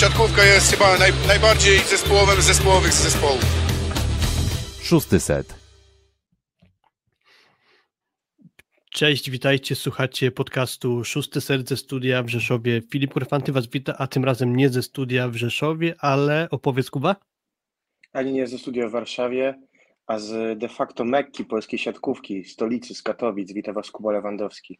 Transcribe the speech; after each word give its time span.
siatkówka 0.00 0.44
jest 0.44 0.70
chyba 0.70 0.98
naj, 0.98 1.12
najbardziej 1.26 1.78
zespołowym 1.78 2.42
zespołowych 2.42 2.92
z 2.92 3.02
zespołów. 3.02 3.44
Szósty 4.82 5.20
set. 5.20 5.54
Cześć, 8.90 9.30
witajcie, 9.30 9.74
słuchacie 9.74 10.30
podcastu 10.30 11.04
Szósty 11.04 11.40
Serce 11.40 11.76
Studia 11.76 12.22
w 12.22 12.28
Rzeszowie. 12.28 12.82
Filip 12.92 13.12
Kurfanty 13.12 13.52
Was 13.52 13.66
wita, 13.66 13.94
a 13.98 14.06
tym 14.06 14.24
razem 14.24 14.56
nie 14.56 14.68
ze 14.68 14.82
studia 14.82 15.28
w 15.28 15.36
Rzeszowie, 15.36 15.94
ale 15.98 16.48
opowiedz 16.50 16.90
Kuba. 16.90 17.16
Ani 18.12 18.32
nie 18.32 18.46
ze 18.46 18.58
studia 18.58 18.88
w 18.88 18.90
Warszawie, 18.90 19.54
a 20.06 20.18
z 20.18 20.58
de 20.58 20.68
facto 20.68 21.04
Mekki 21.04 21.44
polskiej 21.44 21.78
siatkówki, 21.78 22.44
stolicy 22.44 22.94
z 22.94 23.02
Katowic. 23.02 23.52
Wita 23.52 23.72
Was 23.72 23.90
Kuba 23.90 24.12
Lewandowski. 24.12 24.78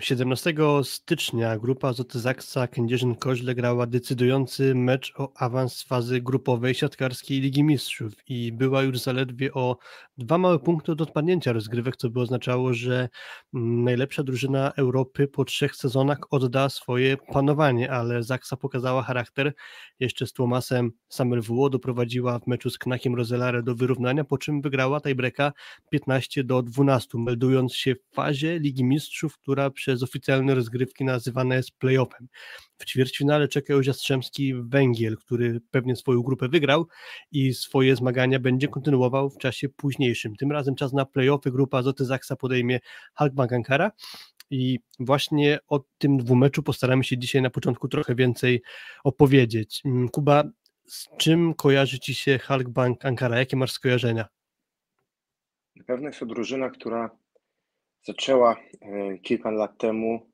17 0.00 0.50
mm, 0.50 0.84
stycznia 0.84 1.58
grupa 1.58 1.92
Zoty 1.92 2.20
Zaksa 2.20 2.66
Kędzierzyn-Koźle 2.66 3.54
grała 3.54 3.86
decydujący 3.86 4.74
mecz 4.74 5.12
o 5.16 5.32
awans 5.36 5.82
fazy 5.82 6.20
grupowej 6.20 6.74
siatkarskiej 6.74 7.40
Ligi 7.40 7.64
Mistrzów 7.64 8.12
i 8.28 8.52
była 8.52 8.82
już 8.82 8.98
zaledwie 8.98 9.52
o 9.52 9.76
dwa 10.18 10.38
małe 10.38 10.58
punkty 10.58 10.92
od 10.92 11.00
odpadnięcia 11.00 11.52
rozgrywek, 11.52 11.96
co 11.96 12.10
by 12.10 12.20
oznaczało, 12.20 12.74
że 12.74 13.08
mm, 13.54 13.84
najlepsza 13.84 14.22
drużyna 14.22 14.72
Europy 14.76 15.28
po 15.28 15.44
trzech 15.44 15.76
sezonach 15.76 16.18
odda 16.30 16.68
swoje 16.68 17.16
panowanie, 17.16 17.90
ale 17.90 18.22
Zaksa 18.22 18.56
pokazała 18.56 19.02
charakter. 19.02 19.52
Jeszcze 20.00 20.26
z 20.26 20.32
Tłomasem 20.32 20.92
Samerwuło 21.08 21.70
doprowadziła 21.70 22.38
w 22.38 22.46
meczu 22.46 22.70
z 22.70 22.78
Knakiem 22.78 23.14
Rozelare 23.14 23.62
do 23.62 23.74
wyrównania, 23.74 24.24
po 24.24 24.38
czym 24.38 24.60
wygrała 24.60 25.00
tiebreaka 25.00 25.52
15 25.90 26.44
do 26.44 26.62
12, 26.62 27.18
meldując 27.18 27.74
się 27.74 27.94
w 27.94 28.14
fazie 28.14 28.58
Ligi 28.58 28.84
Mistrzów, 28.84 29.38
która 29.44 29.70
przez 29.70 30.02
oficjalne 30.02 30.54
rozgrywki 30.54 31.04
nazywana 31.04 31.54
jest 31.54 31.70
playoffem. 31.78 32.28
W 32.78 32.84
ćwierćfinale 32.84 33.48
czeka 33.48 33.74
już 33.74 33.86
Jastrzębski 33.86 34.54
Węgiel, 34.54 35.16
który 35.16 35.60
pewnie 35.70 35.96
swoją 35.96 36.22
grupę 36.22 36.48
wygrał 36.48 36.86
i 37.32 37.54
swoje 37.54 37.96
zmagania 37.96 38.38
będzie 38.38 38.68
kontynuował 38.68 39.30
w 39.30 39.38
czasie 39.38 39.68
późniejszym. 39.68 40.36
Tym 40.36 40.52
razem 40.52 40.74
czas 40.74 40.92
na 40.92 41.04
playoffy. 41.04 41.50
Grupa 41.50 41.82
Zoty 41.82 42.04
Zaksa 42.04 42.36
podejmie 42.36 42.80
Halkbank 43.14 43.52
Ankara. 43.52 43.90
I 44.50 44.78
właśnie 44.98 45.58
o 45.68 45.84
tym 45.98 46.18
dwumeczu 46.18 46.62
postaramy 46.62 47.04
się 47.04 47.18
dzisiaj 47.18 47.42
na 47.42 47.50
początku 47.50 47.88
trochę 47.88 48.14
więcej 48.14 48.62
opowiedzieć. 49.04 49.82
Mm, 49.84 50.08
Kuba, 50.08 50.44
z 50.86 51.08
czym 51.18 51.54
kojarzy 51.54 51.98
Ci 51.98 52.14
się 52.14 52.38
Halkbank 52.38 53.04
Ankara? 53.04 53.38
Jakie 53.38 53.56
masz 53.56 53.72
skojarzenia? 53.72 54.24
Na 55.76 55.84
pewno 55.84 56.06
jest 56.06 56.20
to 56.20 56.26
drużyna, 56.26 56.70
która 56.70 57.23
zaczęła 58.04 58.56
e, 58.80 59.18
kilka 59.18 59.50
lat 59.50 59.78
temu 59.78 60.30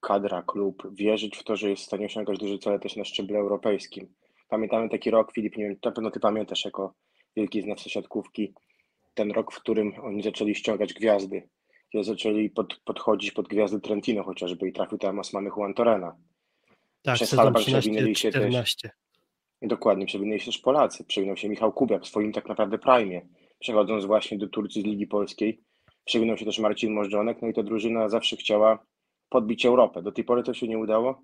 kadra, 0.00 0.42
klub 0.42 0.88
wierzyć 0.94 1.36
w 1.36 1.44
to, 1.44 1.56
że 1.56 1.70
jest 1.70 1.82
w 1.82 1.86
stanie 1.86 2.06
osiągać 2.06 2.38
duże 2.38 2.58
cele 2.58 2.78
też 2.78 2.96
na 2.96 3.04
szczeblu 3.04 3.36
europejskim. 3.36 4.14
Pamiętamy 4.48 4.88
taki 4.88 5.10
rok, 5.10 5.32
Filip, 5.32 5.56
nie 5.56 5.64
wiem, 5.64 5.76
na 5.84 5.92
pewno 5.92 6.10
ty 6.10 6.20
pamiętasz 6.20 6.64
jako 6.64 6.94
wielki 7.36 7.62
znawca 7.62 7.90
siatkówki, 7.90 8.54
ten 9.14 9.30
rok, 9.30 9.52
w 9.52 9.60
którym 9.60 9.92
oni 10.02 10.22
zaczęli 10.22 10.54
ściągać 10.54 10.94
gwiazdy, 10.94 11.48
kiedy 11.92 12.04
zaczęli 12.04 12.50
pod, 12.50 12.80
podchodzić 12.84 13.32
pod 13.32 13.48
gwiazdy 13.48 13.80
Trentino 13.80 14.22
chociażby 14.22 14.68
i 14.68 14.72
trafił 14.72 14.98
tam 14.98 15.18
Osmany 15.18 15.50
Juan 15.56 15.74
Torrena. 15.74 16.16
Tak, 17.02 17.14
Przez 17.14 17.34
Halbach 17.34 17.62
przewinęli 17.62 18.16
się 18.16 18.30
14. 18.30 18.88
też. 18.88 18.98
Dokładnie, 19.62 20.06
przewinęli 20.06 20.40
się 20.40 20.46
też 20.46 20.58
Polacy. 20.58 21.04
Przewinął 21.04 21.36
się 21.36 21.48
Michał 21.48 21.72
Kubiak 21.72 22.02
w 22.02 22.08
swoim 22.08 22.32
tak 22.32 22.48
naprawdę 22.48 22.78
prime, 22.78 23.20
przechodząc 23.58 24.04
właśnie 24.04 24.38
do 24.38 24.48
Turcji 24.48 24.82
z 24.82 24.84
Ligi 24.84 25.06
Polskiej 25.06 25.60
Przewinął 26.06 26.36
się 26.36 26.44
też 26.44 26.58
Marcin 26.58 26.92
Możdżonek, 26.92 27.42
no 27.42 27.48
i 27.48 27.54
ta 27.54 27.62
drużyna 27.62 28.08
zawsze 28.08 28.36
chciała 28.36 28.78
podbić 29.28 29.66
Europę. 29.66 30.02
Do 30.02 30.12
tej 30.12 30.24
pory 30.24 30.42
to 30.42 30.54
się 30.54 30.68
nie 30.68 30.78
udało. 30.78 31.22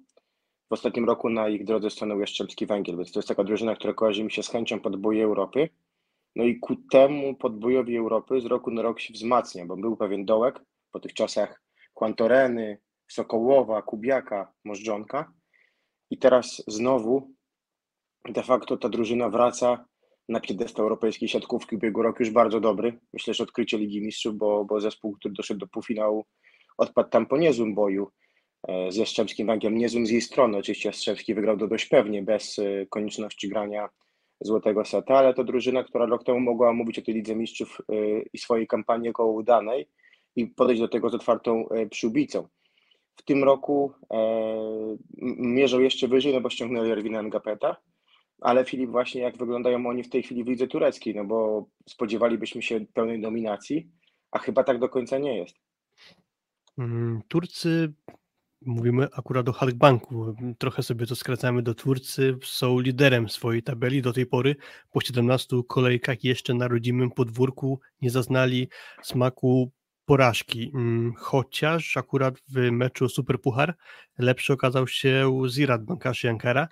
W 0.71 0.73
ostatnim 0.73 1.05
roku 1.05 1.31
na 1.31 1.49
ich 1.49 1.65
drodze 1.65 1.91
stanął 1.91 2.21
Jastrzębski 2.21 2.67
Węgiel, 2.67 2.97
więc 2.97 3.13
to 3.13 3.19
jest 3.19 3.29
taka 3.29 3.45
drużyna, 3.45 3.77
która 3.77 3.95
kojarzy 3.95 4.25
mi 4.25 4.33
się 4.33 4.43
z 4.43 4.49
chęcią 4.49 4.81
podboju 4.81 5.25
Europy. 5.25 5.69
No 6.37 6.45
i 6.45 6.59
ku 6.59 6.77
temu 6.77 7.35
podbojowi 7.35 7.97
Europy 7.97 8.41
z 8.41 8.47
roku 8.47 8.71
na 8.71 8.83
rok 8.83 9.01
się 9.01 9.13
wzmacnia, 9.13 9.67
bo 9.67 9.77
był 9.77 9.97
pewien 9.97 10.25
dołek 10.25 10.61
po 10.91 11.01
tych 11.01 11.15
czasach 11.15 11.63
Kwantoreny, 11.95 12.79
Sokołowa, 13.09 13.83
Kubiaka, 13.83 14.53
Możdżonka. 14.65 15.33
I 16.11 16.19
teraz 16.19 16.65
znowu 16.67 17.35
de 18.29 18.43
facto 18.43 18.77
ta 18.77 18.89
drużyna 18.89 19.29
wraca 19.29 19.85
na 20.33 20.41
piedestał 20.41 20.83
europejskiej 20.83 21.29
siatkówki 21.29 21.77
ubiegły 21.77 22.03
rok 22.03 22.21
już 22.21 22.31
bardzo 22.31 22.61
dobry. 22.61 22.99
Myślę, 23.13 23.35
że 23.35 23.45
odkrycie 23.45 23.79
Ligi 23.79 24.03
Mistrzów, 24.03 24.37
bo, 24.37 24.65
bo 24.65 24.81
zespół, 24.81 25.17
który 25.17 25.35
doszedł 25.35 25.61
do 25.61 25.67
półfinału, 25.67 26.25
odpadł 26.79 27.11
tam 27.11 27.27
po 27.27 27.37
niezłym 27.37 27.75
boju 27.75 28.11
e, 28.69 28.93
z 28.93 28.97
Jastrzębskim 28.97 29.47
Węglem. 29.47 29.79
Niezłym 29.79 30.07
z 30.07 30.11
jej 30.11 30.21
strony. 30.21 30.59
Oczywiście 30.59 30.89
Jastrzębski 30.89 31.35
wygrał 31.35 31.59
to 31.59 31.69
dość 31.69 31.87
pewnie, 31.87 32.23
bez 32.23 32.59
e, 32.59 32.87
konieczności 32.87 33.49
grania 33.49 33.89
złotego 34.41 34.85
seta, 34.85 35.19
ale 35.19 35.35
to 35.35 35.45
drużyna, 35.45 35.85
która 35.85 36.07
rok 36.07 36.25
temu 36.25 36.41
mogła 36.41 36.73
mówić 36.73 36.99
o 36.99 37.03
tej 37.03 37.15
Lidze 37.15 37.35
Mistrzów 37.37 37.79
e, 37.81 37.95
i 38.33 38.39
swojej 38.39 38.67
kampanii 38.67 39.09
około 39.09 39.33
udanej 39.33 39.89
i 40.37 40.47
podejść 40.47 40.81
do 40.81 40.89
tego 40.89 41.11
z 41.11 41.15
otwartą 41.15 41.69
przyłbicą. 41.91 42.49
W 43.17 43.23
tym 43.23 43.45
roku 43.45 43.93
e, 44.11 44.97
mierzą 45.39 45.81
jeszcze 45.81 46.09
wyżej, 46.09 46.35
no 46.35 46.41
bo 46.41 46.51
ściągnęli 46.51 46.91
Erwina 46.91 47.23
Ngapeta, 47.23 47.77
ale 48.43 48.65
Filip, 48.65 48.91
właśnie 48.91 49.21
jak 49.21 49.37
wyglądają 49.37 49.87
oni 49.87 50.03
w 50.03 50.11
tej 50.11 50.23
chwili 50.23 50.45
w 50.45 50.49
lidze 50.49 50.67
tureckiej, 50.67 51.15
no 51.15 51.25
bo 51.25 51.67
spodziewalibyśmy 51.89 52.63
się 52.63 52.81
pełnej 52.95 53.21
dominacji, 53.21 53.89
a 54.31 54.39
chyba 54.39 54.65
tak 54.65 54.79
do 54.79 54.89
końca 54.89 55.19
nie 55.19 55.39
jest. 55.39 55.57
Mm, 56.79 57.23
Turcy, 57.29 57.93
mówimy 58.67 59.09
akurat 59.17 59.49
o 59.49 59.53
Halkbanku, 59.53 60.35
trochę 60.59 60.83
sobie 60.83 61.07
to 61.07 61.17
skracamy 61.17 61.63
do 61.63 61.75
Turcy, 61.75 62.39
są 62.43 62.79
liderem 62.79 63.29
swojej 63.29 63.63
tabeli 63.63 64.03
do 64.03 64.13
tej 64.13 64.27
pory. 64.27 64.57
Po 64.91 65.01
17 65.01 65.57
kolejkach 65.69 66.25
jeszcze 66.25 66.55
na 66.55 66.69
rodzimym 66.69 67.11
podwórku 67.11 67.81
nie 68.03 68.11
zaznali 68.11 68.69
smaku 69.03 69.73
porażki, 70.05 70.71
mm, 70.75 71.13
chociaż 71.17 71.97
akurat 71.97 72.35
w 72.49 72.71
meczu 72.71 73.09
Super 73.09 73.41
Puchar 73.41 73.75
lepszy 74.19 74.53
okazał 74.53 74.87
się 74.87 75.43
Zirat 75.49 75.85
Bankaszy 75.85 76.31
Ankara. 76.31 76.69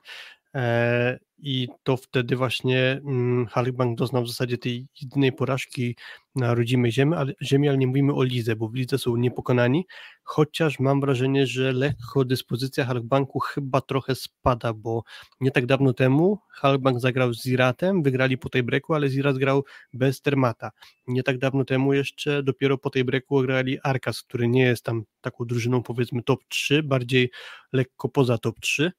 I 1.42 1.68
to 1.82 1.96
wtedy 1.96 2.36
właśnie 2.36 3.00
mm, 3.06 3.46
Halkbank 3.46 3.98
doznał 3.98 4.22
w 4.22 4.28
zasadzie 4.28 4.58
tej 4.58 4.86
jedynej 5.02 5.32
porażki 5.32 5.96
na 6.34 6.54
rodzimej 6.54 6.92
ziemi 6.92 7.14
ale, 7.14 7.32
ziemi, 7.42 7.68
ale 7.68 7.78
nie 7.78 7.86
mówimy 7.86 8.14
o 8.14 8.22
Lidze, 8.22 8.56
bo 8.56 8.68
w 8.68 8.74
Lidze 8.74 8.98
są 8.98 9.16
niepokonani, 9.16 9.86
chociaż 10.22 10.78
mam 10.78 11.00
wrażenie, 11.00 11.46
że 11.46 11.72
lekko 11.72 12.24
dyspozycja 12.24 12.84
Halkbanku 12.84 13.38
chyba 13.38 13.80
trochę 13.80 14.14
spada, 14.14 14.72
bo 14.72 15.02
nie 15.40 15.50
tak 15.50 15.66
dawno 15.66 15.92
temu 15.92 16.38
Halkbank 16.50 17.00
zagrał 17.00 17.34
z 17.34 17.42
Ziratem, 17.42 18.02
wygrali 18.02 18.38
po 18.38 18.48
tej 18.48 18.62
breaku, 18.62 18.94
ale 18.94 19.08
Zirat 19.08 19.38
grał 19.38 19.64
bez 19.92 20.20
Termata. 20.20 20.70
Nie 21.06 21.22
tak 21.22 21.38
dawno 21.38 21.64
temu 21.64 21.92
jeszcze 21.92 22.42
dopiero 22.42 22.78
po 22.78 22.90
tej 22.90 23.04
breaku 23.04 23.42
grali 23.42 23.78
Arkas, 23.82 24.22
który 24.22 24.48
nie 24.48 24.62
jest 24.62 24.84
tam 24.84 25.02
taką 25.20 25.44
drużyną 25.44 25.82
powiedzmy 25.82 26.22
top 26.22 26.40
3, 26.48 26.82
bardziej 26.82 27.30
lekko 27.72 28.08
poza 28.08 28.38
top 28.38 28.60
3, 28.60 28.92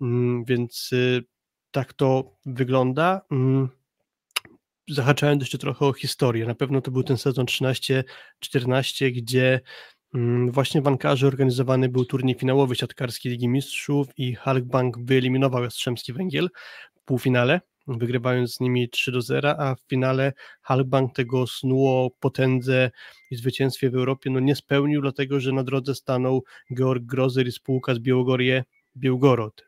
mm, 0.00 0.44
więc 0.44 0.92
y, 0.92 1.24
tak 1.76 1.92
to 1.92 2.36
wygląda. 2.46 3.20
Mm, 3.30 3.68
zahaczając 4.88 5.42
jeszcze 5.42 5.58
trochę 5.58 5.86
o 5.86 5.92
historię, 5.92 6.46
na 6.46 6.54
pewno 6.54 6.80
to 6.80 6.90
był 6.90 7.02
ten 7.02 7.16
sezon 7.16 7.46
13-14, 7.46 9.12
gdzie 9.12 9.60
mm, 10.14 10.52
właśnie 10.52 10.82
w 10.82 10.86
Ankarze 10.86 11.26
organizowany 11.26 11.88
był 11.88 12.04
turniej 12.04 12.34
finałowy 12.34 12.76
siatkarskiej 12.76 13.32
Ligi 13.32 13.48
Mistrzów 13.48 14.08
i 14.16 14.34
Halkbank 14.34 14.98
wyeliminował 14.98 15.62
Jastrzębski 15.62 16.12
Węgiel 16.12 16.48
w 16.94 17.04
półfinale, 17.04 17.60
wygrywając 17.86 18.54
z 18.54 18.60
nimi 18.60 18.88
3 18.88 19.12
do 19.12 19.20
0, 19.20 19.60
a 19.60 19.74
w 19.74 19.80
finale 19.80 20.32
Halkbank 20.62 21.14
tego 21.14 21.46
snuło 21.46 22.10
potędze 22.20 22.90
i 23.30 23.36
zwycięstwie 23.36 23.90
w 23.90 23.94
Europie 23.94 24.30
no 24.30 24.40
nie 24.40 24.56
spełnił, 24.56 25.02
dlatego 25.02 25.40
że 25.40 25.52
na 25.52 25.64
drodze 25.64 25.94
stanął 25.94 26.44
Georg 26.74 27.04
Grozer 27.04 27.46
i 27.46 27.52
spółka 27.52 27.94
z 27.94 27.98
Białogorje 27.98 28.64
Białgorod. 28.96 29.64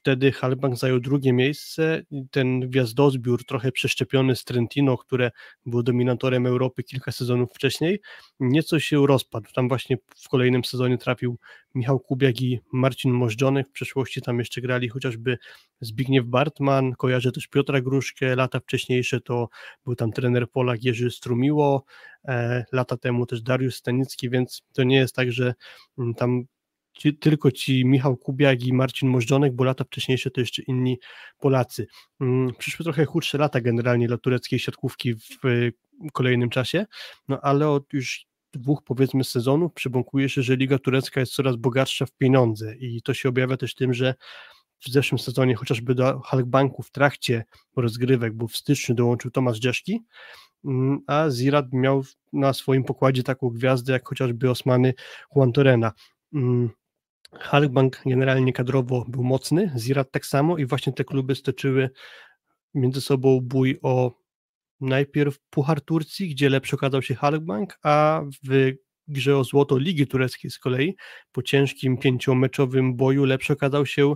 Wtedy 0.00 0.32
Halbank 0.32 0.76
zajął 0.76 1.00
drugie 1.00 1.32
miejsce. 1.32 2.02
Ten 2.30 2.60
gwiazdozbiór, 2.60 3.44
trochę 3.44 3.72
przeszczepiony 3.72 4.36
z 4.36 4.44
Trentino, 4.44 4.98
które 4.98 5.30
było 5.66 5.82
dominatorem 5.82 6.46
Europy 6.46 6.82
kilka 6.82 7.12
sezonów 7.12 7.50
wcześniej, 7.54 8.00
nieco 8.40 8.80
się 8.80 9.06
rozpadł. 9.06 9.52
Tam 9.54 9.68
właśnie 9.68 9.96
w 10.16 10.28
kolejnym 10.28 10.64
sezonie 10.64 10.98
trafił 10.98 11.38
Michał 11.74 12.00
Kubiak 12.00 12.40
i 12.40 12.60
Marcin 12.72 13.12
Możdżonek. 13.12 13.68
W 13.68 13.72
przeszłości 13.72 14.22
tam 14.22 14.38
jeszcze 14.38 14.60
grali 14.60 14.88
chociażby 14.88 15.38
Zbigniew 15.80 16.26
Bartman, 16.26 16.92
kojarzę 16.92 17.32
też 17.32 17.46
Piotra 17.46 17.80
Gruszkę. 17.80 18.36
Lata 18.36 18.60
wcześniejsze 18.60 19.20
to 19.20 19.48
był 19.84 19.94
tam 19.94 20.12
trener 20.12 20.50
Polak 20.50 20.84
Jerzy 20.84 21.10
Strumiło, 21.10 21.84
e, 22.24 22.64
lata 22.72 22.96
temu 22.96 23.26
też 23.26 23.42
Dariusz 23.42 23.74
Stanicki, 23.74 24.30
więc 24.30 24.62
to 24.72 24.82
nie 24.82 24.96
jest 24.96 25.14
tak, 25.14 25.32
że 25.32 25.54
mm, 25.98 26.14
tam 26.14 26.44
ci, 26.92 27.16
tylko 27.16 27.50
ci 27.50 27.84
Michał 27.84 28.16
Kubiak 28.16 28.62
i 28.62 28.72
Marcin 28.72 29.08
Możdżonek, 29.08 29.54
bo 29.54 29.64
lata 29.64 29.84
wcześniejsze 29.84 30.30
to 30.30 30.40
jeszcze 30.40 30.62
inni 30.62 30.98
Polacy. 31.38 31.86
Mm, 32.20 32.52
przyszły 32.58 32.84
trochę 32.84 33.04
chudsze 33.04 33.38
lata 33.38 33.60
generalnie 33.60 34.08
dla 34.08 34.18
tureckiej 34.18 34.58
siatkówki 34.58 35.14
w 35.14 35.70
kolejnym 36.12 36.50
czasie, 36.50 36.86
no 37.28 37.40
ale 37.40 37.68
od 37.68 37.92
już 37.92 38.26
dwóch 38.52 38.82
powiedzmy 38.84 39.24
sezonów 39.24 39.72
przybąkuje 39.72 40.28
się, 40.28 40.42
że 40.42 40.56
Liga 40.56 40.78
Turecka 40.78 41.20
jest 41.20 41.32
coraz 41.32 41.56
bogatsza 41.56 42.06
w 42.06 42.12
pieniądze 42.12 42.76
i 42.76 43.02
to 43.02 43.14
się 43.14 43.28
objawia 43.28 43.56
też 43.56 43.74
tym, 43.74 43.94
że 43.94 44.14
w 44.80 44.88
zeszłym 44.88 45.18
sezonie 45.18 45.54
chociażby 45.54 45.94
do 45.94 46.20
Halkbanku 46.20 46.82
w 46.82 46.90
trakcie 46.90 47.44
rozgrywek, 47.76 48.34
bo 48.34 48.48
w 48.48 48.56
styczniu 48.56 48.94
dołączył 48.94 49.30
Tomasz 49.30 49.58
Dzieszki, 49.58 50.02
mm, 50.64 51.00
a 51.06 51.30
Zirat 51.30 51.66
miał 51.72 52.02
na 52.32 52.52
swoim 52.52 52.84
pokładzie 52.84 53.22
taką 53.22 53.48
gwiazdę 53.48 53.92
jak 53.92 54.08
chociażby 54.08 54.50
Osmany 54.50 54.94
Juan 55.36 55.52
Torena. 55.52 55.92
Mm, 56.34 56.70
Halkbank 57.32 58.02
generalnie 58.06 58.52
kadrowo 58.52 59.04
był 59.08 59.24
mocny, 59.24 59.72
Zirat 59.78 60.10
tak 60.10 60.26
samo 60.26 60.58
i 60.58 60.66
właśnie 60.66 60.92
te 60.92 61.04
kluby 61.04 61.34
stoczyły 61.34 61.90
między 62.74 63.00
sobą 63.00 63.40
bój 63.42 63.78
o 63.82 64.12
najpierw 64.80 65.38
Puchar 65.50 65.80
Turcji, 65.80 66.28
gdzie 66.28 66.48
lepszy 66.48 66.76
okazał 66.76 67.02
się 67.02 67.14
Halkbank, 67.14 67.78
a 67.82 68.22
w 68.48 68.72
grze 69.08 69.36
o 69.36 69.44
złoto 69.44 69.78
Ligi 69.78 70.06
Tureckiej 70.06 70.50
z 70.50 70.58
kolei 70.58 70.96
po 71.32 71.42
ciężkim 71.42 71.98
pięciomeczowym 71.98 72.96
boju 72.96 73.24
lepszy 73.24 73.52
okazał 73.52 73.86
się 73.86 74.14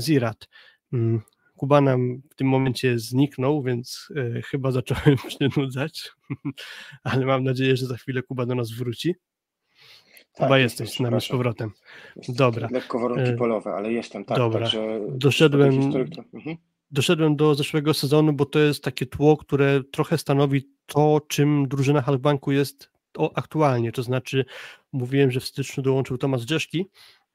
Zirat. 0.00 0.48
Mm, 0.92 1.20
Kuba 1.56 1.80
nam 1.80 2.22
w 2.30 2.34
tym 2.34 2.48
momencie 2.48 2.98
zniknął, 2.98 3.62
więc 3.62 4.08
e, 4.16 4.42
chyba 4.42 4.70
zacząłem 4.72 5.16
przynudzać, 5.28 6.10
ale 7.04 7.26
mam 7.26 7.44
nadzieję, 7.44 7.76
że 7.76 7.86
za 7.86 7.96
chwilę 7.96 8.22
Kuba 8.22 8.46
do 8.46 8.54
nas 8.54 8.70
wróci. 8.70 9.14
Tak, 10.34 10.46
Chyba 10.46 10.58
jesteś 10.58 10.90
z 10.96 11.00
nami 11.00 11.20
z 11.20 11.28
powrotem. 11.28 11.70
Jest 12.16 12.36
Dobra. 12.38 12.68
Lekko 12.72 12.98
warunki 12.98 13.30
E, 13.30 13.36
polowe, 13.36 13.74
ale 13.74 13.92
jestem, 13.92 14.24
tak. 14.24 14.36
dobra. 14.38 14.60
Także 14.60 15.00
Doszedłem- 15.08 15.74
mhm. 16.34 16.56
Doszedłem 16.90 17.36
do 17.36 17.54
zeszłego 17.54 17.94
sezonu, 17.94 18.32
bo 18.32 18.46
to 18.46 18.58
jest 18.58 18.84
takie 18.84 19.06
tło, 19.06 19.36
które 19.36 19.80
trochę 19.92 20.18
stanowi 20.18 20.68
to, 20.86 21.20
czym 21.28 21.68
drużyna 21.68 22.02
Halkbanku 22.02 22.52
jest 22.52 22.90
aktualnie. 23.34 23.92
To 23.92 24.02
znaczy, 24.02 24.44
mówiłem, 24.92 25.30
że 25.30 25.40
w 25.40 25.44
styczniu 25.44 25.82
dołączył 25.82 26.18
Tomasz 26.18 26.44
Drzeszki 26.44 26.86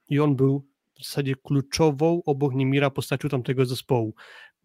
i 0.09 0.19
on 0.19 0.35
był 0.35 0.65
w 0.99 1.03
zasadzie 1.05 1.35
kluczową 1.35 2.21
obok 2.25 2.53
Nimira 2.53 2.89
postacią 2.89 3.29
tamtego 3.29 3.65
zespołu. 3.65 4.13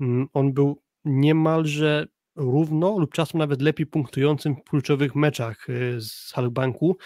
Mm, 0.00 0.26
On 0.32 0.52
był 0.52 0.82
niemalże 1.04 2.06
równo 2.37 2.98
lub 2.98 3.12
czasem 3.12 3.38
nawet 3.38 3.62
lepiej 3.62 3.87
punktującym 3.87 4.54
w 4.56 4.64
kluczowych 4.70 5.14
meczach 5.14 5.69
y, 5.70 6.00
z 6.00 6.32
Halkbanku. 6.32 6.96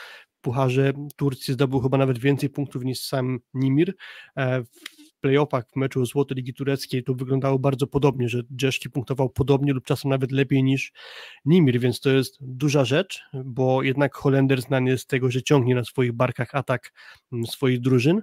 Pucharze 0.40 0.92
Turcji 1.16 1.54
zdobył 1.54 1.80
chyba 1.80 1.98
nawet 1.98 2.18
więcej 2.18 2.50
punktów 2.50 2.84
niż 2.84 3.00
sam 3.00 3.38
Nimir. 3.54 3.94
E, 4.36 4.62
W 4.62 5.20
playoffach 5.20 5.64
w 5.72 5.76
meczu 5.76 6.06
Złoto 6.06 6.34
Ligi 6.34 6.54
Tureckiej 6.54 7.04
to 7.04 7.14
wyglądało 7.14 7.58
bardzo 7.58 7.86
podobnie, 7.86 8.28
że 8.28 8.42
Dżeszki 8.56 8.90
punktował 8.90 9.30
podobnie 9.30 9.72
lub 9.72 9.84
czasem 9.84 10.10
nawet 10.10 10.32
lepiej 10.32 10.62
niż 10.62 10.92
Nimir, 11.44 11.80
więc 11.80 12.00
to 12.00 12.10
jest 12.10 12.36
duża 12.40 12.84
rzecz, 12.84 13.22
bo 13.44 13.82
jednak 13.82 14.14
Holender 14.14 14.62
znany 14.62 14.90
jest 14.90 15.04
z 15.04 15.06
tego, 15.06 15.30
że 15.30 15.42
ciągnie 15.42 15.74
na 15.74 15.84
swoich 15.84 16.12
barkach 16.12 16.54
atak 16.54 16.92
mm, 17.32 17.46
swoich 17.46 17.80
drużyn. 17.80 18.22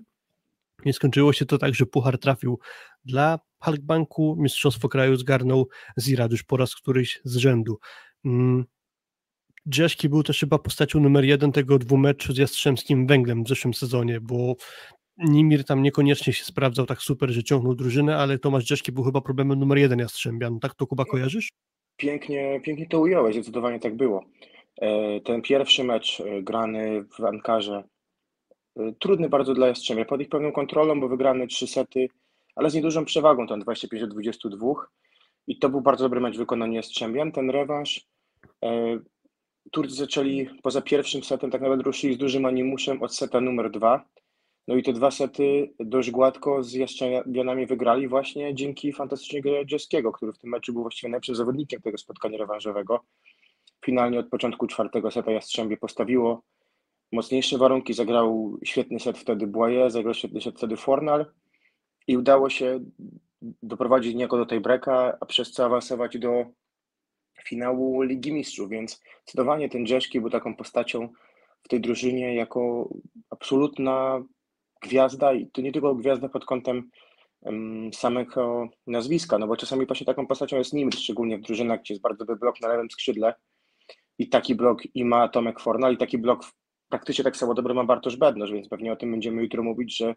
Nie 0.86 0.94
skończyło 0.94 1.34
się 1.34 1.46
to 1.46 1.58
tak, 1.58 1.76
że 1.76 1.86
Puchar 1.86 2.18
trafił 2.20 2.60
dla 3.06 3.40
Halkbanku, 3.60 4.36
Mistrzostwo 4.40 4.90
Kraju 4.90 5.16
zgarnął 5.16 5.68
Zirad 6.00 6.32
już 6.32 6.44
po 6.44 6.58
raz 6.58 6.76
któryś 6.76 7.22
z 7.24 7.36
rzędu. 7.36 7.80
Drzeszki 9.66 10.10
był 10.10 10.24
też 10.24 10.40
chyba 10.40 10.60
postacią 10.60 11.00
numer 11.00 11.26
jeden 11.26 11.52
tego 11.52 11.80
dwumeczu 11.80 12.34
z 12.34 12.38
Jastrzębskim 12.38 13.08
Węglem 13.08 13.44
w 13.44 13.48
zeszłym 13.48 13.74
sezonie, 13.74 14.22
bo 14.22 14.56
Nimir 15.18 15.64
tam 15.64 15.82
niekoniecznie 15.82 16.34
się 16.34 16.46
sprawdzał 16.46 16.86
tak 16.86 17.02
super, 17.02 17.30
że 17.30 17.44
ciągnął 17.44 17.76
drużynę, 17.76 18.18
ale 18.18 18.40
Tomasz 18.40 18.64
Drzeszki 18.64 18.92
był 18.92 19.04
chyba 19.04 19.22
problemem 19.22 19.60
numer 19.60 19.78
jeden 19.78 20.00
Jastrzębian. 20.00 20.60
Tak 20.60 20.76
to 20.76 20.88
Kuba 20.88 21.06
kojarzysz? 21.06 21.50
Pięknie, 21.98 22.62
pięknie 22.64 22.88
to 22.88 23.00
ująłeś, 23.00 23.36
zdecydowanie 23.36 23.80
tak 23.80 23.96
było. 23.96 24.26
E, 24.82 25.20
Ten 25.22 25.42
pierwszy 25.42 25.84
mecz 25.84 26.20
e, 26.20 26.44
grany 26.44 27.06
w 27.20 27.24
Ankarze, 27.24 27.84
e, 28.80 28.94
trudny 29.00 29.30
bardzo 29.30 29.54
dla 29.54 29.68
Jastrzębia, 29.68 30.06
pod 30.06 30.22
ich 30.22 30.30
pełną 30.30 30.52
kontrolą, 30.52 31.00
bo 31.00 31.08
wygrany 31.08 31.48
trzy 31.48 31.68
sety, 31.68 32.08
ale 32.56 32.70
z 32.70 32.74
niedużą 32.74 33.06
przewagą, 33.06 33.48
tam 33.48 33.60
25 33.60 34.02
do 34.02 34.08
22 34.08 34.68
i 35.48 35.60
to 35.60 35.70
był 35.70 35.82
bardzo 35.82 36.04
dobry 36.06 36.20
mecz 36.22 36.36
w 36.36 36.40
wykonaniu 36.40 36.74
Jastrzębian. 36.74 37.32
Ten 37.32 37.50
rewanż, 37.50 38.06
Turcy 39.72 39.96
zaczęli 39.96 40.50
poza 40.64 40.82
pierwszym 40.82 41.24
setem, 41.24 41.52
tak 41.52 41.62
naprawdę 41.62 41.84
ruszyli 41.84 42.14
z 42.14 42.18
dużym 42.18 42.46
animuszem 42.46 43.04
od 43.04 43.16
seta 43.16 43.42
numer 43.42 43.72
dwa, 43.72 44.06
no 44.68 44.76
i 44.76 44.84
te 44.84 44.94
dwa 44.94 45.12
sety 45.12 45.74
dość 45.80 46.12
gładko 46.12 46.64
z 46.64 46.74
Jastrzębianami 46.74 47.66
wygrali 47.66 48.08
właśnie 48.08 48.56
dzięki 48.56 48.94
fantastycznej 48.94 49.42
grze 49.42 49.66
Dzieskiego, 49.66 50.12
który 50.12 50.34
w 50.34 50.38
tym 50.38 50.50
meczu 50.50 50.74
był 50.74 50.82
właściwie 50.82 51.10
najlepszym 51.10 51.36
zawodnikiem 51.36 51.82
tego 51.82 51.98
spotkania 51.98 52.38
rewanżowego. 52.38 53.00
Finalnie 53.86 54.20
od 54.20 54.30
początku 54.30 54.68
czwartego 54.68 55.12
seta 55.12 55.32
Jastrzębie 55.32 55.78
postawiło 55.78 56.44
mocniejsze 57.12 57.58
warunki, 57.58 57.94
zagrał 57.94 58.58
świetny 58.64 59.00
set 59.00 59.18
wtedy 59.18 59.48
Błaje, 59.48 59.92
zagrał 59.92 60.14
świetny 60.14 60.42
set 60.42 60.58
wtedy 60.58 60.78
Fornal 60.78 61.26
i 62.08 62.18
udało 62.18 62.50
się 62.50 62.80
doprowadzić 63.64 64.16
niejako 64.16 64.38
do 64.38 64.46
tej 64.46 64.60
breka, 64.60 65.18
a 65.22 65.26
przez 65.26 65.52
co 65.52 65.66
awansować 65.66 66.18
do 66.18 66.46
finału 67.48 68.02
Ligi 68.02 68.34
Mistrzów, 68.34 68.70
więc 68.70 69.02
zdecydowanie 69.24 69.70
ten 69.70 69.86
Dzieski 69.86 70.22
był 70.22 70.30
taką 70.30 70.56
postacią 70.56 71.10
w 71.64 71.68
tej 71.68 71.82
drużynie 71.82 72.36
jako 72.36 72.90
absolutna 73.30 74.24
gwiazda 74.82 75.34
i 75.34 75.48
to 75.48 75.62
nie 75.62 75.72
tylko 75.72 75.96
gwiazda 75.96 76.30
pod 76.30 76.46
kątem 76.46 76.90
em, 77.46 77.90
samego 77.94 78.70
nazwiska, 78.88 79.38
no 79.38 79.48
bo 79.48 79.58
czasami 79.58 79.86
właśnie 79.86 80.06
taką 80.06 80.28
postacią 80.28 80.58
jest 80.58 80.74
Nimr, 80.74 80.96
szczególnie 80.96 81.38
w 81.38 81.42
drużynach, 81.42 81.82
gdzie 81.82 81.94
jest 81.94 82.02
bardzo 82.02 82.26
dobry 82.26 82.36
blok 82.36 82.62
na 82.62 82.68
lewym 82.68 82.92
skrzydle 82.92 83.34
i 84.18 84.30
taki 84.30 84.56
blok 84.56 84.96
i 84.96 85.06
ma 85.06 85.28
Tomek 85.28 85.60
Fornal 85.60 85.94
i 85.94 85.98
taki 85.98 86.18
blok 86.18 86.46
praktycznie 86.90 87.24
tak 87.24 87.38
samo 87.38 87.54
dobry 87.54 87.74
ma 87.74 87.84
Bartosz 87.84 88.16
Bednosz, 88.18 88.52
więc 88.52 88.70
pewnie 88.70 88.94
o 88.94 88.96
tym 88.96 89.12
będziemy 89.12 89.42
jutro 89.42 89.64
mówić, 89.64 89.98
że 89.98 90.16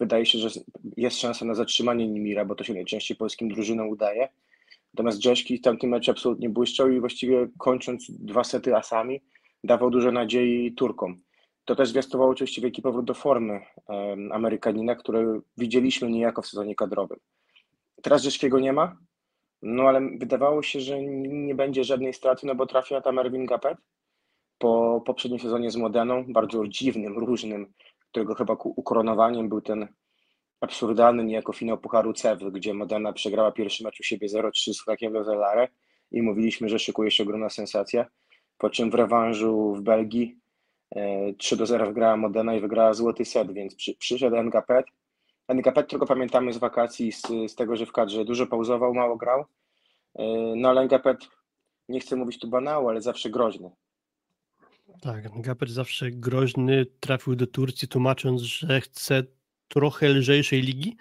wydaje 0.00 0.26
się, 0.26 0.38
że 0.38 0.48
jest 0.96 1.20
szansa 1.20 1.44
na 1.44 1.54
zatrzymanie 1.54 2.08
Nimira, 2.08 2.44
bo 2.44 2.54
to 2.54 2.64
się 2.64 2.74
najczęściej 2.74 3.16
polskim 3.16 3.48
drużynom 3.48 3.88
udaje. 3.88 4.28
Natomiast 4.94 5.20
Dżeszki 5.20 5.58
w 5.58 5.62
tamtym 5.62 5.90
meczu 5.90 6.10
absolutnie 6.10 6.48
błyszczał 6.48 6.90
i 6.90 7.00
właściwie 7.00 7.48
kończąc 7.58 8.10
dwa 8.10 8.44
sety 8.44 8.76
asami 8.76 9.20
dawał 9.64 9.90
dużo 9.90 10.12
nadziei 10.12 10.74
Turkom. 10.74 11.20
To 11.64 11.74
też 11.76 11.88
zwiastowało 11.88 12.30
oczywiście 12.30 12.62
wielki 12.62 12.82
powrót 12.82 13.04
do 13.04 13.14
formy 13.14 13.60
em, 13.88 14.32
Amerykanina, 14.32 14.94
który 14.94 15.40
widzieliśmy 15.56 16.10
niejako 16.10 16.42
w 16.42 16.46
sezonie 16.46 16.74
kadrowym. 16.74 17.18
Teraz 18.02 18.22
Dżeszkiego 18.22 18.60
nie 18.60 18.72
ma, 18.72 18.96
no 19.62 19.82
ale 19.82 20.00
wydawało 20.00 20.62
się, 20.62 20.80
że 20.80 21.02
nie 21.02 21.54
będzie 21.54 21.84
żadnej 21.84 22.14
straty, 22.14 22.46
no 22.46 22.54
bo 22.54 22.66
trafia 22.66 23.00
tam 23.00 23.18
Erwin 23.18 23.46
Gapet 23.46 23.78
po 24.58 25.02
poprzednim 25.06 25.40
sezonie 25.40 25.70
z 25.70 25.76
Modeną, 25.76 26.24
bardzo 26.28 26.68
dziwnym, 26.68 27.18
różnym, 27.18 27.72
którego 28.10 28.34
chyba 28.34 28.56
ukoronowaniem 28.64 29.48
był 29.48 29.60
ten 29.60 29.88
absurdalny 30.60 31.24
niejako 31.24 31.52
finał 31.52 31.78
Pucharu 31.78 32.12
CEW, 32.12 32.52
gdzie 32.52 32.74
Modena 32.74 33.12
przegrała 33.12 33.52
pierwszy 33.52 33.84
mecz 33.84 34.00
u 34.00 34.02
siebie 34.02 34.28
0-3 34.28 34.72
z 34.72 34.82
Krakiem 34.82 35.12
Lozelare 35.12 35.68
i 36.12 36.22
mówiliśmy, 36.22 36.68
że 36.68 36.78
szykuje 36.78 37.10
się 37.10 37.22
ogromna 37.22 37.50
sensacja, 37.50 38.06
po 38.58 38.70
czym 38.70 38.90
w 38.90 38.94
rewanżu 38.94 39.74
w 39.74 39.80
Belgii 39.80 40.38
e, 40.96 41.32
3 41.34 41.56
do 41.56 41.66
0 41.66 41.86
wygrała 41.86 42.16
Modena 42.16 42.54
i 42.54 42.60
wygrała 42.60 42.94
złoty 42.94 43.24
set, 43.24 43.52
więc 43.52 43.74
przy, 43.74 43.94
przyszedł 43.94 44.36
NGP. 44.36 44.82
NGP 45.48 45.84
tylko 45.84 46.06
pamiętamy 46.06 46.52
z 46.52 46.58
wakacji, 46.58 47.12
z, 47.12 47.22
z 47.48 47.54
tego, 47.54 47.76
że 47.76 47.86
w 47.86 47.92
kadrze 47.92 48.24
dużo 48.24 48.46
pauzował, 48.46 48.94
mało 48.94 49.16
grał, 49.16 49.44
E, 50.14 50.54
no 50.56 50.68
ale 50.68 50.80
NGP, 50.80 51.16
nie 51.88 52.00
chcę 52.00 52.16
mówić 52.16 52.38
tu 52.38 52.48
banału, 52.48 52.88
ale 52.88 53.02
zawsze 53.02 53.30
groźny. 53.30 53.70
Tak, 55.02 55.40
Gaper 55.40 55.70
zawsze 55.70 56.10
groźny, 56.10 56.86
trafił 57.00 57.36
do 57.36 57.46
Turcji 57.46 57.88
tłumacząc, 57.88 58.42
że 58.42 58.80
chce 58.80 59.22
trochę 59.70 60.08
lżejszej 60.08 60.62
ligi 60.62 60.96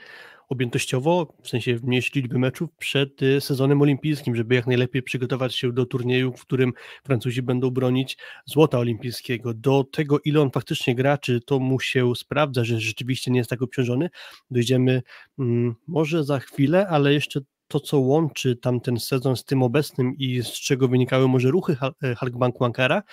objętościowo, 0.50 1.34
w 1.44 1.50
sensie 1.50 1.80
mniejszej 1.84 2.22
liczby 2.22 2.40
meczów 2.40 2.70
przed 2.78 3.22
y, 3.22 3.42
sezonem 3.42 3.82
olimpijskim, 3.82 4.36
żeby 4.36 4.56
jak 4.56 4.68
najlepiej 4.68 5.04
przygotować 5.04 5.56
się 5.56 5.74
do 5.74 5.86
turnieju, 5.86 6.34
w 6.34 6.42
którym 6.42 6.74
Francuzi 7.04 7.42
będą 7.42 7.70
bronić 7.70 8.18
złota 8.46 8.80
olimpijskiego. 8.80 9.54
Do 9.54 9.84
tego, 9.84 10.20
ile 10.26 10.42
on 10.42 10.52
faktycznie 10.52 10.96
gra, 10.96 11.18
czy 11.18 11.42
to 11.42 11.60
mu 11.60 11.80
się 11.80 12.16
sprawdza, 12.16 12.64
że 12.64 12.80
rzeczywiście 12.80 13.32
nie 13.32 13.38
jest 13.38 13.50
tak 13.50 13.62
obciążony, 13.62 14.10
dojdziemy 14.52 15.02
mm, 15.40 15.76
może 15.88 16.24
za 16.24 16.40
chwilę, 16.40 16.88
ale 16.88 17.14
jeszcze 17.14 17.40
to, 17.68 17.80
co 17.80 18.00
łączy 18.00 18.56
tamten 18.56 19.00
sezon 19.00 19.36
z 19.36 19.46
tym 19.46 19.64
obecnym 19.64 20.14
i 20.18 20.44
z 20.44 20.52
czego 20.52 20.88
wynikały 20.88 21.28
może 21.28 21.52
ruchy 21.52 21.78
e, 22.04 22.16
Halkbanku 22.16 22.66
Ankara, 22.66 23.04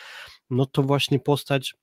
no 0.51 0.67
to 0.67 0.83
właśnie 0.83 1.19
postać, 1.19 1.75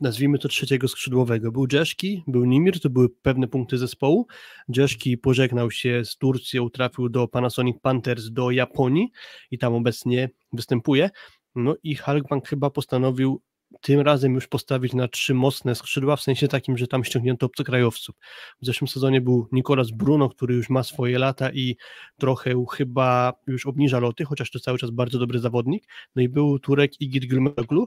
nazwijmy 0.00 0.38
to 0.38 0.48
trzeciego 0.48 0.88
skrzydłowego. 0.88 1.52
Był 1.52 1.66
Dżeszki, 1.66 2.24
był 2.26 2.44
Nimir, 2.44 2.80
to 2.80 2.90
były 2.90 3.08
pewne 3.08 3.48
punkty 3.48 3.78
zespołu. 3.78 4.26
Dżeszki 4.72 5.18
pożegnał 5.18 5.70
się 5.70 6.04
z 6.04 6.16
Turcją, 6.16 6.70
trafił 6.70 7.08
do 7.08 7.28
Panasonic 7.28 7.76
Panthers 7.82 8.30
do 8.30 8.50
Japonii 8.50 9.10
i 9.50 9.58
tam 9.58 9.74
obecnie 9.74 10.30
występuje. 10.52 11.10
No 11.54 11.74
i 11.82 11.94
Halkbank 11.94 12.48
chyba 12.48 12.70
postanowił 12.70 13.42
tym 13.80 14.00
razem 14.00 14.34
już 14.34 14.46
postawić 14.46 14.94
na 14.94 15.08
trzy 15.08 15.34
mocne 15.34 15.74
skrzydła, 15.74 16.16
w 16.16 16.20
sensie 16.20 16.48
takim, 16.48 16.78
że 16.78 16.86
tam 16.86 17.04
ściągnięto 17.04 17.46
obcokrajowców. 17.46 18.14
W 18.62 18.66
zeszłym 18.66 18.88
sezonie 18.88 19.20
był 19.20 19.48
Nikolas 19.52 19.90
Bruno, 19.90 20.28
który 20.28 20.54
już 20.54 20.70
ma 20.70 20.82
swoje 20.82 21.18
lata 21.18 21.52
i 21.52 21.76
trochę 22.18 22.64
chyba 22.72 23.32
już 23.46 23.66
obniża 23.66 23.98
loty, 24.00 24.24
chociaż 24.24 24.50
to 24.50 24.60
cały 24.60 24.78
czas 24.78 24.90
bardzo 24.90 25.18
dobry 25.18 25.38
zawodnik. 25.38 25.84
No 26.16 26.22
i 26.22 26.28
był 26.28 26.58
Turek 26.58 27.00
Igit 27.00 27.24
Gülmoglu, 27.24 27.86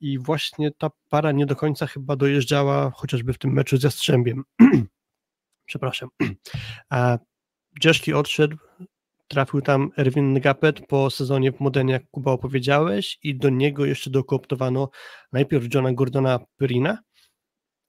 i 0.00 0.18
właśnie 0.18 0.70
ta 0.70 0.90
para 1.08 1.32
nie 1.32 1.46
do 1.46 1.56
końca 1.56 1.86
chyba 1.86 2.16
dojeżdżała, 2.16 2.90
chociażby 2.90 3.32
w 3.32 3.38
tym 3.38 3.52
meczu 3.52 3.76
ze 3.76 3.90
Strzębiem. 3.90 4.44
Przepraszam. 5.66 6.08
A 6.90 7.18
Dzieszki 7.80 8.12
odszedł, 8.12 8.56
trafił 9.28 9.60
tam 9.60 9.90
Erwin 9.98 10.40
Gapet 10.40 10.86
po 10.86 11.10
sezonie 11.10 11.52
w 11.52 11.60
Modenie, 11.60 11.92
jak 11.92 12.10
Kuba 12.10 12.32
opowiedziałeś, 12.32 13.18
i 13.22 13.36
do 13.36 13.48
niego 13.48 13.84
jeszcze 13.84 14.10
dokooptowano 14.10 14.90
najpierw 15.32 15.74
Johna 15.74 15.92
Gordona 15.92 16.40
Perina, 16.56 16.98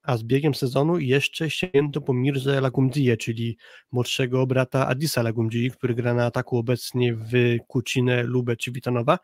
a 0.03 0.17
z 0.17 0.23
biegiem 0.23 0.55
sezonu 0.55 0.99
jeszcze 0.99 1.49
sięgnięto 1.49 2.01
po 2.01 2.13
Mirze 2.13 2.61
Lagumdziję, 2.61 3.17
czyli 3.17 3.57
młodszego 3.91 4.47
brata 4.47 4.87
Adisa 4.87 5.21
Lagumdzii, 5.21 5.71
który 5.71 5.95
gra 5.95 6.13
na 6.13 6.25
ataku 6.25 6.57
obecnie 6.57 7.13
w 7.13 7.57
Kucinę, 7.67 8.23
Lubę 8.23 8.55
czy 8.55 8.71
Witanowa, 8.71 9.19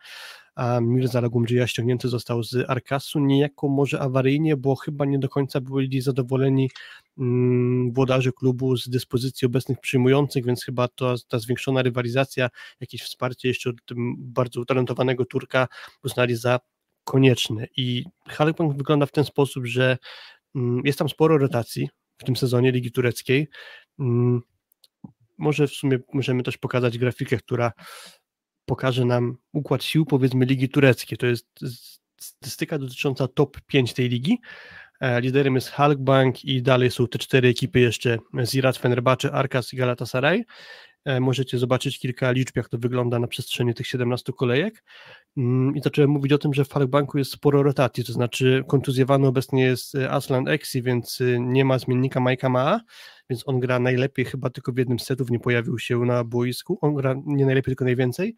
a 0.55 0.79
Mirza 0.81 1.21
Lagumdzija 1.21 1.67
ściągnięty 1.67 2.09
został 2.09 2.43
z 2.43 2.69
Arkasu, 2.69 3.19
niejako 3.19 3.67
może 3.67 3.99
awaryjnie, 3.99 4.57
bo 4.57 4.75
chyba 4.75 5.05
nie 5.05 5.19
do 5.19 5.29
końca 5.29 5.61
byli 5.61 6.01
zadowoleni 6.01 6.69
mm, 7.17 7.91
włodarze 7.91 8.31
klubu 8.31 8.77
z 8.77 8.89
dyspozycji 8.89 9.45
obecnych 9.45 9.79
przyjmujących, 9.79 10.45
więc 10.45 10.63
chyba 10.63 10.87
to, 10.87 11.15
ta 11.27 11.39
zwiększona 11.39 11.81
rywalizacja, 11.81 12.49
jakieś 12.79 13.01
wsparcie 13.01 13.47
jeszcze 13.47 13.69
od 13.69 13.85
tym 13.85 14.15
bardzo 14.17 14.61
utalentowanego 14.61 15.25
Turka 15.25 15.67
uznali 16.03 16.35
za 16.35 16.59
konieczne. 17.03 17.67
I 17.77 18.05
Halkbank 18.27 18.77
wygląda 18.77 19.05
w 19.05 19.11
ten 19.11 19.23
sposób, 19.23 19.65
że 19.65 19.97
jest 20.83 20.99
tam 20.99 21.09
sporo 21.09 21.37
rotacji 21.37 21.89
w 22.17 22.23
tym 22.23 22.35
sezonie 22.35 22.71
Ligi 22.71 22.91
Tureckiej. 22.91 23.47
Mm, 23.99 24.41
może 25.37 25.67
w 25.67 25.71
sumie 25.71 25.99
możemy 26.13 26.43
też 26.43 26.57
pokazać 26.57 26.97
grafikę, 26.97 27.37
która 27.37 27.71
pokaże 28.65 29.05
nam 29.05 29.37
układ 29.53 29.83
sił, 29.83 30.05
powiedzmy, 30.05 30.45
Ligi 30.45 30.69
Tureckiej. 30.69 31.17
To 31.17 31.25
jest 31.25 31.47
statystyka 32.19 32.77
dotycząca 32.77 33.27
top 33.27 33.61
5 33.61 33.93
tej 33.93 34.09
ligi. 34.09 34.37
E, 34.99 35.21
liderem 35.21 35.55
jest 35.55 35.69
Halkbank 35.69 36.45
i 36.45 36.61
dalej 36.61 36.91
są 36.91 37.07
te 37.07 37.19
cztery 37.19 37.47
ekipy 37.49 37.79
jeszcze 37.79 38.17
Zirat, 38.45 38.77
Fenerbahce, 38.77 39.31
Arkas 39.31 39.73
i 39.73 39.77
Galatasaray. 39.77 40.45
E, 41.05 41.19
możecie 41.19 41.57
zobaczyć 41.57 41.99
kilka 41.99 42.31
liczb, 42.31 42.55
jak 42.55 42.69
to 42.69 42.77
wygląda 42.77 43.19
na 43.19 43.27
przestrzeni 43.27 43.73
tych 43.73 43.87
17 43.87 44.33
kolejek. 44.33 44.83
Mm, 45.37 45.75
I 45.75 45.81
zacząłem 45.81 46.09
mówić 46.09 46.33
o 46.33 46.37
tym, 46.37 46.53
że 46.53 46.65
w 46.65 46.69
Halkbanku 46.69 47.17
jest 47.17 47.31
sporo 47.31 47.63
rotacji, 47.63 48.03
to 48.03 48.13
znaczy 48.13 48.63
kontuzjowany 48.67 49.27
obecnie 49.27 49.63
jest 49.63 49.95
Aslan 49.95 50.47
Exi, 50.47 50.81
więc 50.81 51.19
nie 51.39 51.65
ma 51.65 51.79
zmiennika 51.79 52.19
Majka 52.19 52.49
Maa, 52.49 52.79
więc 53.29 53.47
on 53.47 53.59
gra 53.59 53.79
najlepiej, 53.79 54.25
chyba 54.25 54.49
tylko 54.49 54.71
w 54.71 54.77
jednym 54.77 54.99
z 54.99 55.05
setów 55.05 55.29
nie 55.29 55.39
pojawił 55.39 55.79
się 55.79 55.99
na 55.99 56.23
boisku, 56.23 56.77
on 56.81 56.95
gra 56.95 57.15
nie 57.25 57.45
najlepiej, 57.45 57.71
tylko 57.71 57.85
najwięcej, 57.85 58.35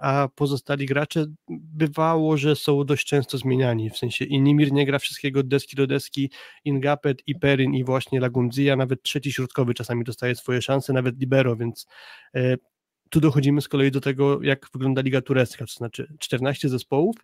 a 0.00 0.28
pozostali 0.34 0.86
gracze? 0.86 1.26
Bywało, 1.48 2.36
że 2.36 2.56
są 2.56 2.84
dość 2.84 3.06
często 3.06 3.38
zmieniani, 3.38 3.90
w 3.90 3.98
sensie 3.98 4.24
Inimir 4.24 4.72
nie 4.72 4.86
gra 4.86 4.98
wszystkiego 4.98 5.40
od 5.40 5.48
deski 5.48 5.76
do 5.76 5.86
deski, 5.86 6.30
Ingapet, 6.64 7.22
Iperin 7.26 7.74
i 7.74 7.84
właśnie 7.84 8.20
Lagumdzija, 8.20 8.76
nawet 8.76 9.02
trzeci 9.02 9.32
środkowy 9.32 9.74
czasami 9.74 10.04
dostaje 10.04 10.34
swoje 10.34 10.62
szanse, 10.62 10.92
nawet 10.92 11.20
Libero, 11.20 11.56
więc 11.56 11.86
e, 12.34 12.56
tu 13.10 13.20
dochodzimy 13.20 13.60
z 13.60 13.68
kolei 13.68 13.90
do 13.90 14.00
tego, 14.00 14.42
jak 14.42 14.66
wygląda 14.72 15.02
Liga 15.02 15.20
Turecka, 15.20 15.66
to 15.66 15.72
znaczy 15.72 16.12
14 16.18 16.68
zespołów, 16.68 17.16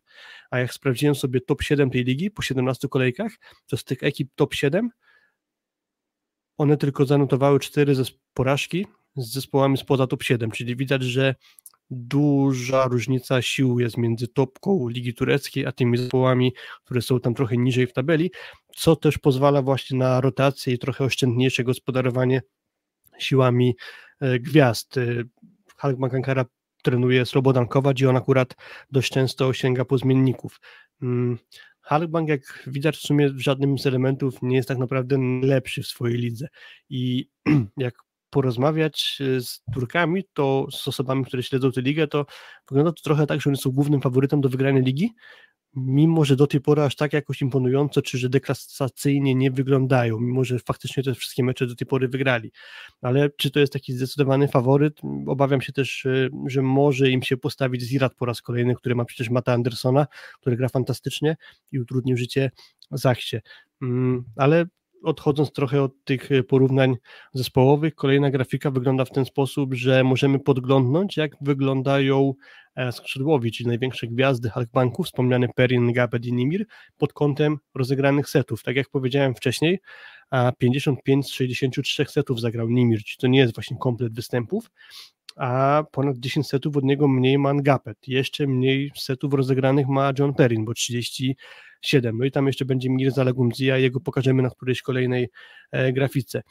a 0.51 0.59
jak 0.59 0.73
sprawdziłem 0.73 1.15
sobie 1.15 1.41
top 1.41 1.63
7 1.63 1.91
tej 1.91 2.05
ligi 2.05 2.31
po 2.31 2.43
17 2.43 2.89
kolejkach, 2.89 3.33
to 3.67 3.77
z 3.77 3.85
tych 3.85 4.03
ekip 4.03 4.31
top 4.35 4.55
7 4.55 4.91
one 6.59 6.77
tylko 6.77 7.05
zanotowały 7.07 7.61
cztery 7.61 7.95
porażki 8.35 8.87
z 9.17 9.33
zespołami 9.33 9.77
spoza 9.77 10.07
top 10.07 10.23
7, 10.23 10.51
czyli 10.51 10.77
widać, 10.77 11.03
że 11.03 11.35
duża 11.91 12.89
różnica 12.89 13.43
sił 13.43 13.81
jest 13.81 13.97
między 13.97 14.29
topką 14.29 14.89
Ligi 14.89 15.15
Tureckiej, 15.15 15.67
a 15.67 15.73
tymi 15.73 15.99
zespołami, 15.99 16.53
które 16.85 17.03
są 17.03 17.21
tam 17.21 17.35
trochę 17.35 17.57
niżej 17.57 17.87
w 17.87 17.93
tabeli, 17.93 18.31
co 18.77 18.97
też 18.97 19.19
pozwala 19.19 19.63
właśnie 19.63 19.99
na 19.99 20.21
rotację 20.21 20.75
i 20.75 20.79
trochę 20.79 21.05
oszczędniejsze 21.05 21.65
gospodarowanie 21.65 22.43
siłami 23.19 23.77
e, 24.21 24.39
gwiazd. 24.39 24.99
E, 24.99 25.07
Halk 25.77 26.15
Ankara 26.15 26.45
trenuje 26.83 27.27
Slobodan 27.27 27.67
Kować 27.69 28.01
i 28.01 28.07
on 28.07 28.17
akurat 28.17 28.55
dość 28.91 29.13
często 29.13 29.53
sięga 29.53 29.85
po 29.85 29.99
zmienników. 29.99 30.61
Mm, 31.03 31.39
Halkbank, 31.81 32.29
jak 32.29 32.63
widać, 32.67 32.97
w 32.97 33.01
sumie 33.01 33.31
w 33.31 33.39
żadnym 33.39 33.79
z 33.79 33.87
elementów 33.87 34.43
nie 34.43 34.57
jest 34.57 34.69
tak 34.69 34.79
naprawdę 34.79 35.19
lepszy 35.43 35.83
w 35.83 35.87
swojej 35.87 36.19
lidze. 36.19 36.49
I 36.89 37.29
jak 37.77 37.95
porozmawiać 38.37 39.19
e, 39.21 39.41
z 39.41 39.63
Turkami, 39.75 40.25
to 40.33 40.67
z 40.71 40.89
osobami, 40.89 41.25
które 41.25 41.43
śledzą 41.43 41.73
tę 41.73 41.81
ligę, 41.81 42.07
to 42.07 42.27
wygląda 42.69 42.93
to 42.93 43.03
trochę 43.03 43.27
tak, 43.27 43.41
że 43.41 43.51
oni 43.51 43.57
są 43.57 43.71
głównym 43.71 44.01
faworytem 44.01 44.41
do 44.41 44.49
wygrania 44.49 44.81
ligi, 44.81 45.15
mimo 45.75 46.25
że 46.25 46.37
do 46.37 46.47
tej 46.47 46.61
pory 46.61 46.83
aż 46.83 46.97
tak 46.97 47.13
jakoś 47.13 47.43
imponująco, 47.43 48.03
czy 48.03 48.19
że 48.19 48.29
deklasacyjnie 48.29 49.35
nie 49.35 49.51
wyglądają, 49.51 50.21
mimo 50.21 50.45
że 50.45 50.59
faktycznie 50.59 51.03
te 51.03 51.15
wszystkie 51.15 51.45
mecze 51.45 51.67
do 51.67 51.75
tej 51.75 51.87
pory 51.87 52.09
wygrali. 52.09 52.53
Ale 53.03 53.31
czy 53.31 53.51
to 53.51 53.61
jest 53.61 53.73
taki 53.73 53.93
zdecydowany 53.93 54.49
faworyt? 54.49 55.01
Obawiam 55.27 55.61
się 55.61 55.73
też, 55.73 56.07
e, 56.07 56.29
że 56.47 56.63
może 56.63 57.11
im 57.11 57.23
się 57.23 57.37
postawić 57.37 57.83
Zirat 57.83 58.15
po 58.15 58.27
raz 58.27 58.43
kolejny, 58.43 58.75
który 58.75 58.95
ma 58.95 59.05
przecież 59.05 59.31
Mata 59.31 59.53
Andersona, 59.53 60.07
który 60.41 60.57
gra 60.57 60.69
fantastycznie 60.69 61.37
i 61.73 61.81
utrudnił 61.81 62.17
życie 62.17 62.51
Zachcie. 62.91 63.43
Mm, 63.83 64.25
ale 64.37 64.67
odchodząc 65.03 65.53
trochę 65.53 65.83
od 65.83 66.05
tych 66.05 66.29
porównań 66.49 66.97
zespołowych, 67.35 67.95
kolejna 67.95 68.31
grafika 68.31 68.71
wygląda 68.71 69.05
w 69.05 69.11
ten 69.11 69.25
sposób, 69.25 69.75
że 69.75 70.05
możemy 70.05 70.39
podglądnąć, 70.39 71.17
jak 71.17 71.33
wyglądają 71.41 72.35
E, 72.77 72.93
skrzydłowi, 72.93 73.53
czyli 73.53 73.69
największe 73.69 74.07
gwiazdy 74.07 74.51
Halkbanku, 74.51 75.03
wspomniany 75.05 75.49
Perin, 75.55 75.93
Gabet 75.93 76.27
i 76.27 76.33
Nimir, 76.33 76.67
pod 76.99 77.13
kątem 77.13 77.59
rozegranych 77.75 78.29
setów. 78.29 78.63
Tak 78.63 78.77
jak 78.77 78.89
powiedziałem 78.89 79.35
wcześniej, 79.35 79.79
55 80.59 81.27
z 81.27 81.29
63 81.29 82.05
setów 82.05 82.41
zagrał 82.41 82.69
Nimir, 82.69 83.05
czyli 83.05 83.19
to 83.21 83.27
nie 83.27 83.39
jest 83.39 83.55
właśnie 83.55 83.77
komplet 83.79 84.15
występów, 84.15 84.71
a 85.37 85.85
ponad 85.93 86.19
10 86.19 86.47
setów 86.47 86.77
od 86.77 86.85
niego 86.85 87.09
mniej 87.09 87.39
ma 87.39 87.55
Ngapet. 87.55 87.99
Jeszcze 88.07 88.47
mniej 88.47 88.93
setów 88.97 89.35
rozegranych 89.35 89.89
ma 89.89 90.13
John 90.19 90.35
Perrin, 90.35 90.65
bo 90.65 90.75
37. 90.75 92.19
No 92.19 92.25
i 92.25 92.31
tam 92.31 92.47
jeszcze 92.47 92.65
będzie 92.65 92.91
Mirza 92.91 93.25
Lagumdzija, 93.25 93.79
jego 93.79 94.01
pokażemy 94.01 94.43
na 94.43 94.51
którejś 94.51 94.83
kolejnej 94.83 95.29
e, 95.73 95.93
grafice. 95.93 96.43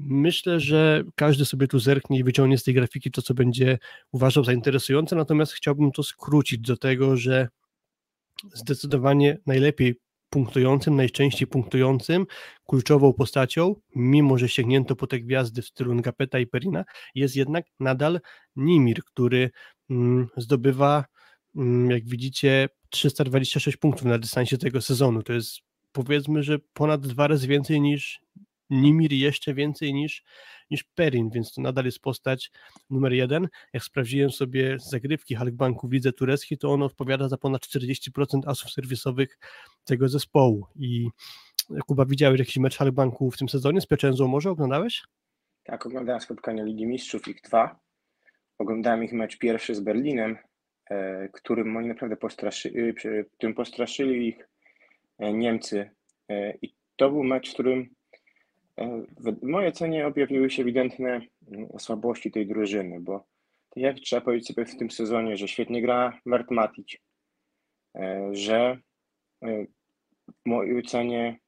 Myślę, 0.00 0.60
że 0.60 1.04
każdy 1.14 1.44
sobie 1.44 1.68
tu 1.68 1.78
zerknie 1.78 2.18
i 2.18 2.24
wyciągnie 2.24 2.58
z 2.58 2.62
tej 2.62 2.74
grafiki 2.74 3.10
to, 3.10 3.22
co 3.22 3.34
będzie 3.34 3.78
uważał 4.12 4.44
za 4.44 4.52
interesujące, 4.52 5.16
natomiast 5.16 5.52
chciałbym 5.52 5.92
to 5.92 6.02
skrócić 6.02 6.58
do 6.58 6.76
tego, 6.76 7.16
że 7.16 7.48
zdecydowanie 8.54 9.38
najlepiej 9.46 9.94
punktującym, 10.30 10.96
najczęściej 10.96 11.48
punktującym, 11.48 12.26
kluczową 12.68 13.12
postacią, 13.12 13.74
mimo 13.94 14.38
że 14.38 14.48
sięgnięto 14.48 14.96
po 14.96 15.06
te 15.06 15.20
gwiazdy 15.20 15.62
w 15.62 15.66
stylu 15.66 15.94
Ngapeta 15.94 16.38
i 16.38 16.46
Perina, 16.46 16.84
jest 17.14 17.36
jednak 17.36 17.64
nadal 17.80 18.20
Nimir, 18.56 19.04
który 19.04 19.50
mm, 19.90 20.28
zdobywa, 20.36 21.04
mm, 21.56 21.90
jak 21.90 22.08
widzicie, 22.08 22.68
326 22.90 23.76
punktów 23.76 24.04
na 24.04 24.18
dystansie 24.18 24.58
tego 24.58 24.80
sezonu. 24.80 25.22
To 25.22 25.32
jest 25.32 25.58
powiedzmy, 25.92 26.42
że 26.42 26.58
ponad 26.72 27.06
dwa 27.06 27.26
razy 27.26 27.48
więcej 27.48 27.80
niż 27.80 28.20
Nimir 28.70 29.12
jeszcze 29.12 29.54
więcej 29.54 29.94
niż, 29.94 30.24
niż 30.70 30.84
Perin, 30.84 31.30
więc 31.30 31.54
to 31.54 31.62
nadal 31.62 31.84
jest 31.84 32.00
postać 32.00 32.50
numer 32.90 33.12
jeden. 33.12 33.48
Jak 33.72 33.84
sprawdziłem 33.84 34.30
sobie 34.30 34.76
zagrywki 34.78 35.34
Halkbanku 35.34 35.88
widzę 35.88 36.12
turecki, 36.12 36.58
to 36.58 36.72
on 36.72 36.82
odpowiada 36.82 37.28
za 37.28 37.36
ponad 37.36 37.62
40% 37.62 38.40
asów 38.46 38.70
serwisowych 38.70 39.38
tego 39.84 40.08
zespołu. 40.08 40.66
I 40.76 41.08
Kuba, 41.86 42.04
widziałeś 42.04 42.38
jakiś 42.38 42.56
mecz 42.56 42.76
Halkbanku 42.76 43.30
w 43.30 43.36
tym 43.36 43.48
sezonie 43.48 43.80
z 43.80 43.86
Pieczęzą 43.86 44.28
może? 44.28 44.50
Oglądałeś? 44.50 45.02
Tak, 45.64 45.86
oglądałem 45.86 46.20
spotkania 46.20 46.64
Ligi 46.64 46.86
Mistrzów, 46.86 47.28
ich 47.28 47.40
dwa. 47.40 47.80
Oglądałem 48.58 49.04
ich 49.04 49.12
mecz 49.12 49.38
pierwszy 49.38 49.74
z 49.74 49.80
Berlinem, 49.80 50.38
e, 50.90 51.28
którym 51.28 51.76
oni 51.76 51.88
naprawdę 51.88 52.16
postraszyli, 52.16 52.94
którym 53.36 53.54
postraszyli 53.54 54.28
ich 54.28 54.48
e, 55.18 55.32
Niemcy. 55.32 55.90
E, 56.28 56.54
I 56.62 56.74
to 56.96 57.10
był 57.10 57.24
mecz, 57.24 57.50
w 57.50 57.54
którym 57.54 57.94
w 59.20 59.42
mojej 59.42 59.68
ocenie 59.68 60.06
objawiły 60.06 60.50
się 60.50 60.62
ewidentne 60.62 61.20
mm, 61.48 61.68
słabości 61.78 62.30
tej 62.30 62.46
drużyny, 62.46 63.00
bo 63.00 63.18
tak 63.70 63.82
jak 63.82 63.96
trzeba 63.96 64.22
powiedzieć 64.22 64.46
sobie 64.46 64.66
w 64.66 64.76
tym 64.76 64.90
sezonie, 64.90 65.36
że 65.36 65.48
świetnie 65.48 65.82
gra 65.82 66.20
Mert 66.24 66.50
Matic, 66.50 66.96
e, 67.96 68.28
że 68.32 68.78
e, 69.44 69.66
w 70.28 70.46
mojej 70.46 70.78
ocenie 70.78 71.38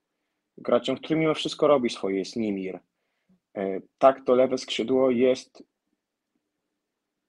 graczem, 0.58 0.96
który 0.96 1.20
mimo 1.20 1.34
wszystko 1.34 1.66
robi 1.66 1.90
swoje 1.90 2.18
jest 2.18 2.37
Nimir. 2.37 2.80
E, 3.56 3.80
tak, 3.99 4.25
to 4.25 4.34
lewe 4.34 4.58
skrzydło 4.58 5.10
jest 5.10 5.64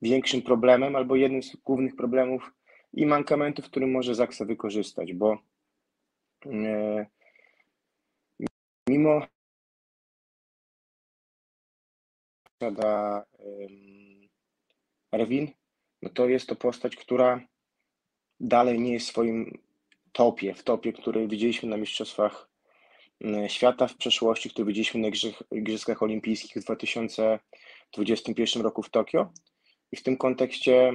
większym 0.02 0.42
problemem 0.42 0.96
albo 0.96 1.16
jednym 1.16 1.44
z 1.44 1.56
głównych 1.56 1.96
problemów 1.96 2.52
i 2.94 3.06
mankamentów, 3.06 3.66
który 3.66 3.88
może 3.88 4.16
Zaksa 4.16 4.46
wykorzystać, 4.46 5.14
bo 5.14 5.38
mimo 8.90 9.22
posiada 12.62 13.26
Erwin, 15.12 15.52
no 16.02 16.10
to 16.10 16.28
jest 16.28 16.48
to 16.48 16.56
postać, 16.56 16.96
która 16.96 17.42
dalej 18.40 18.80
nie 18.80 18.94
jest 18.94 19.08
swoim 19.08 19.58
topie, 20.12 20.54
w 20.54 20.64
topie, 20.64 20.94
który 20.94 21.28
widzieliśmy 21.28 21.70
na 21.70 21.78
Mistrzostwach 21.78 22.50
Świata 23.48 23.88
w 23.88 23.98
przeszłości, 23.98 24.50
który 24.50 24.66
widzieliśmy 24.66 25.00
na 25.02 25.08
Igrzyskach 25.52 26.04
Olimpijskich 26.04 26.62
w 26.62 26.66
2021 26.66 28.64
roku 28.64 28.84
w 28.84 28.90
Tokio. 28.90 29.32
I 29.92 29.98
w 29.98 30.04
tym 30.04 30.18
kontekście 30.18 30.94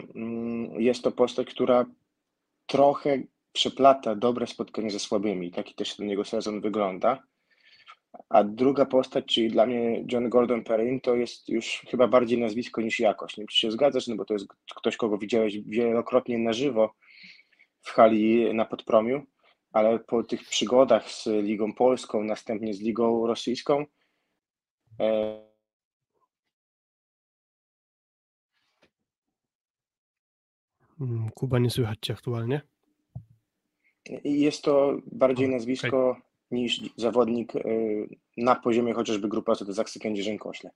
jest 0.79 1.03
to 1.03 1.13
postać, 1.13 1.47
która 1.51 1.87
trochę 2.67 3.23
przeplata 3.53 4.15
dobre 4.15 4.47
spotkania 4.47 4.91
ze 4.91 4.99
słabymi. 4.99 5.51
Taki 5.51 5.75
też 5.75 5.97
ten 5.97 6.11
jego 6.11 6.25
sezon 6.25 6.61
wygląda. 6.61 7.23
A 8.29 8.45
druga 8.45 8.87
postać, 8.87 9.25
czyli 9.27 9.51
dla 9.51 9.67
mnie 9.67 10.05
John 10.13 10.29
Gordon 10.29 10.65
Perrin, 10.65 11.01
to 11.01 11.17
jest 11.17 11.49
już 11.49 11.83
chyba 11.89 12.09
bardziej 12.09 12.39
nazwisko 12.39 12.81
niż 12.81 13.01
jakość. 13.01 13.37
Nie 13.37 13.43
wiem, 13.43 13.49
czy 13.49 13.59
się 13.59 13.71
zgadzasz, 13.71 14.07
no 14.07 14.17
bo 14.17 14.25
to 14.25 14.35
jest 14.35 14.47
ktoś, 14.77 14.97
kogo 14.97 15.19
widziałeś 15.19 15.59
wielokrotnie 15.59 16.39
na 16.39 16.53
żywo 16.53 16.95
w 17.81 17.91
hali 17.91 18.55
na 18.55 18.65
Podpromiu, 18.65 19.27
ale 19.73 19.99
po 19.99 20.23
tych 20.23 20.45
przygodach 20.45 21.11
z 21.11 21.27
Ligą 21.27 21.73
Polską, 21.73 22.25
następnie 22.25 22.75
z 22.75 22.81
Ligą 22.81 23.27
Rosyjską, 23.27 23.85
e... 25.01 25.47
Mm, 31.01 31.31
Kuba, 31.31 31.59
nie 31.59 31.71
słychać 31.71 31.99
Cię 32.03 32.13
aktualnie? 32.13 32.61
Jest 34.25 34.63
to 34.63 34.97
bardziej 35.13 35.49
nazwisko. 35.49 36.26
Niż 36.51 36.81
zawodnik 36.97 37.57
y, 37.57 38.09
na 38.37 38.55
poziomie 38.55 38.95
chociażby 38.95 39.29
grupy 39.29 39.53
to 39.59 39.73
Zaksy 39.73 39.99
Kędzierzyn-Kośle. 39.99 40.71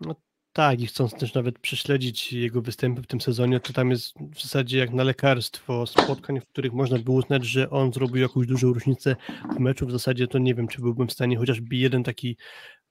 No 0.00 0.14
tak, 0.52 0.80
i 0.80 0.86
chcąc 0.86 1.14
też 1.14 1.34
nawet 1.34 1.58
prześledzić 1.58 2.32
jego 2.32 2.62
występy 2.62 3.02
w 3.02 3.06
tym 3.06 3.20
sezonie, 3.20 3.60
to 3.60 3.72
tam 3.72 3.90
jest 3.90 4.14
w 4.34 4.42
zasadzie 4.42 4.78
jak 4.78 4.90
na 4.90 5.04
lekarstwo 5.04 5.86
spotkań, 5.86 6.40
w 6.40 6.46
których 6.46 6.72
można 6.72 6.98
by 6.98 7.10
uznać, 7.10 7.44
że 7.44 7.70
on 7.70 7.92
zrobił 7.92 8.22
jakąś 8.22 8.46
dużą 8.46 8.72
różnicę 8.72 9.16
w 9.56 9.58
meczu. 9.58 9.86
W 9.86 9.92
zasadzie 9.92 10.28
to 10.28 10.38
nie 10.38 10.54
wiem, 10.54 10.68
czy 10.68 10.80
byłbym 10.80 11.08
w 11.08 11.12
stanie 11.12 11.36
chociażby 11.36 11.76
jeden 11.76 12.04
taki 12.04 12.36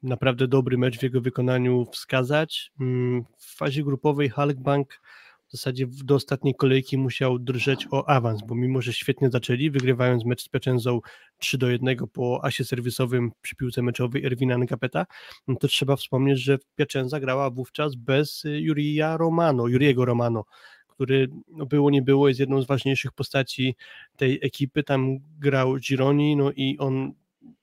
naprawdę 0.03 0.47
dobry 0.47 0.77
mecz 0.77 0.99
w 0.99 1.03
jego 1.03 1.21
wykonaniu 1.21 1.85
wskazać. 1.85 2.71
Mm, 2.79 3.25
w 3.37 3.55
fazie 3.55 3.83
grupowej 3.83 4.29
Halkbank 4.29 5.01
w 5.51 5.53
zasadzie 5.53 5.87
do 6.03 6.15
ostatniej 6.15 6.55
kolejki 6.55 6.97
musiał 6.97 7.39
drżeć 7.39 7.87
o 7.91 8.09
awans, 8.09 8.41
bo 8.47 8.55
mimo, 8.55 8.81
że 8.81 8.93
świetnie 8.93 9.29
zaczęli, 9.29 9.71
wygrywając 9.71 10.25
mecz 10.25 10.43
z 10.43 10.49
Pieczęzą 10.49 10.99
3 11.37 11.57
do 11.57 11.69
1 11.69 11.97
po 12.13 12.45
asie 12.45 12.65
serwisowym 12.65 13.31
przy 13.41 13.55
piłce 13.55 13.81
meczowej 13.81 14.25
Erwina 14.25 14.57
Nkapeta, 14.57 15.05
no 15.47 15.55
to 15.55 15.67
trzeba 15.67 15.95
wspomnieć, 15.95 16.39
że 16.39 16.57
Pieczęza 16.75 17.19
grała 17.19 17.49
wówczas 17.49 17.95
bez 17.95 18.43
Jurija 18.45 19.17
Romano, 19.17 19.67
Juriego 19.67 20.05
Romano, 20.05 20.45
który 20.87 21.27
no 21.47 21.65
było 21.65 21.89
nie 21.89 22.01
było, 22.01 22.27
jest 22.27 22.39
jedną 22.39 22.61
z 22.61 22.67
ważniejszych 22.67 23.11
postaci 23.11 23.75
tej 24.17 24.39
ekipy, 24.41 24.83
tam 24.83 25.17
grał 25.39 25.77
Gironi, 25.77 26.35
no 26.35 26.51
i 26.51 26.77
on 26.77 27.13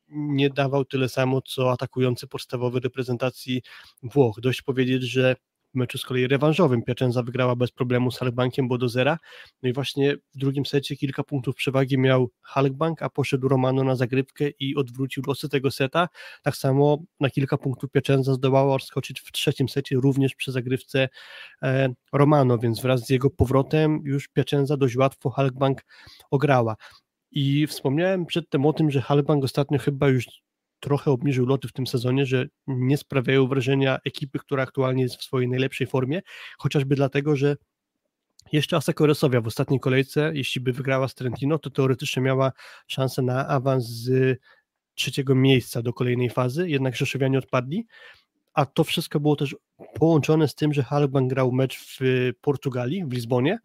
nie 0.08 0.50
dawał 0.50 0.84
tyle 0.84 1.08
samo, 1.08 1.42
co 1.42 1.72
atakujący 1.72 2.26
podstawowy 2.26 2.80
reprezentacji 2.80 3.62
Włoch. 4.02 4.40
Dość 4.40 4.62
powiedzieć, 4.62 5.02
że 5.02 5.36
meczu 5.78 5.98
z 5.98 6.04
kolei 6.04 6.26
rewanżowym 6.26 6.82
Piacenza 6.82 7.22
wygrała 7.22 7.56
bez 7.56 7.70
problemu 7.70 8.10
z 8.10 8.18
Halkbankiem, 8.18 8.68
bo 8.68 8.78
do 8.78 8.88
zera. 8.88 9.18
No 9.62 9.68
i 9.68 9.72
właśnie 9.72 10.16
w 10.34 10.38
drugim 10.38 10.66
secie 10.66 10.96
kilka 10.96 11.24
punktów 11.24 11.54
przewagi 11.54 11.98
miał 11.98 12.30
Halkbank, 12.42 13.02
a 13.02 13.10
poszedł 13.10 13.48
Romano 13.48 13.84
na 13.84 13.96
zagrywkę 13.96 14.48
i 14.60 14.76
odwrócił 14.76 15.22
losy 15.26 15.48
tego 15.48 15.70
seta. 15.70 16.08
Tak 16.42 16.56
samo 16.56 16.98
na 17.20 17.30
kilka 17.30 17.58
punktów 17.58 17.90
Piacenza 17.90 18.34
zdołała 18.34 18.74
odskoczyć 18.74 19.20
w 19.20 19.32
trzecim 19.32 19.68
secie 19.68 19.96
również 19.96 20.34
przy 20.34 20.52
zagrywce 20.52 21.08
e, 21.62 21.88
Romano, 22.12 22.58
więc 22.58 22.82
wraz 22.82 23.06
z 23.06 23.10
jego 23.10 23.30
powrotem 23.30 24.00
już 24.04 24.28
Piacenza 24.28 24.76
dość 24.76 24.96
łatwo 24.96 25.30
Halkbank 25.30 25.84
ograła. 26.30 26.76
I 27.30 27.66
wspomniałem 27.66 28.26
przedtem 28.26 28.66
o 28.66 28.72
tym, 28.72 28.90
że 28.90 29.00
Halkbank 29.00 29.44
ostatnio 29.44 29.78
chyba 29.78 30.08
już 30.08 30.26
trochę 30.80 31.10
obniżył 31.10 31.46
loty 31.46 31.68
w 31.68 31.72
tym 31.72 31.86
sezonie, 31.86 32.26
że 32.26 32.46
nie 32.66 32.96
sprawiają 32.96 33.46
wrażenia 33.46 33.98
ekipy, 34.04 34.38
która 34.38 34.62
aktualnie 34.62 35.02
jest 35.02 35.16
w 35.16 35.24
swojej 35.24 35.48
najlepszej 35.48 35.86
formie, 35.86 36.22
chociażby 36.58 36.96
dlatego, 36.96 37.36
że 37.36 37.56
jeszcze 38.52 38.76
Asako 38.76 39.06
Resowia 39.06 39.40
w 39.40 39.46
ostatniej 39.46 39.80
kolejce, 39.80 40.30
jeśli 40.34 40.60
by 40.60 40.72
wygrała 40.72 41.08
z 41.08 41.14
Trentino, 41.14 41.58
to 41.58 41.70
teoretycznie 41.70 42.22
miała 42.22 42.52
szansę 42.86 43.22
na 43.22 43.48
awans 43.48 43.84
z 43.86 44.38
trzeciego 44.94 45.34
miejsca 45.34 45.82
do 45.82 45.92
kolejnej 45.92 46.30
fazy, 46.30 46.68
jednak 46.68 46.96
Rzeszowianie 46.96 47.38
odpadli, 47.38 47.86
a 48.54 48.66
to 48.66 48.84
wszystko 48.84 49.20
było 49.20 49.36
też 49.36 49.56
połączone 49.94 50.48
z 50.48 50.54
tym, 50.54 50.74
że 50.74 50.82
Halban 50.82 51.28
grał 51.28 51.52
mecz 51.52 51.78
w 51.78 52.30
Portugalii, 52.40 53.04
w 53.04 53.12
Lizbonie, 53.12 53.58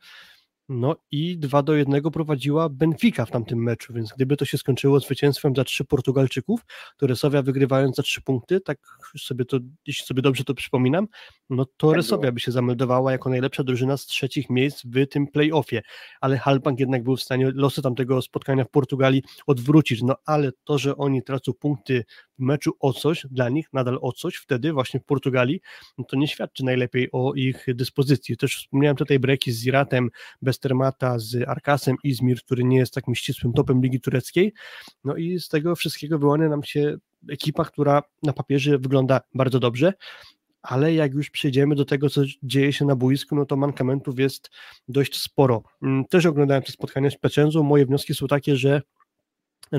no 0.69 0.95
i 1.11 1.37
2 1.37 1.63
do 1.63 1.75
1 1.75 2.01
prowadziła 2.01 2.69
Benfica 2.69 3.25
w 3.25 3.31
tamtym 3.31 3.63
meczu, 3.63 3.93
więc 3.93 4.13
gdyby 4.15 4.37
to 4.37 4.45
się 4.45 4.57
skończyło 4.57 4.99
zwycięstwem 4.99 5.55
za 5.55 5.63
trzy 5.63 5.85
Portugalczyków, 5.85 6.65
to 6.97 7.07
Resowia 7.07 7.41
wygrywając 7.41 7.95
za 7.95 8.03
trzy 8.03 8.21
punkty, 8.21 8.61
tak 8.61 8.77
sobie 9.17 9.45
to, 9.45 9.59
jeśli 9.87 10.05
sobie 10.05 10.21
dobrze 10.21 10.43
to 10.43 10.53
przypominam, 10.53 11.07
no 11.49 11.65
to 11.77 11.87
tak 11.87 11.97
Resowia 11.97 12.31
by 12.31 12.39
się 12.39 12.51
zameldowała 12.51 13.11
jako 13.11 13.29
najlepsza 13.29 13.63
drużyna 13.63 13.97
z 13.97 14.05
trzecich 14.05 14.49
miejsc 14.49 14.85
w 14.85 15.07
tym 15.07 15.27
playoffie, 15.27 15.81
ale 16.21 16.37
Halbank 16.37 16.79
jednak 16.79 17.03
był 17.03 17.15
w 17.15 17.23
stanie 17.23 17.51
losy 17.55 17.81
tamtego 17.81 18.21
spotkania 18.21 18.63
w 18.63 18.69
Portugalii 18.69 19.23
odwrócić, 19.47 20.01
no 20.01 20.15
ale 20.25 20.51
to, 20.63 20.77
że 20.77 20.97
oni 20.97 21.23
tracą 21.23 21.53
punkty 21.53 22.03
w 22.39 22.41
meczu 22.41 22.71
o 22.79 22.93
coś, 22.93 23.25
dla 23.31 23.49
nich 23.49 23.73
nadal 23.73 23.99
o 24.01 24.11
coś, 24.11 24.35
wtedy 24.35 24.73
właśnie 24.73 24.99
w 24.99 25.05
Portugalii, 25.05 25.61
no 25.97 26.03
to 26.03 26.15
nie 26.15 26.27
świadczy 26.27 26.65
najlepiej 26.65 27.09
o 27.11 27.33
ich 27.33 27.65
dyspozycji. 27.67 28.37
Też 28.37 28.57
wspomniałem 28.57 28.97
tutaj 28.97 29.19
breki 29.19 29.51
z 29.51 29.65
Iratem, 29.65 30.09
Bestermata, 30.53 31.19
z 31.19 31.49
Arkasem 31.49 31.95
Izmir, 32.03 32.43
który 32.43 32.63
nie 32.63 32.77
jest 32.77 32.93
takim 32.93 33.15
ścisłym 33.15 33.53
topem 33.53 33.81
Ligi 33.81 34.01
Tureckiej, 34.01 34.53
no 35.03 35.15
i 35.15 35.39
z 35.39 35.47
tego 35.47 35.75
wszystkiego 35.75 36.19
wyłania 36.19 36.49
nam 36.49 36.63
się 36.63 36.97
ekipa, 37.29 37.65
która 37.65 38.03
na 38.23 38.33
papierze 38.33 38.77
wygląda 38.77 39.21
bardzo 39.33 39.59
dobrze, 39.59 39.93
ale 40.61 40.93
jak 40.93 41.13
już 41.13 41.29
przejdziemy 41.29 41.75
do 41.75 41.85
tego, 41.85 42.09
co 42.09 42.21
dzieje 42.43 42.73
się 42.73 42.85
na 42.85 42.95
boisku, 42.95 43.35
no 43.35 43.45
to 43.45 43.55
mankamentów 43.55 44.19
jest 44.19 44.49
dość 44.87 45.21
sporo. 45.21 45.63
Mm, 45.81 46.05
też 46.05 46.25
oglądałem 46.25 46.63
te 46.63 46.71
spotkania 46.71 47.09
z 47.09 47.17
Piacenzą, 47.17 47.63
moje 47.63 47.85
wnioski 47.85 48.13
są 48.15 48.27
takie, 48.27 48.55
że 48.55 48.81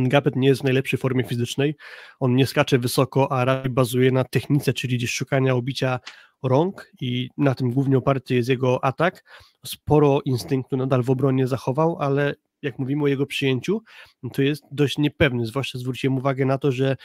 Ngapet 0.01 0.37
nie 0.37 0.49
jest 0.49 0.61
w 0.61 0.65
najlepszej 0.65 0.99
formie 0.99 1.25
fizycznej, 1.25 1.77
on 2.21 2.37
nie 2.37 2.47
skacze 2.47 2.79
wysoko, 2.79 3.33
a 3.33 3.45
raczej 3.45 3.71
bazuje 3.71 4.13
na 4.13 4.25
technice, 4.25 4.73
czyli 4.73 4.97
gdzieś 4.97 5.11
szukania 5.11 5.55
obicia 5.55 6.01
rąk 6.43 6.91
i 7.01 7.31
na 7.39 7.55
tym 7.55 7.71
głównie 7.71 7.99
oparty 7.99 8.35
jest 8.35 8.49
jego 8.49 8.85
atak. 8.85 9.25
Sporo 9.67 10.21
instynktu 10.25 10.77
nadal 10.77 11.03
w 11.03 11.11
obronie 11.11 11.47
zachował, 11.47 11.97
ale 12.01 12.35
jak 12.63 12.79
mówimy 12.79 13.05
o 13.05 13.07
jego 13.07 13.27
przyjęciu, 13.27 13.83
to 14.33 14.43
jest 14.43 14.65
dość 14.71 14.99
niepewny, 14.99 15.47
zwłaszcza 15.47 15.79
zwróciłem 15.79 16.19
uwagę 16.19 16.45
na 16.45 16.59
to, 16.59 16.73
że 16.73 16.97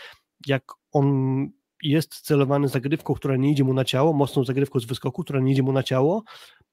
jak 0.48 0.64
on 0.92 1.50
jest 1.84 2.22
celowany 2.22 2.68
zagrywką, 2.68 3.14
która 3.14 3.36
nie 3.36 3.52
idzie 3.52 3.64
mu 3.64 3.74
na 3.74 3.86
ciało, 3.86 4.14
mocną 4.14 4.44
zagrywką 4.44 4.80
z 4.80 4.86
wyskoku, 4.86 5.24
która 5.24 5.40
nie 5.40 5.52
idzie 5.52 5.64
mu 5.64 5.72
na 5.72 5.84
ciało, 5.84 6.24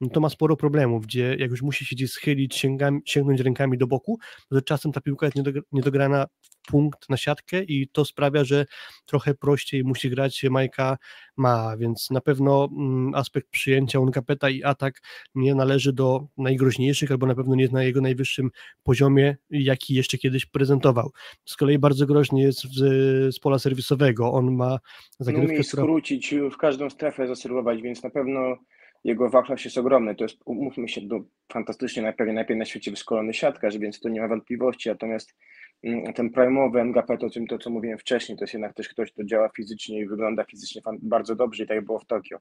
no 0.01 0.09
to 0.09 0.21
ma 0.21 0.29
sporo 0.29 0.57
problemów, 0.57 1.07
gdzie 1.07 1.37
jak 1.39 1.51
już 1.51 1.63
musi 1.63 1.87
się 1.87 1.97
gdzieś 1.97 2.11
schylić, 2.11 2.57
sięgam, 2.57 3.01
sięgnąć 3.05 3.41
rękami 3.41 3.79
do 3.79 3.87
boku, 3.87 4.19
to 4.51 4.63
czasem 4.63 4.93
ta 4.93 5.01
piłka 5.01 5.27
jest 5.27 5.37
niedograna 5.73 6.27
w 6.43 6.71
punkt 6.71 7.09
na 7.09 7.17
siatkę 7.17 7.63
i 7.63 7.89
to 7.89 8.05
sprawia, 8.05 8.45
że 8.45 8.67
trochę 9.07 9.35
prościej 9.35 9.85
musi 9.85 10.11
grać 10.11 10.45
Majka 10.51 10.99
ma, 11.37 11.77
więc 11.77 12.11
na 12.11 12.21
pewno 12.21 12.69
mm, 12.73 13.15
aspekt 13.15 13.51
przyjęcia 13.51 14.01
Unkapeta 14.01 14.51
i 14.51 14.63
atak 14.63 15.01
nie 15.35 15.55
należy 15.55 15.93
do 15.93 16.27
najgroźniejszych, 16.37 17.11
albo 17.11 17.27
na 17.27 17.35
pewno 17.35 17.55
nie 17.55 17.63
jest 17.63 17.73
na 17.73 17.85
jego 17.85 18.01
najwyższym 18.01 18.51
poziomie, 18.83 19.37
jaki 19.51 19.95
jeszcze 19.95 20.19
kiedyś 20.19 20.47
prezentował. 20.47 21.11
Z 21.45 21.57
kolei 21.57 21.79
bardzo 21.79 22.07
groźny 22.07 22.41
jest 22.41 22.63
z, 22.63 23.35
z 23.35 23.39
pola 23.39 23.59
serwisowego, 23.59 24.33
on 24.33 24.57
ma 24.57 24.79
zagrywkę, 25.19 25.57
no, 25.57 25.65
która... 25.65 25.83
skrócić, 25.83 26.35
w 26.53 26.57
każdą 26.57 26.91
strefę 26.91 27.27
zaserwować, 27.27 27.83
więc 27.83 28.03
na 28.03 28.11
pewno 28.11 28.57
jego 29.05 29.31
wachlarz 29.31 29.65
jest 29.65 29.79
ogromny. 29.79 30.15
To 30.15 30.25
jest, 30.25 30.37
umówmy 30.45 30.89
się, 30.89 31.01
do, 31.01 31.21
fantastycznie 31.53 32.03
najpewniej, 32.03 32.35
najpierw 32.35 32.59
na 32.59 32.65
świecie 32.65 32.91
wyszkolony 32.91 33.35
siatkarz, 33.35 33.79
więc 33.79 34.01
to 34.01 34.09
nie 34.09 34.21
ma 34.21 34.29
wątpliwości. 34.29 34.89
Natomiast 34.89 35.35
mm, 35.83 36.13
ten 36.13 36.31
prime'owy 36.31 36.81
NGP, 36.81 37.19
to, 37.19 37.27
to 37.49 37.59
co 37.59 37.71
mówiłem 37.71 37.99
wcześniej, 37.99 38.39
to 38.39 38.45
jest 38.45 38.55
jednak 38.55 38.75
też 38.75 38.89
ktoś, 38.89 39.13
kto 39.13 39.25
działa 39.25 39.49
fizycznie 39.49 40.01
i 40.01 40.07
wygląda 40.07 40.45
fizycznie 40.45 40.83
bardzo 41.03 41.37
dobrze 41.37 41.65
i 41.65 41.67
tak 41.67 41.85
było 41.85 41.99
w 41.99 42.07
Tokio. 42.07 42.39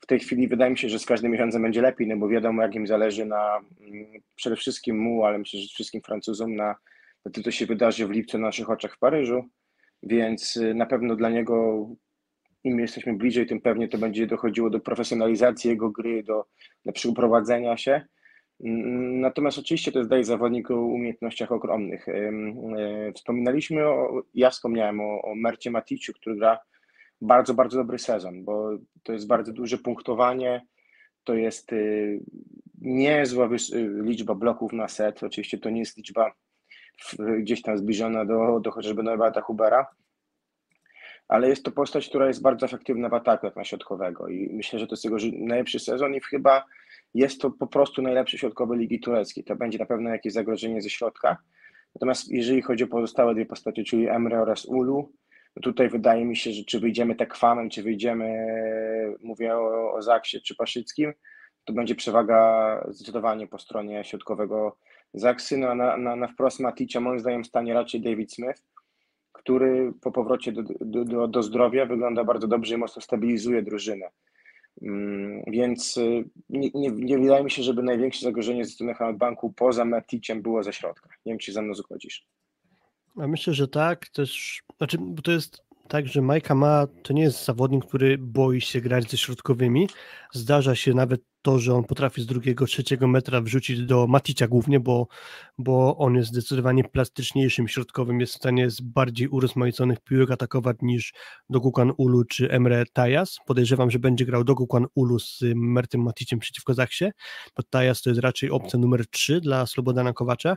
W 0.00 0.06
tej 0.06 0.18
chwili 0.18 0.48
wydaje 0.48 0.70
mi 0.70 0.78
się, 0.78 0.88
że 0.88 0.98
z 0.98 1.06
każdym 1.06 1.32
miesiącem 1.32 1.62
będzie 1.62 1.82
lepiej, 1.82 2.06
no 2.06 2.16
bo 2.16 2.28
wiadomo, 2.28 2.62
jak 2.62 2.74
im 2.74 2.86
zależy 2.86 3.26
na 3.26 3.60
mm, 3.80 4.06
przede 4.34 4.56
wszystkim 4.56 4.98
mu, 4.98 5.24
ale 5.24 5.38
myślę, 5.38 5.60
że 5.60 5.68
wszystkim 5.68 6.02
Francuzom 6.02 6.56
na, 6.56 6.74
na 7.24 7.30
to, 7.32 7.42
co 7.42 7.50
się 7.50 7.66
wydarzy 7.66 8.06
w 8.06 8.10
lipcu 8.10 8.38
na 8.38 8.46
naszych 8.46 8.70
oczach 8.70 8.94
w 8.94 8.98
Paryżu. 8.98 9.44
Więc 10.02 10.56
y, 10.56 10.74
na 10.74 10.86
pewno 10.86 11.16
dla 11.16 11.30
niego 11.30 11.88
im 12.64 12.80
jesteśmy 12.80 13.16
bliżej, 13.16 13.46
tym 13.46 13.60
pewnie 13.60 13.88
to 13.88 13.98
będzie 13.98 14.26
dochodziło 14.26 14.70
do 14.70 14.80
profesjonalizacji 14.80 15.70
jego 15.70 15.90
gry, 15.90 16.22
do, 16.22 16.44
do 16.84 16.92
przyprowadzenia 16.92 17.76
się. 17.76 18.06
Natomiast 18.60 19.58
oczywiście 19.58 19.92
to 19.92 19.98
jest 19.98 20.10
daje 20.10 20.24
zawodnik 20.24 20.70
o 20.70 20.80
umiejętnościach 20.80 21.52
ogromnych. 21.52 22.06
Wspominaliśmy, 23.14 23.86
o, 23.86 24.22
ja 24.34 24.50
wspomniałem 24.50 25.00
o, 25.00 25.22
o 25.22 25.34
Mercie 25.34 25.70
Maticiu, 25.70 26.12
który 26.12 26.36
gra 26.36 26.58
bardzo, 27.20 27.54
bardzo 27.54 27.78
dobry 27.78 27.98
sezon, 27.98 28.44
bo 28.44 28.70
to 29.02 29.12
jest 29.12 29.26
bardzo 29.26 29.52
duże 29.52 29.78
punktowanie, 29.78 30.66
to 31.24 31.34
jest 31.34 31.72
y, 31.72 32.20
niezła 32.80 33.48
liczba 34.02 34.34
bloków 34.34 34.72
na 34.72 34.88
set, 34.88 35.22
oczywiście 35.22 35.58
to 35.58 35.70
nie 35.70 35.80
jest 35.80 35.96
liczba 35.96 36.32
gdzieś 37.38 37.62
tam 37.62 37.78
zbliżona 37.78 38.24
do, 38.24 38.60
do 38.60 38.70
chociażby 38.70 39.02
Norberta 39.02 39.40
Hubera, 39.40 39.86
ale 41.28 41.48
jest 41.48 41.64
to 41.64 41.70
postać, 41.70 42.08
która 42.08 42.26
jest 42.26 42.42
bardzo 42.42 42.66
efektywna 42.66 43.08
w 43.08 43.14
ataku 43.14 43.46
jak 43.46 43.56
na 43.56 43.64
środkowego 43.64 44.28
i 44.28 44.50
myślę, 44.52 44.78
że 44.78 44.86
to 44.86 44.92
jest 44.92 45.04
jego 45.04 45.16
najlepszy 45.32 45.78
sezon 45.78 46.14
i 46.14 46.20
chyba 46.20 46.64
jest 47.14 47.40
to 47.40 47.50
po 47.50 47.66
prostu 47.66 48.02
najlepszy 48.02 48.38
środkowy 48.38 48.76
Ligi 48.76 49.00
Tureckiej. 49.00 49.44
To 49.44 49.56
będzie 49.56 49.78
na 49.78 49.86
pewno 49.86 50.10
jakieś 50.10 50.32
zagrożenie 50.32 50.82
ze 50.82 50.90
środka. 50.90 51.36
Natomiast 51.94 52.30
jeżeli 52.30 52.62
chodzi 52.62 52.84
o 52.84 52.88
pozostałe 52.88 53.34
dwie 53.34 53.46
postacie, 53.46 53.84
czyli 53.84 54.08
Emre 54.08 54.40
oraz 54.40 54.64
Ulu, 54.64 55.12
no 55.56 55.62
tutaj 55.62 55.88
wydaje 55.88 56.24
mi 56.24 56.36
się, 56.36 56.52
że 56.52 56.64
czy 56.64 56.80
wyjdziemy 56.80 57.14
Tekwamem, 57.14 57.70
czy 57.70 57.82
wyjdziemy, 57.82 58.46
mówię 59.20 59.56
o, 59.56 59.92
o 59.92 60.02
Zaksie 60.02 60.42
czy 60.42 60.56
Paszyckim, 60.56 61.12
to 61.64 61.72
będzie 61.72 61.94
przewaga 61.94 62.86
zdecydowanie 62.88 63.46
po 63.46 63.58
stronie 63.58 64.04
środkowego 64.04 64.76
Zaksy. 65.14 65.58
No, 65.58 65.74
na, 65.74 65.96
na, 65.96 66.16
na 66.16 66.28
wprost 66.28 66.60
Maticia 66.60 67.00
moim 67.00 67.20
zdaniem 67.20 67.44
stanie 67.44 67.74
raczej 67.74 68.00
David 68.00 68.32
Smith, 68.32 68.62
który 69.48 69.92
po 70.00 70.12
powrocie 70.12 70.52
do, 70.52 70.62
do, 71.04 71.28
do, 71.28 71.42
zdrowia 71.42 71.86
wygląda 71.86 72.24
bardzo 72.24 72.48
dobrze 72.48 72.74
i 72.74 72.78
mocno 72.78 73.02
stabilizuje 73.02 73.62
drużynę. 73.62 74.10
Mm, 74.82 75.42
więc 75.46 75.96
y, 75.96 76.24
nie, 76.48 76.70
nie, 76.74 76.90
nie, 76.90 77.18
wydaje 77.18 77.44
mi 77.44 77.50
się, 77.50 77.62
żeby 77.62 77.82
największe 77.82 78.24
zagrożenie 78.24 78.64
ze 78.64 78.70
strony 78.70 78.94
Banku 79.14 79.52
poza 79.52 79.84
Maticiem 79.84 80.42
było 80.42 80.62
ze 80.62 80.72
środka. 80.72 81.08
Nie 81.26 81.32
wiem, 81.32 81.38
czy 81.38 81.52
za 81.52 81.62
mną 81.62 81.74
zgodzisz. 81.74 82.26
A 83.16 83.26
myślę, 83.26 83.54
że 83.54 83.68
tak. 83.68 84.08
Też, 84.08 84.62
znaczy, 84.78 84.98
bo 85.00 85.22
to 85.22 85.32
jest 85.32 85.62
tak, 85.88 86.06
że 86.06 86.22
Majka 86.22 86.54
ma, 86.54 86.86
to 87.02 87.12
nie 87.12 87.22
jest 87.22 87.44
zawodnik, 87.44 87.84
który 87.84 88.18
boi 88.18 88.60
się 88.60 88.80
grać 88.80 89.10
ze 89.10 89.16
środkowymi. 89.16 89.88
Zdarza 90.32 90.74
się 90.74 90.94
nawet 90.94 91.20
to, 91.42 91.58
że 91.58 91.74
on 91.74 91.84
potrafi 91.84 92.22
z 92.22 92.26
drugiego, 92.26 92.66
trzeciego 92.66 93.08
metra 93.08 93.40
wrzucić 93.40 93.82
do 93.82 94.06
Maticia 94.06 94.48
głównie, 94.48 94.80
bo, 94.80 95.06
bo 95.58 95.96
on 95.96 96.14
jest 96.14 96.28
zdecydowanie 96.28 96.84
plastyczniejszym 96.84 97.68
środkowym, 97.68 98.20
jest 98.20 98.32
w 98.32 98.36
stanie 98.36 98.70
z 98.70 98.80
bardziej 98.80 99.28
urozmaiconych 99.28 100.00
piłek 100.00 100.30
atakować 100.30 100.76
niż 100.82 101.12
Dokukan 101.50 101.92
Ulu 101.96 102.24
czy 102.24 102.50
Emre 102.50 102.84
Tajas. 102.92 103.36
Podejrzewam, 103.46 103.90
że 103.90 103.98
będzie 103.98 104.24
grał 104.24 104.44
Dokukan 104.44 104.86
Ulu 104.94 105.18
z 105.18 105.40
Mertem 105.54 106.02
Maticiem 106.02 106.38
przeciwko 106.38 106.74
Zaksie, 106.74 107.10
bo 107.56 107.62
Tajas 107.62 108.02
to 108.02 108.10
jest 108.10 108.20
raczej 108.20 108.50
opcja 108.50 108.78
numer 108.78 109.06
3 109.06 109.40
dla 109.40 109.66
Slobodana 109.66 110.12
Kowacza. 110.12 110.56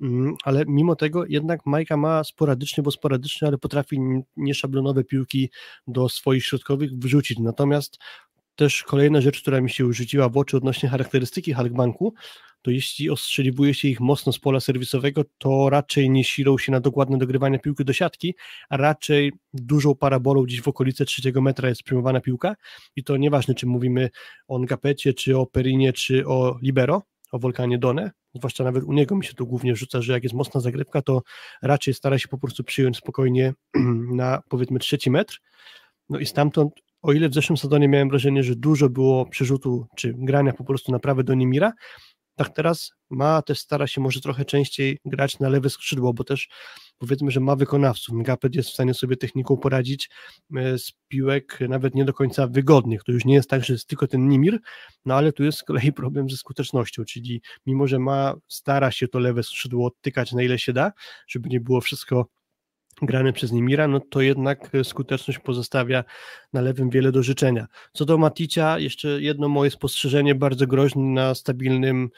Mm, 0.00 0.34
ale 0.44 0.64
mimo 0.66 0.96
tego 0.96 1.26
jednak 1.26 1.66
Majka 1.66 1.96
ma 1.96 2.24
sporadycznie, 2.24 2.82
bo 2.82 2.90
sporadycznie, 2.90 3.48
ale 3.48 3.58
potrafi 3.58 4.00
nieszablonowe 4.36 5.04
piłki 5.04 5.50
do 5.86 6.08
swoich 6.08 6.44
środkowych 6.44 6.92
wrzucić. 6.92 7.38
Natomiast 7.38 7.98
też 8.56 8.82
kolejna 8.82 9.20
rzecz, 9.20 9.40
która 9.42 9.60
mi 9.60 9.70
się 9.70 9.92
rzuciła 9.92 10.28
w 10.28 10.36
oczy 10.36 10.56
odnośnie 10.56 10.88
charakterystyki 10.88 11.52
Halkbanku, 11.52 12.14
to 12.62 12.70
jeśli 12.70 13.10
ostrzeliwuje 13.10 13.74
się 13.74 13.88
ich 13.88 14.00
mocno 14.00 14.32
z 14.32 14.38
pola 14.38 14.60
serwisowego, 14.60 15.24
to 15.38 15.70
raczej 15.70 16.10
nie 16.10 16.24
silą 16.24 16.58
się 16.58 16.72
na 16.72 16.80
dokładne 16.80 17.18
dogrywanie 17.18 17.58
piłki 17.58 17.84
do 17.84 17.92
siatki, 17.92 18.34
a 18.68 18.76
raczej 18.76 19.32
dużą 19.52 19.94
parabolą 19.94 20.42
gdzieś 20.42 20.62
w 20.62 20.68
okolice 20.68 21.04
trzeciego 21.04 21.40
metra 21.40 21.68
jest 21.68 21.82
przyjmowana 21.82 22.20
piłka 22.20 22.54
i 22.96 23.04
to 23.04 23.16
nieważne, 23.16 23.54
czy 23.54 23.66
mówimy 23.66 24.10
o 24.48 24.58
Ngapecie, 24.58 25.14
czy 25.14 25.38
o 25.38 25.46
Perinie, 25.46 25.92
czy 25.92 26.26
o 26.26 26.58
Libero, 26.62 27.02
o 27.32 27.38
Wolkanie 27.38 27.78
Done, 27.78 28.10
zwłaszcza 28.34 28.64
nawet 28.64 28.84
u 28.84 28.92
niego 28.92 29.16
mi 29.16 29.24
się 29.24 29.34
to 29.34 29.46
głównie 29.46 29.76
rzuca, 29.76 30.02
że 30.02 30.12
jak 30.12 30.22
jest 30.22 30.34
mocna 30.34 30.60
zagrywka, 30.60 31.02
to 31.02 31.22
raczej 31.62 31.94
stara 31.94 32.18
się 32.18 32.28
po 32.28 32.38
prostu 32.38 32.64
przyjąć 32.64 32.96
spokojnie 32.96 33.54
na 34.22 34.42
powiedzmy 34.48 34.78
trzeci 34.78 35.10
metr, 35.10 35.38
no 36.08 36.18
i 36.18 36.26
stamtąd 36.26 36.72
o 37.02 37.12
ile 37.12 37.28
w 37.28 37.34
zeszłym 37.34 37.56
sezonie 37.56 37.88
miałem 37.88 38.08
wrażenie, 38.08 38.42
że 38.42 38.56
dużo 38.56 38.88
było 38.88 39.26
przerzutu 39.26 39.86
czy 39.96 40.14
grania 40.16 40.52
po 40.52 40.64
prostu 40.64 40.92
na 40.92 40.98
prawe 40.98 41.24
do 41.24 41.34
Niemira, 41.34 41.72
tak 42.36 42.48
teraz 42.48 42.90
ma 43.10 43.42
też 43.42 43.58
stara 43.58 43.86
się 43.86 44.00
może 44.00 44.20
trochę 44.20 44.44
częściej 44.44 44.98
grać 45.04 45.38
na 45.38 45.48
lewe 45.48 45.70
skrzydło, 45.70 46.14
bo 46.14 46.24
też 46.24 46.48
powiedzmy, 46.98 47.30
że 47.30 47.40
ma 47.40 47.56
wykonawców. 47.56 48.22
Gapet 48.22 48.54
jest 48.54 48.68
w 48.68 48.72
stanie 48.72 48.94
sobie 48.94 49.16
techniką 49.16 49.56
poradzić 49.56 50.10
e, 50.56 50.78
z 50.78 50.92
piłek 51.08 51.58
nawet 51.68 51.94
nie 51.94 52.04
do 52.04 52.14
końca 52.14 52.46
wygodnych. 52.46 53.04
To 53.04 53.12
już 53.12 53.24
nie 53.24 53.34
jest 53.34 53.50
tak, 53.50 53.64
że 53.64 53.72
jest 53.72 53.86
tylko 53.86 54.06
ten 54.06 54.28
Nimir, 54.28 54.58
no 55.04 55.14
ale 55.14 55.32
tu 55.32 55.44
jest 55.44 55.58
z 55.58 55.62
kolei 55.62 55.92
problem 55.92 56.30
ze 56.30 56.36
skutecznością, 56.36 57.04
czyli 57.04 57.42
mimo, 57.66 57.86
że 57.86 57.98
ma, 57.98 58.34
stara 58.48 58.90
się 58.90 59.08
to 59.08 59.18
lewe 59.18 59.42
skrzydło 59.42 59.86
odtykać 59.86 60.32
na 60.32 60.42
ile 60.42 60.58
się 60.58 60.72
da, 60.72 60.92
żeby 61.28 61.48
nie 61.48 61.60
było 61.60 61.80
wszystko 61.80 62.26
grany 63.02 63.32
przez 63.32 63.52
Nimira, 63.52 63.88
no 63.88 64.00
to 64.00 64.20
jednak 64.20 64.70
skuteczność 64.84 65.38
pozostawia 65.38 66.04
na 66.52 66.60
lewym 66.60 66.90
wiele 66.90 67.12
do 67.12 67.22
życzenia. 67.22 67.66
Co 67.92 68.04
do 68.04 68.18
Maticia, 68.18 68.78
jeszcze 68.78 69.08
jedno 69.08 69.48
moje 69.48 69.70
spostrzeżenie 69.70 70.34
bardzo 70.34 70.66
groźne 70.66 71.02
na 71.02 71.34
stabilnym 71.34 72.10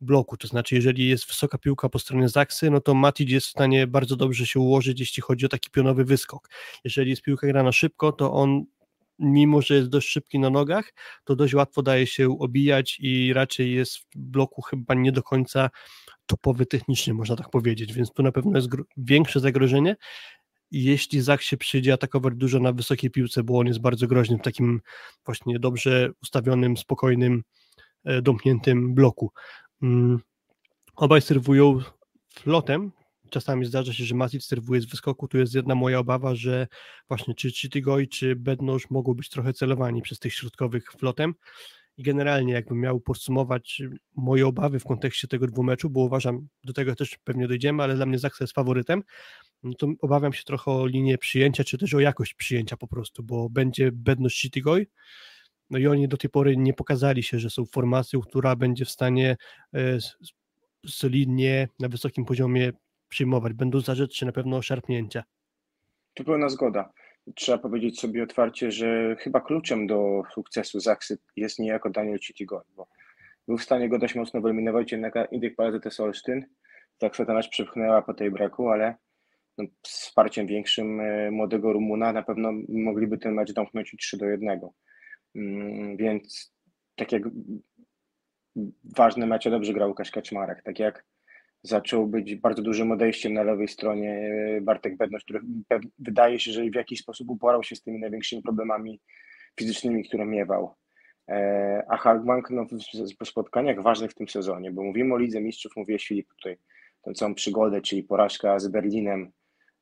bloku, 0.00 0.36
to 0.36 0.48
znaczy 0.48 0.74
jeżeli 0.74 1.08
jest 1.08 1.26
wysoka 1.28 1.58
piłka 1.58 1.88
po 1.88 1.98
stronie 1.98 2.28
Zaksy, 2.28 2.70
no 2.70 2.80
to 2.80 2.94
Matic 2.94 3.30
jest 3.30 3.46
w 3.46 3.50
stanie 3.50 3.86
bardzo 3.86 4.16
dobrze 4.16 4.46
się 4.46 4.60
ułożyć, 4.60 5.00
jeśli 5.00 5.22
chodzi 5.22 5.46
o 5.46 5.48
taki 5.48 5.70
pionowy 5.70 6.04
wyskok. 6.04 6.50
Jeżeli 6.84 7.10
jest 7.10 7.22
piłka 7.22 7.46
grana 7.46 7.72
szybko, 7.72 8.12
to 8.12 8.32
on 8.32 8.64
mimo, 9.18 9.62
że 9.62 9.74
jest 9.74 9.88
dość 9.88 10.08
szybki 10.08 10.38
na 10.38 10.50
nogach, 10.50 10.92
to 11.24 11.36
dość 11.36 11.54
łatwo 11.54 11.82
daje 11.82 12.06
się 12.06 12.38
obijać 12.38 12.96
i 13.00 13.32
raczej 13.32 13.74
jest 13.74 13.98
w 13.98 14.06
bloku 14.16 14.62
chyba 14.62 14.94
nie 14.94 15.12
do 15.12 15.22
końca 15.22 15.70
topowy 16.26 16.66
technicznie, 16.66 17.14
można 17.14 17.36
tak 17.36 17.50
powiedzieć, 17.50 17.92
więc 17.92 18.12
tu 18.12 18.22
na 18.22 18.32
pewno 18.32 18.58
jest 18.58 18.68
większe 18.96 19.40
zagrożenie. 19.40 19.96
Jeśli 20.70 21.20
Zach 21.20 21.42
się 21.42 21.56
przyjdzie 21.56 21.92
atakować 21.92 22.34
dużo 22.34 22.60
na 22.60 22.72
wysokiej 22.72 23.10
piłce, 23.10 23.42
bo 23.42 23.58
on 23.58 23.66
jest 23.66 23.80
bardzo 23.80 24.06
groźny 24.06 24.38
w 24.38 24.42
takim 24.42 24.80
właśnie 25.24 25.58
dobrze 25.58 26.10
ustawionym, 26.22 26.76
spokojnym, 26.76 27.42
e, 28.04 28.22
domkniętym 28.22 28.94
bloku. 28.94 29.32
Mm, 29.82 30.20
obaj 30.96 31.22
serwują 31.22 31.78
flotem. 32.34 32.92
Czasami 33.30 33.66
zdarza 33.66 33.92
się, 33.92 34.04
że 34.04 34.14
Matic 34.14 34.44
serwuje 34.44 34.80
z 34.80 34.86
wyskoku. 34.86 35.28
Tu 35.28 35.38
jest 35.38 35.54
jedna 35.54 35.74
moja 35.74 35.98
obawa, 35.98 36.34
że 36.34 36.66
właśnie 37.08 37.34
czy 37.34 37.50
Chitigoi, 37.50 38.08
czy 38.08 38.36
Bednosz 38.36 38.90
mogą 38.90 39.14
być 39.14 39.28
trochę 39.28 39.52
celowani 39.52 40.02
przez 40.02 40.18
tych 40.18 40.34
środkowych 40.34 40.92
flotem. 40.92 41.34
I 41.96 42.02
generalnie, 42.02 42.52
jakbym 42.52 42.80
miał 42.80 43.00
podsumować 43.00 43.82
moje 44.16 44.46
obawy 44.46 44.78
w 44.78 44.84
kontekście 44.84 45.28
tego 45.28 45.46
dwumeczu, 45.46 45.90
bo 45.90 46.00
uważam, 46.00 46.48
do 46.64 46.72
tego 46.72 46.94
też 46.94 47.18
pewnie 47.24 47.48
dojdziemy, 47.48 47.82
ale 47.82 47.94
dla 47.94 48.06
mnie 48.06 48.18
Zaksa 48.18 48.44
jest 48.44 48.54
faworytem, 48.54 49.02
no 49.62 49.74
to 49.74 49.86
obawiam 50.00 50.32
się 50.32 50.44
trochę 50.44 50.70
o 50.70 50.86
linię 50.86 51.18
przyjęcia, 51.18 51.64
czy 51.64 51.78
też 51.78 51.94
o 51.94 52.00
jakość 52.00 52.34
przyjęcia 52.34 52.76
po 52.76 52.86
prostu, 52.86 53.22
bo 53.22 53.50
będzie 53.50 53.92
bedność 53.92 54.40
Citygoy, 54.40 54.86
no 55.70 55.78
i 55.78 55.86
oni 55.86 56.08
do 56.08 56.16
tej 56.16 56.30
pory 56.30 56.56
nie 56.56 56.74
pokazali 56.74 57.22
się, 57.22 57.38
że 57.38 57.50
są 57.50 57.64
formacją, 57.66 58.20
która 58.20 58.56
będzie 58.56 58.84
w 58.84 58.90
stanie 58.90 59.36
e, 59.74 59.98
solidnie, 60.86 61.68
na 61.80 61.88
wysokim 61.88 62.24
poziomie 62.24 62.72
przyjmować. 63.08 63.52
Będą 63.52 63.80
zarzeczne 63.80 64.26
na 64.26 64.32
pewno 64.32 64.62
szarpnięcia. 64.62 65.24
Tu 66.14 66.24
pełna 66.24 66.48
zgoda 66.48 66.92
trzeba 67.34 67.58
powiedzieć 67.58 68.00
sobie 68.00 68.22
otwarcie, 68.22 68.72
że 68.72 69.16
chyba 69.18 69.40
kluczem 69.40 69.86
do 69.86 70.22
sukcesu 70.34 70.80
Zaksy 70.80 71.18
jest 71.36 71.58
niejako 71.58 71.90
Daniel 71.90 72.18
Citigon, 72.18 72.62
bo 72.76 72.88
był 73.48 73.58
w 73.58 73.62
stanie 73.62 73.88
go 73.88 73.98
dość 73.98 74.14
mocno 74.14 74.40
wyeliminować, 74.40 74.92
jednak 74.92 75.14
Indyk 75.30 75.56
Palazetes 75.56 76.00
Olsztyn 76.00 76.46
Zaksa 77.00 77.24
ta 77.24 77.40
przepchnęła 77.50 78.02
po 78.02 78.14
tej 78.14 78.30
breku, 78.30 78.68
ale 78.68 78.94
no, 79.58 79.64
z 79.86 79.90
wsparciem 79.90 80.46
większym 80.46 81.00
e, 81.00 81.30
młodego 81.30 81.72
Rumuna 81.72 82.12
na 82.12 82.22
pewno 82.22 82.52
mogliby 82.68 83.18
ten 83.18 83.34
mecz 83.34 83.52
domknąć 83.52 83.94
3 83.98 84.16
do 84.16 84.26
1. 84.26 84.60
Mm, 85.34 85.96
więc 85.96 86.54
tak 86.96 87.12
jak 87.12 87.22
ważne 88.96 89.26
mecze 89.26 89.50
dobrze 89.50 89.72
grał 89.72 89.88
Łukasz 89.88 90.10
Kaczmarek, 90.10 90.62
tak 90.62 90.78
jak 90.78 91.04
zaczął 91.62 92.06
być 92.06 92.34
bardzo 92.34 92.62
dużym 92.62 92.92
odejściem 92.92 93.32
na 93.32 93.42
lewej 93.42 93.68
stronie 93.68 94.10
e, 94.56 94.60
Bartek 94.60 94.96
Bednosz, 94.96 95.24
który 95.24 95.40
wydaje 95.98 96.40
się, 96.40 96.52
że 96.52 96.70
w 96.70 96.74
jakiś 96.74 97.00
sposób 97.00 97.30
uporał 97.30 97.62
się 97.62 97.76
z 97.76 97.82
tymi 97.82 97.98
największymi 97.98 98.42
problemami 98.42 99.00
fizycznymi, 99.58 100.04
które 100.04 100.26
miewał. 100.26 100.74
E, 101.28 101.84
a 101.88 101.96
Halkbank 101.96 102.50
no, 102.50 102.66
w 103.20 103.28
spotkaniach 103.28 103.82
ważnych 103.82 104.10
w 104.10 104.14
tym 104.14 104.28
sezonie, 104.28 104.72
bo 104.72 104.82
mówimy 104.82 105.14
o 105.14 105.18
Lidze 105.18 105.40
Mistrzów, 105.40 105.76
mówiłeś 105.76 106.06
Filip 106.06 106.28
tutaj 106.28 106.56
tę 107.02 107.14
całą 107.14 107.34
przygodę, 107.34 107.80
czyli 107.80 108.02
porażka 108.02 108.58
z 108.58 108.68
Berlinem, 108.68 109.32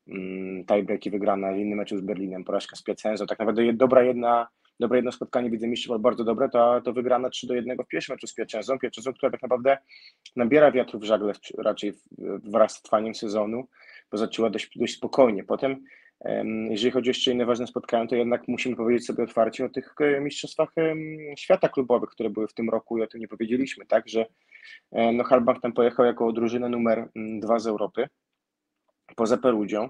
mm, 0.07 0.65
tiebreaki 0.65 1.09
wygrana 1.09 1.53
w 1.53 1.57
innym 1.57 1.77
meczu 1.77 1.97
z 1.97 2.01
Berlinem, 2.01 2.43
porażka 2.43 2.75
z 2.75 2.83
Piacenzo, 2.83 3.25
tak 3.25 3.39
naprawdę 3.39 3.73
dobra 3.73 4.03
jedna 4.03 4.47
dobre 4.79 4.97
jedno 4.97 5.11
spotkanie 5.11 5.49
widzę 5.49 5.67
mistrzów, 5.67 6.01
bardzo 6.01 6.23
dobre, 6.23 6.49
to, 6.49 6.81
to 6.81 6.93
wygrana 6.93 7.29
3 7.29 7.47
do 7.47 7.53
1 7.53 7.77
w 7.77 7.87
pierwszym 7.87 8.13
meczu 8.13 8.27
z 8.27 8.33
Piaczęzą. 8.33 8.79
Piaczęzą, 8.79 9.13
która 9.13 9.31
tak 9.31 9.41
naprawdę 9.41 9.77
nabiera 10.35 10.71
wiatru 10.71 10.99
w 10.99 11.03
żagle 11.03 11.33
raczej 11.57 11.93
wraz 12.43 12.73
z 12.73 12.81
trwaniem 12.81 13.15
sezonu, 13.15 13.67
bo 14.11 14.17
zaczęła 14.17 14.49
dość, 14.49 14.77
dość 14.77 14.95
spokojnie. 14.95 15.43
Potem, 15.43 15.83
jeżeli 16.69 16.91
chodzi 16.91 17.09
o 17.09 17.11
jeszcze 17.11 17.31
inne 17.31 17.45
ważne 17.45 17.67
spotkania, 17.67 18.07
to 18.07 18.15
jednak 18.15 18.47
musimy 18.47 18.75
powiedzieć 18.75 19.05
sobie 19.05 19.23
otwarcie 19.23 19.65
o 19.65 19.69
tych 19.69 19.95
mistrzostwach 20.21 20.69
świata 21.37 21.69
klubowych, 21.69 22.09
które 22.09 22.29
były 22.29 22.47
w 22.47 22.53
tym 22.53 22.69
roku 22.69 22.97
i 22.97 23.01
o 23.01 23.07
tym 23.07 23.21
nie 23.21 23.27
powiedzieliśmy, 23.27 23.85
tak, 23.85 24.09
że 24.09 24.25
e, 24.91 25.11
no 25.11 25.23
Halbank 25.23 25.61
tam 25.61 25.73
pojechał 25.73 26.05
jako 26.05 26.31
drużyna 26.31 26.69
numer 26.69 27.09
dwa 27.15 27.59
z 27.59 27.67
Europy, 27.67 28.07
poza 29.15 29.37
Perudzią, 29.37 29.89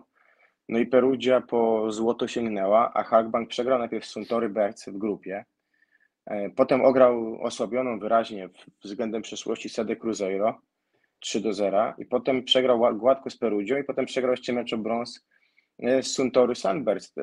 no 0.69 0.79
i 0.79 0.85
Perugia 0.85 1.41
po 1.41 1.91
złoto 1.91 2.27
sięgnęła, 2.27 2.93
a 2.93 3.03
Halkbank 3.03 3.49
przegrał 3.49 3.79
najpierw 3.79 4.05
z 4.05 4.09
Suntory 4.09 4.49
Berc 4.49 4.85
w 4.85 4.97
grupie. 4.97 5.45
E, 6.25 6.49
potem 6.49 6.81
ograł 6.81 7.41
osłabioną 7.41 7.99
wyraźnie 7.99 8.49
względem 8.83 9.21
przeszłości 9.21 9.69
Sade 9.69 9.95
Cruzeiro. 9.95 10.61
3 11.19 11.41
do 11.41 11.53
0 11.53 11.93
i 11.97 12.05
potem 12.05 12.43
przegrał 12.43 12.97
gładko 12.97 13.29
z 13.29 13.37
Perugią 13.37 13.77
i 13.77 13.83
potem 13.83 14.05
przegrał 14.05 14.31
jeszcze 14.31 14.53
mecz 14.53 14.73
o 14.73 14.77
brąz 14.77 15.25
z 15.79 16.07
Suntory 16.07 16.55
Sunburst 16.55 17.15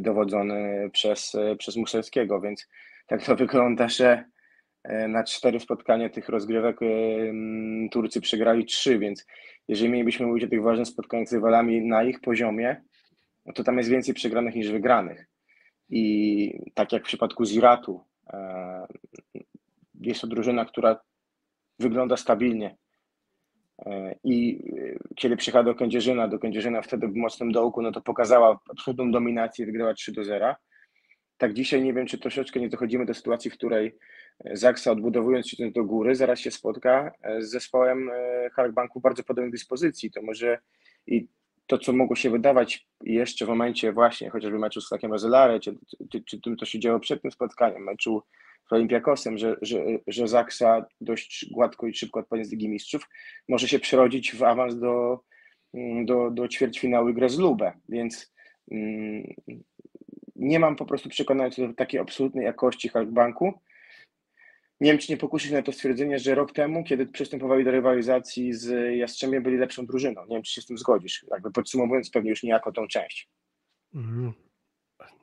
dowodzony 0.00 0.90
przez, 0.92 1.32
przez 1.58 1.76
Muselskiego, 1.76 2.40
więc 2.40 2.68
tak 3.06 3.24
to 3.24 3.36
wygląda, 3.36 3.88
że 3.88 4.24
na 5.08 5.24
cztery 5.24 5.60
spotkania 5.60 6.08
tych 6.08 6.28
rozgrywek 6.28 6.80
Turcy 7.90 8.20
przegrali 8.20 8.64
trzy, 8.64 8.98
więc 8.98 9.26
jeżeli 9.68 9.90
mielibyśmy 9.90 10.26
mówić 10.26 10.44
o 10.44 10.48
tych 10.48 10.62
ważnych 10.62 10.88
spotkaniach 10.88 11.28
z 11.28 11.32
rywalami 11.32 11.80
na 11.80 12.02
ich 12.02 12.20
poziomie, 12.20 12.82
no 13.46 13.52
to 13.52 13.64
tam 13.64 13.78
jest 13.78 13.90
więcej 13.90 14.14
przegranych 14.14 14.54
niż 14.54 14.70
wygranych. 14.70 15.26
I 15.88 16.60
tak 16.74 16.92
jak 16.92 17.02
w 17.02 17.06
przypadku 17.06 17.44
Ziratu, 17.44 18.00
e, 18.26 18.86
jest 20.00 20.20
to 20.20 20.26
drużyna, 20.26 20.64
która 20.64 21.00
wygląda 21.78 22.16
stabilnie. 22.16 22.76
E, 23.86 24.14
I 24.24 24.64
kiedy 25.16 25.36
przyjechała 25.36 25.64
do 25.64 25.74
Kędzierzyna, 25.74 26.28
do 26.28 26.38
Kędzierzyna 26.38 26.82
wtedy 26.82 27.08
w 27.08 27.16
mocnym 27.16 27.52
dołku, 27.52 27.82
no 27.82 27.92
to 27.92 28.00
pokazała 28.00 28.58
absolutną 28.70 29.10
dominację, 29.10 29.66
wygrała 29.66 29.94
3 29.94 30.12
do 30.12 30.24
0. 30.24 30.54
Tak 31.42 31.52
dzisiaj 31.52 31.82
nie 31.82 31.92
wiem, 31.92 32.06
czy 32.06 32.18
troszeczkę 32.18 32.60
nie 32.60 32.68
dochodzimy 32.68 33.06
do 33.06 33.14
sytuacji, 33.14 33.50
w 33.50 33.54
której 33.54 33.96
Zaksa 34.52 34.90
odbudowując 34.90 35.48
się 35.48 35.70
do 35.70 35.84
góry, 35.84 36.14
zaraz 36.14 36.40
się 36.40 36.50
spotka 36.50 37.12
z 37.38 37.50
zespołem 37.50 38.10
Halkbanku 38.52 39.00
w 39.00 39.02
bardzo 39.02 39.24
podobnej 39.24 39.52
dyspozycji. 39.52 40.10
To 40.10 40.22
może 40.22 40.58
i 41.06 41.28
to, 41.66 41.78
co 41.78 41.92
mogło 41.92 42.16
się 42.16 42.30
wydawać 42.30 42.86
jeszcze 43.04 43.46
w 43.46 43.48
momencie 43.48 43.92
właśnie 43.92 44.30
chociażby 44.30 44.58
meczu 44.58 44.80
z 44.80 44.86
Stakiem 44.86 45.12
Rozelare, 45.12 45.60
czy, 45.60 45.78
czy, 46.12 46.24
czy 46.24 46.40
tym, 46.40 46.56
co 46.56 46.66
się 46.66 46.80
działo 46.80 47.00
przed 47.00 47.22
tym 47.22 47.30
spotkaniem, 47.30 47.82
meczu 47.82 48.22
z 48.68 48.72
Olimpiakosem, 48.72 49.38
że, 49.38 49.56
że, 49.62 49.84
że 50.06 50.28
Zaksa 50.28 50.86
dość 51.00 51.46
gładko 51.50 51.86
i 51.86 51.94
szybko 51.94 52.20
odpadnie 52.20 52.44
z 52.44 52.50
Ligi 52.50 52.68
Mistrzów, 52.68 53.08
może 53.48 53.68
się 53.68 53.78
przerodzić 53.78 54.34
w 54.34 54.42
awans 54.42 54.78
do, 54.78 55.20
do, 56.04 56.30
do 56.30 56.48
ćwierćfinału 56.48 57.08
i 57.08 57.14
grę 57.14 57.28
z 57.28 57.38
Lubę, 57.38 57.72
więc 57.88 58.32
mm, 58.70 59.34
nie 60.42 60.58
mam 60.58 60.76
po 60.76 60.86
prostu 60.86 61.08
przekonania 61.08 61.50
co 61.50 61.68
do 61.68 61.74
takiej 61.74 62.00
absolutnej 62.00 62.44
jakości 62.44 62.88
Halkbanku, 62.88 63.52
nie 64.80 64.90
wiem, 64.90 64.98
czy 64.98 65.12
nie 65.12 65.16
pokusić 65.16 65.52
na 65.52 65.62
to 65.62 65.72
stwierdzenie, 65.72 66.18
że 66.18 66.34
rok 66.34 66.52
temu, 66.52 66.84
kiedy 66.84 67.06
przystępowali 67.06 67.64
do 67.64 67.70
rywalizacji 67.70 68.52
z 68.54 68.96
Jastrzębiem, 68.96 69.42
byli 69.42 69.56
lepszą 69.56 69.86
drużyną. 69.86 70.26
Nie 70.26 70.36
wiem, 70.36 70.42
czy 70.42 70.52
się 70.52 70.60
z 70.60 70.66
tym 70.66 70.78
zgodzisz. 70.78 71.26
Jakby 71.30 71.50
podsumowując 71.50 72.10
pewnie 72.10 72.30
już 72.30 72.42
niejako 72.42 72.72
tą 72.72 72.88
część. 72.88 73.28
Mhm 73.94 74.32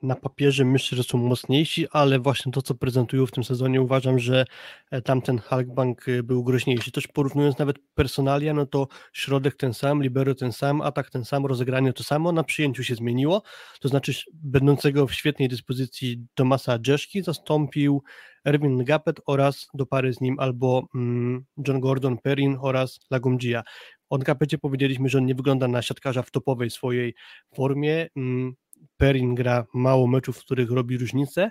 na 0.02 0.14
papierze 0.14 0.64
myślę, 0.64 0.96
że 0.96 1.04
są 1.04 1.18
mocniejsi, 1.18 1.86
ale 1.90 2.18
właśnie 2.18 2.52
to, 2.52 2.62
co 2.62 2.74
prezentują 2.74 3.26
w 3.26 3.30
tym 3.30 3.44
sezonie, 3.44 3.82
uważam, 3.82 4.18
że 4.18 4.44
e, 4.90 5.02
tamten 5.02 5.38
Hulkbank 5.38 6.08
e, 6.08 6.22
był 6.22 6.44
groźniejszy. 6.44 6.92
Też 6.92 7.06
porównując 7.06 7.58
nawet 7.58 7.78
personalia, 7.94 8.54
no 8.54 8.66
to 8.66 8.88
środek 9.12 9.56
ten 9.56 9.74
sam, 9.74 10.02
libero 10.02 10.34
ten 10.34 10.52
sam, 10.52 10.80
atak 10.80 11.10
ten 11.10 11.24
sam, 11.24 11.46
rozegranie 11.46 11.92
to 11.92 12.04
samo, 12.04 12.32
na 12.32 12.44
przyjęciu 12.44 12.84
się 12.84 12.94
zmieniło, 12.94 13.42
to 13.80 13.88
znaczy 13.88 14.12
będącego 14.32 15.06
w 15.06 15.14
świetnej 15.14 15.48
dyspozycji 15.48 16.26
Tomasa 16.34 16.78
Dżeszki 16.78 17.22
zastąpił 17.22 18.02
Erwin 18.44 18.84
Gapet 18.84 19.20
oraz 19.26 19.68
do 19.74 19.86
pary 19.86 20.12
z 20.12 20.20
nim 20.20 20.36
albo 20.38 20.86
mm, 20.94 21.44
John 21.68 21.80
Gordon 21.80 22.18
Perrin 22.18 22.56
oraz 22.60 23.00
Lagumdzija. 23.10 23.62
O 24.10 24.18
Gapecie 24.18 24.58
powiedzieliśmy, 24.58 25.08
że 25.08 25.18
on 25.18 25.26
nie 25.26 25.34
wygląda 25.34 25.68
na 25.68 25.82
siatkarza 25.82 26.22
w 26.22 26.30
topowej 26.30 26.70
swojej 26.70 27.14
formie, 27.54 28.08
mm, 28.16 28.54
Perin 28.96 29.34
gra 29.34 29.66
mało 29.74 30.06
meczów, 30.06 30.38
w 30.38 30.44
których 30.44 30.70
robi 30.70 30.98
różnicę. 30.98 31.50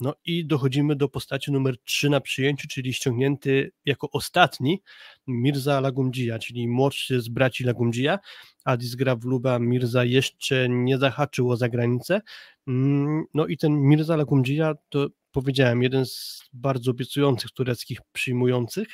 No 0.00 0.14
i 0.24 0.46
dochodzimy 0.46 0.96
do 0.96 1.08
postaci 1.08 1.52
numer 1.52 1.74
3 1.84 2.10
na 2.10 2.20
przyjęciu, 2.20 2.68
czyli 2.68 2.92
ściągnięty 2.92 3.72
jako 3.84 4.10
ostatni 4.10 4.82
Mirza 5.26 5.80
Lagumdzija, 5.80 6.38
czyli 6.38 6.68
młodszy 6.68 7.20
z 7.20 7.28
braci 7.28 7.64
Lagumdzija. 7.64 8.18
Adis 8.64 8.94
gra 8.94 9.16
w 9.16 9.24
Luba, 9.24 9.58
Mirza 9.58 10.04
jeszcze 10.04 10.68
nie 10.68 10.98
zahaczył 10.98 11.50
o 11.50 11.56
zagranicę. 11.56 12.20
Mm, 12.68 13.24
no 13.34 13.46
i 13.46 13.56
ten 13.56 13.80
Mirza 13.80 14.16
Lagumdzija 14.16 14.74
to 14.88 15.08
powiedziałem, 15.32 15.82
jeden 15.82 16.06
z 16.06 16.42
bardzo 16.52 16.90
obiecujących 16.90 17.50
tureckich 17.50 17.98
przyjmujących, 18.12 18.88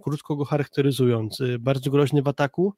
krótko 0.00 0.36
go 0.36 0.44
charakteryzując. 0.44 1.38
Bardzo 1.58 1.90
groźny 1.90 2.22
w 2.22 2.28
ataku, 2.28 2.74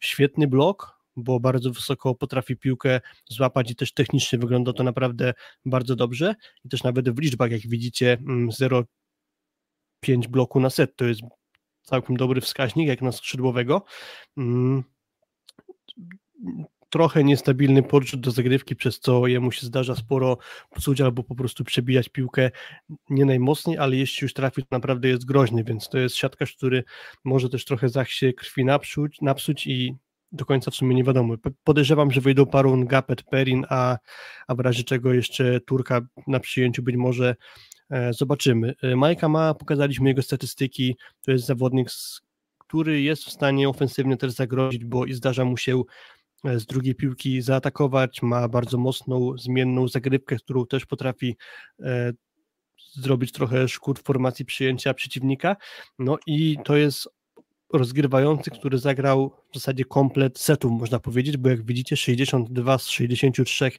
świetny 0.00 0.46
blok, 0.46 0.97
bo 1.18 1.40
bardzo 1.40 1.70
wysoko 1.72 2.14
potrafi 2.14 2.56
piłkę 2.56 3.00
złapać 3.28 3.70
i 3.70 3.76
też 3.76 3.92
technicznie 3.92 4.38
wygląda 4.38 4.72
to 4.72 4.82
naprawdę 4.82 5.34
bardzo 5.64 5.96
dobrze 5.96 6.34
i 6.64 6.68
też 6.68 6.82
nawet 6.82 7.10
w 7.10 7.18
liczbach, 7.18 7.50
jak 7.50 7.60
widzicie 7.60 8.18
0,5 8.22 8.84
mm, 10.08 10.20
bloku 10.30 10.60
na 10.60 10.70
set, 10.70 10.96
to 10.96 11.04
jest 11.04 11.20
całkiem 11.82 12.16
dobry 12.16 12.40
wskaźnik, 12.40 12.88
jak 12.88 13.02
na 13.02 13.12
skrzydłowego. 13.12 13.84
Mm, 14.36 14.84
trochę 16.90 17.24
niestabilny 17.24 17.82
podrzut 17.82 18.20
do 18.20 18.30
zagrywki, 18.30 18.76
przez 18.76 19.00
co 19.00 19.26
jemu 19.26 19.52
się 19.52 19.66
zdarza 19.66 19.94
sporo 19.94 20.38
psuć 20.74 21.00
albo 21.00 21.22
po 21.22 21.34
prostu 21.34 21.64
przebijać 21.64 22.08
piłkę 22.08 22.50
nie 23.10 23.24
najmocniej, 23.24 23.78
ale 23.78 23.96
jeśli 23.96 24.24
już 24.24 24.32
trafi, 24.32 24.62
to 24.62 24.68
naprawdę 24.70 25.08
jest 25.08 25.24
groźny, 25.24 25.64
więc 25.64 25.88
to 25.88 25.98
jest 25.98 26.16
siatkarz, 26.16 26.56
który 26.56 26.84
może 27.24 27.48
też 27.48 27.64
trochę 27.64 27.88
zachsie 27.88 28.34
krwi 28.34 28.64
napsuć, 28.64 29.20
napsuć 29.20 29.66
i 29.66 29.96
do 30.32 30.44
końca 30.44 30.70
w 30.70 30.74
sumie 30.74 30.94
nie 30.94 31.04
wiadomo. 31.04 31.34
Podejrzewam, 31.64 32.10
że 32.10 32.20
wyjdą 32.20 32.46
parun 32.46 32.86
Gapet, 32.86 33.22
Perin, 33.22 33.66
a, 33.68 33.98
a 34.46 34.54
w 34.54 34.60
razie 34.60 34.84
czego 34.84 35.12
jeszcze 35.12 35.60
Turka 35.60 36.00
na 36.26 36.40
przyjęciu 36.40 36.82
być 36.82 36.96
może 36.96 37.36
e, 37.90 38.12
zobaczymy. 38.12 38.74
E, 38.82 38.96
Majka 38.96 39.28
ma, 39.28 39.54
pokazaliśmy 39.54 40.08
jego 40.08 40.22
statystyki, 40.22 40.96
to 41.22 41.32
jest 41.32 41.46
zawodnik, 41.46 41.88
który 42.58 43.02
jest 43.02 43.24
w 43.24 43.30
stanie 43.30 43.68
ofensywnie 43.68 44.16
też 44.16 44.32
zagrozić, 44.32 44.84
bo 44.84 45.06
i 45.06 45.12
zdarza 45.12 45.44
mu 45.44 45.56
się 45.56 45.82
e, 46.44 46.60
z 46.60 46.66
drugiej 46.66 46.94
piłki 46.94 47.42
zaatakować, 47.42 48.22
ma 48.22 48.48
bardzo 48.48 48.78
mocną, 48.78 49.38
zmienną 49.38 49.88
zagrywkę, 49.88 50.36
którą 50.36 50.66
też 50.66 50.86
potrafi 50.86 51.36
e, 51.82 52.12
zrobić 52.92 53.32
trochę 53.32 53.68
szkód 53.68 53.98
w 53.98 54.02
formacji 54.02 54.44
przyjęcia 54.44 54.94
przeciwnika. 54.94 55.56
No 55.98 56.18
i 56.26 56.58
to 56.64 56.76
jest 56.76 57.08
rozgrywający, 57.72 58.50
który 58.50 58.78
zagrał 58.78 59.30
w 59.50 59.54
zasadzie 59.54 59.84
komplet 59.84 60.38
setów, 60.38 60.72
można 60.72 60.98
powiedzieć, 60.98 61.36
bo 61.36 61.48
jak 61.48 61.64
widzicie 61.64 61.96
62 61.96 62.78
z 62.78 62.88
63 62.88 63.70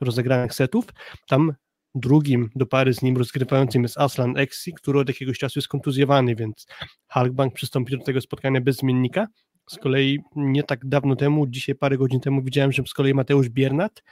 rozegranych 0.00 0.54
setów, 0.54 0.84
tam 1.28 1.52
drugim 1.94 2.50
do 2.54 2.66
pary 2.66 2.94
z 2.94 3.02
nim 3.02 3.16
rozgrywającym 3.16 3.82
jest 3.82 3.98
Aslan 3.98 4.36
Exi, 4.36 4.74
który 4.74 4.98
od 4.98 5.08
jakiegoś 5.08 5.38
czasu 5.38 5.58
jest 5.58 5.68
kontuzjowany, 5.68 6.36
więc 6.36 6.66
Hulkbank 7.12 7.54
przystąpił 7.54 7.98
do 7.98 8.04
tego 8.04 8.20
spotkania 8.20 8.60
bez 8.60 8.76
zmiennika. 8.76 9.26
Z 9.70 9.78
kolei 9.78 10.18
nie 10.36 10.62
tak 10.62 10.86
dawno 10.86 11.16
temu, 11.16 11.46
dzisiaj 11.46 11.74
parę 11.74 11.98
godzin 11.98 12.20
temu 12.20 12.42
widziałem, 12.42 12.72
że 12.72 12.82
z 12.86 12.94
kolei 12.94 13.14
Mateusz 13.14 13.48
Biernat 13.48 14.02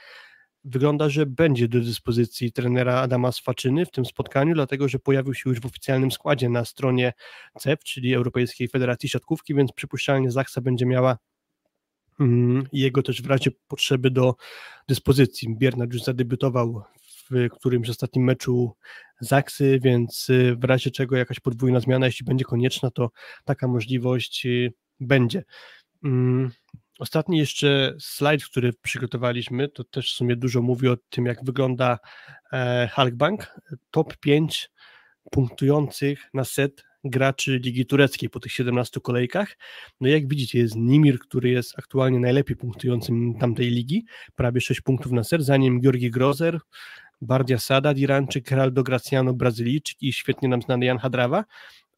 wygląda, 0.65 1.09
że 1.09 1.25
będzie 1.25 1.67
do 1.67 1.79
dyspozycji 1.79 2.51
trenera 2.51 3.01
Adama 3.01 3.31
Swaczyny 3.31 3.85
w 3.85 3.91
tym 3.91 4.05
spotkaniu, 4.05 4.53
dlatego 4.53 4.87
że 4.87 4.99
pojawił 4.99 5.33
się 5.33 5.49
już 5.49 5.59
w 5.59 5.65
oficjalnym 5.65 6.11
składzie 6.11 6.49
na 6.49 6.65
stronie 6.65 7.13
CEF, 7.59 7.79
czyli 7.83 8.13
Europejskiej 8.13 8.67
Federacji 8.67 9.09
Siatkówki, 9.09 9.55
więc 9.55 9.71
przypuszczalnie 9.71 10.31
Zachsa 10.31 10.61
będzie 10.61 10.85
miała 10.85 11.17
mm, 12.19 12.67
jego 12.73 13.03
też 13.03 13.21
w 13.21 13.25
razie 13.25 13.51
potrzeby 13.67 14.11
do 14.11 14.35
dyspozycji. 14.87 15.55
Biernat 15.57 15.93
już 15.93 16.03
zadebiutował 16.03 16.83
w 17.29 17.49
którymś 17.51 17.89
ostatnim 17.89 18.25
meczu 18.25 18.75
Zaksy, 19.19 19.79
więc 19.83 20.29
y, 20.29 20.55
w 20.59 20.63
razie 20.63 20.91
czego 20.91 21.17
jakaś 21.17 21.39
podwójna 21.39 21.79
zmiana, 21.79 22.05
jeśli 22.05 22.25
będzie 22.25 22.45
konieczna, 22.45 22.91
to 22.91 23.11
taka 23.45 23.67
możliwość 23.67 24.45
y, 24.45 24.73
będzie. 24.99 25.43
Ostatni 26.99 27.37
jeszcze 27.37 27.95
slajd, 27.99 28.45
który 28.45 28.73
przygotowaliśmy, 28.73 29.67
to 29.69 29.83
też 29.83 30.13
w 30.13 30.15
sumie 30.15 30.35
dużo 30.35 30.61
mówi 30.61 30.87
o 30.87 30.97
tym, 31.09 31.25
jak 31.25 31.45
wygląda 31.45 31.99
e, 32.53 32.89
Halkbank. 32.93 33.55
Top 33.91 34.17
5 34.17 34.69
punktujących 35.31 36.29
na 36.33 36.43
set 36.43 36.83
graczy 37.03 37.59
Ligi 37.63 37.85
Tureckiej 37.85 38.29
po 38.29 38.39
tych 38.39 38.51
17 38.51 38.99
kolejkach. 39.01 39.57
No 40.01 40.07
jak 40.07 40.27
widzicie, 40.27 40.59
jest 40.59 40.75
Nimir, 40.75 41.19
który 41.19 41.49
jest 41.49 41.79
aktualnie 41.79 42.19
najlepiej 42.19 42.55
punktującym 42.55 43.37
tamtej 43.39 43.69
ligi, 43.69 44.05
prawie 44.35 44.61
6 44.61 44.81
punktów 44.81 45.11
na 45.11 45.23
set, 45.23 45.45
za 45.45 45.57
nim 45.57 45.81
Georgi 45.81 46.11
Grozer, 46.11 46.59
Bardia 47.21 47.57
Sada, 47.57 47.91
Irańczyk, 47.91 48.49
Geraldo 48.49 48.83
Graciano, 48.83 49.33
Brazylijczyk 49.33 50.01
i 50.01 50.13
świetnie 50.13 50.49
nam 50.49 50.61
znany 50.61 50.85
Jan 50.85 50.97
Hadrawa 50.97 51.45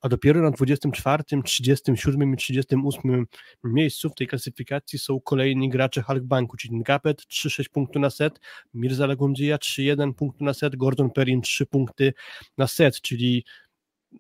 a 0.01 0.10
dopiero 0.10 0.41
na 0.41 0.51
24, 0.51 1.23
37 1.43 2.33
i 2.33 2.38
38 2.38 3.25
miejscu 3.63 4.10
w 4.10 4.15
tej 4.15 4.27
klasyfikacji 4.27 4.99
są 4.99 5.19
kolejni 5.19 5.69
gracze 5.69 6.01
Halkbanku, 6.01 6.57
czyli 6.57 6.75
Ngapet 6.75 7.21
3-6 7.21 7.69
punktów 7.69 8.01
na 8.01 8.10
set, 8.10 8.39
Mirza 8.73 9.07
Lagumdzija 9.07 9.57
3-1 9.57 10.13
punktu 10.13 10.43
na 10.43 10.53
set, 10.53 10.75
Gordon 10.75 11.10
Perin 11.12 11.41
3 11.41 11.65
punkty 11.65 12.13
na 12.57 12.67
set, 12.67 13.01
czyli 13.01 13.43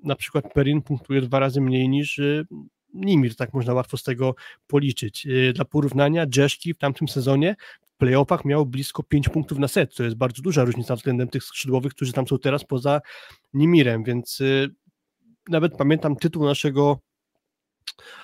na 0.03 0.15
przykład 0.15 0.53
Perin 0.53 0.81
punktuje 0.81 1.21
dwa 1.21 1.39
razy 1.39 1.61
mniej 1.61 1.89
niż 1.89 2.19
y, 2.19 2.45
Nimir, 2.93 3.35
tak 3.35 3.53
można 3.53 3.73
łatwo 3.73 3.97
z 3.97 4.03
tego 4.03 4.35
policzyć. 4.67 5.25
Y, 5.25 5.53
dla 5.53 5.65
porównania, 5.65 6.25
Jeszki 6.35 6.73
w 6.73 6.77
tamtym 6.77 7.07
sezonie 7.07 7.55
w 7.81 7.97
playoffach 7.97 8.45
miał 8.45 8.65
blisko 8.65 9.03
5 9.03 9.29
punktów 9.29 9.59
na 9.59 9.67
set, 9.67 9.95
to 9.95 10.03
jest 10.03 10.15
bardzo 10.15 10.41
duża 10.41 10.63
różnica 10.63 10.95
względem 10.95 11.27
tych 11.27 11.43
skrzydłowych, 11.43 11.93
którzy 11.93 12.13
tam 12.13 12.27
są 12.27 12.39
teraz 12.39 12.63
poza 12.63 13.01
Nimirem, 13.53 14.03
więc 14.03 14.41
y, 14.41 14.69
nawet 15.49 15.77
pamiętam 15.77 16.15
tytuł 16.15 16.45
naszego 16.45 16.99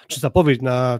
czy 0.07 0.19
zapowiedź 0.19 0.61
na 0.61 0.99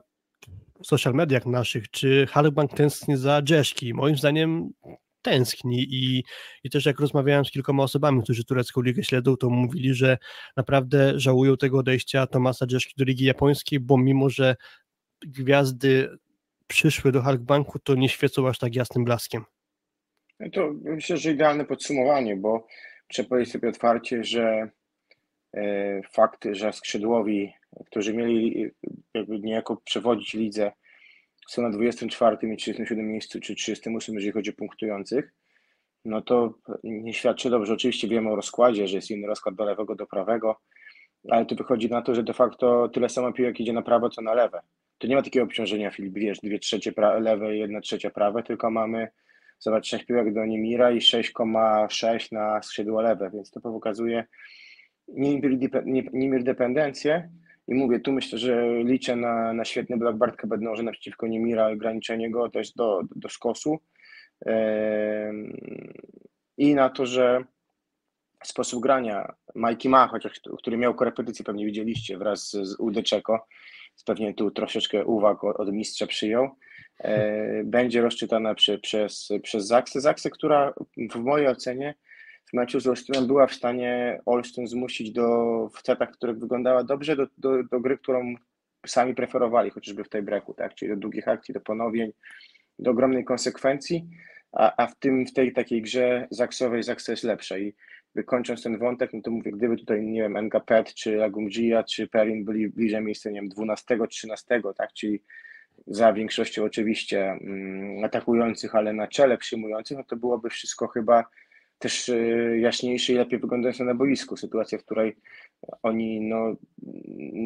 social 0.83 1.13
mediach 1.13 1.45
naszych, 1.45 1.89
czy 1.89 2.27
Halkbank 2.29 2.73
tęskni 2.73 3.17
za 3.17 3.41
Jeszki. 3.49 3.93
Moim 3.93 4.17
zdaniem 4.17 4.69
tęskni 5.21 5.85
i, 5.89 6.23
i 6.63 6.69
też 6.69 6.85
jak 6.85 6.99
rozmawiałem 6.99 7.45
z 7.45 7.51
kilkoma 7.51 7.83
osobami, 7.83 8.23
którzy 8.23 8.45
turecką 8.45 8.81
ligę 8.81 9.03
śledzą, 9.03 9.37
to 9.37 9.49
mówili, 9.49 9.93
że 9.93 10.17
naprawdę 10.57 11.19
żałują 11.19 11.57
tego 11.57 11.77
odejścia 11.77 12.27
Tomasa 12.27 12.65
Jeszki 12.71 12.93
do 12.97 13.05
ligi 13.05 13.25
japońskiej, 13.25 13.79
bo 13.79 13.97
mimo, 13.97 14.29
że 14.29 14.55
gwiazdy 15.25 16.17
przyszły 16.67 17.11
do 17.11 17.21
Halkbanku, 17.21 17.79
to 17.79 17.95
nie 17.95 18.09
świecą 18.09 18.47
aż 18.47 18.59
tak 18.59 18.75
jasnym 18.75 19.05
blaskiem. 19.05 19.43
No 20.39 20.49
to 20.49 20.73
myślę, 20.83 21.17
że 21.17 21.31
idealne 21.31 21.65
podsumowanie, 21.65 22.35
bo 22.35 22.67
trzeba 23.07 23.29
powiedzieć 23.29 23.53
sobie 23.53 23.69
otwarcie, 23.69 24.23
że 24.23 24.69
fakt, 26.11 26.47
że 26.51 26.73
skrzydłowi, 26.73 27.53
którzy 27.85 28.13
mieli 28.13 28.71
jakby 29.13 29.39
niejako 29.39 29.77
przewodzić 29.77 30.33
lidze, 30.33 30.71
są 31.47 31.61
na 31.61 31.69
24 31.69 32.37
i 32.53 32.57
37 32.57 33.07
miejscu, 33.07 33.39
czy 33.39 33.55
38, 33.55 34.15
jeżeli 34.15 34.31
chodzi 34.31 34.49
o 34.49 34.53
punktujących, 34.53 35.33
no 36.05 36.21
to 36.21 36.53
nie 36.83 37.13
świadczy 37.13 37.49
dobrze. 37.49 37.73
Oczywiście 37.73 38.07
wiemy 38.07 38.31
o 38.31 38.35
rozkładzie, 38.35 38.87
że 38.87 38.95
jest 38.95 39.11
inny 39.11 39.27
rozkład 39.27 39.55
do 39.55 39.63
lewego, 39.63 39.95
do 39.95 40.07
prawego, 40.07 40.59
ale 41.29 41.45
tu 41.45 41.55
wychodzi 41.55 41.89
na 41.89 42.01
to, 42.01 42.15
że 42.15 42.23
de 42.23 42.33
facto 42.33 42.89
tyle 42.89 43.09
samo 43.09 43.33
piłek 43.33 43.59
idzie 43.59 43.73
na 43.73 43.81
prawo, 43.81 44.09
co 44.09 44.21
na 44.21 44.33
lewe. 44.33 44.61
Tu 44.97 45.07
nie 45.07 45.15
ma 45.15 45.21
takiego 45.21 45.45
obciążenia, 45.45 45.91
Filip, 45.91 46.13
wiesz, 46.13 46.39
dwie 46.39 46.59
trzecie 46.59 46.93
lewe 47.19 47.55
i 47.55 47.59
jedna 47.59 47.81
trzecia 47.81 48.09
prawe, 48.09 48.43
tylko 48.43 48.71
mamy, 48.71 49.07
zobacz, 49.59 49.87
6 49.87 50.05
piłek 50.05 50.33
do 50.33 50.45
Niemira 50.45 50.91
i 50.91 50.99
6,6 50.99 52.31
na 52.31 52.61
skrzydło 52.61 53.01
lewe, 53.01 53.31
więc 53.33 53.51
to 53.51 53.61
pokazuje 53.61 54.25
Nimir 55.07 56.43
dependencję, 56.43 57.29
i 57.67 57.73
mówię, 57.73 57.99
tu 57.99 58.11
myślę, 58.11 58.39
że 58.39 58.83
liczę 58.83 59.15
na, 59.15 59.53
na 59.53 59.65
świetny 59.65 59.97
blok 59.97 60.17
Bartka 60.17 60.47
Bednoże 60.47 60.83
naprzeciwko 60.83 61.27
Niemira, 61.27 61.67
ograniczenie 61.67 62.31
go 62.31 62.49
też 62.49 62.71
do, 62.71 63.01
do 63.15 63.29
skosu. 63.29 63.79
I 66.57 66.75
na 66.75 66.89
to, 66.89 67.05
że 67.05 67.43
sposób 68.43 68.83
grania 68.83 69.33
Majki 69.55 69.89
Ma, 69.89 70.07
chociaż 70.07 70.41
który 70.57 70.77
miał 70.77 70.95
korepetycję, 70.95 71.45
pewnie 71.45 71.65
widzieliście 71.65 72.17
wraz 72.17 72.51
z 72.51 72.79
Udeczeko, 72.79 73.47
pewnie 74.05 74.33
tu 74.33 74.51
troszeczkę 74.51 75.05
uwag 75.05 75.43
od 75.43 75.73
mistrza 75.73 76.07
przyjął, 76.07 76.49
e, 76.99 77.63
będzie 77.63 78.01
rozczytana 78.01 78.55
przy, 78.55 78.79
przez, 78.79 79.29
przez 79.43 79.67
Zaksę. 79.67 80.01
Zaksę, 80.01 80.29
która 80.29 80.73
w 81.11 81.15
mojej 81.15 81.47
ocenie 81.47 81.95
w 82.53 82.55
meczu 82.55 82.79
z 82.79 82.87
Olsztynem 82.87 83.27
była 83.27 83.47
w 83.47 83.53
stanie 83.53 84.21
Olsztyn 84.25 84.67
zmusić 84.67 85.11
do, 85.11 85.27
w 85.73 85.85
setach, 85.85 86.11
których 86.11 86.39
wyglądała 86.39 86.83
dobrze, 86.83 87.15
do, 87.15 87.27
do, 87.37 87.63
do 87.63 87.79
gry, 87.79 87.97
którą 87.97 88.35
sami 88.85 89.15
preferowali, 89.15 89.69
chociażby 89.69 90.03
w 90.03 90.09
tej 90.09 90.21
breku, 90.21 90.53
tak? 90.53 90.75
czyli 90.75 90.91
do 90.91 90.97
długich 90.97 91.27
akcji, 91.27 91.53
do 91.53 91.61
ponowień, 91.61 92.11
do 92.79 92.91
ogromnej 92.91 93.25
konsekwencji, 93.25 94.09
a, 94.51 94.83
a 94.83 94.87
w, 94.87 94.95
tym, 94.95 95.25
w 95.25 95.33
tej 95.33 95.53
takiej 95.53 95.81
grze 95.81 96.27
Zaksowej 96.31 96.83
Zaksa 96.83 97.11
jest 97.11 97.23
lepsza 97.23 97.57
i 97.57 97.73
wykończąc 98.15 98.63
ten 98.63 98.77
wątek, 98.77 99.13
no 99.13 99.21
to 99.21 99.31
mówię, 99.31 99.51
gdyby 99.51 99.77
tutaj, 99.77 100.03
nie 100.03 100.21
wiem, 100.21 100.49
Pet, 100.65 100.93
czy 100.93 101.15
Lagumdzija, 101.15 101.83
czy 101.83 102.07
Perin 102.07 102.45
byli 102.45 102.69
bliżej 102.69 103.01
miejsca, 103.01 103.29
nie 103.29 103.41
wiem, 103.41 103.49
12, 103.49 103.97
13, 104.09 104.61
tak, 104.77 104.93
czyli 104.93 105.23
za 105.87 106.13
większością 106.13 106.63
oczywiście 106.63 107.31
mm, 107.31 108.03
atakujących, 108.03 108.75
ale 108.75 108.93
na 108.93 109.07
czele 109.07 109.37
przyjmujących, 109.37 109.97
no 109.97 110.03
to 110.03 110.15
byłoby 110.15 110.49
wszystko 110.49 110.87
chyba 110.87 111.25
też 111.79 112.09
e, 112.09 112.17
jaśniejszy 112.57 113.13
i 113.13 113.15
lepiej 113.15 113.39
wyglądający 113.39 113.83
na 113.83 113.95
boisku. 113.95 114.37
Sytuacja, 114.37 114.77
w 114.77 114.83
której 114.83 115.15
oni 115.83 116.21
no, 116.21 116.55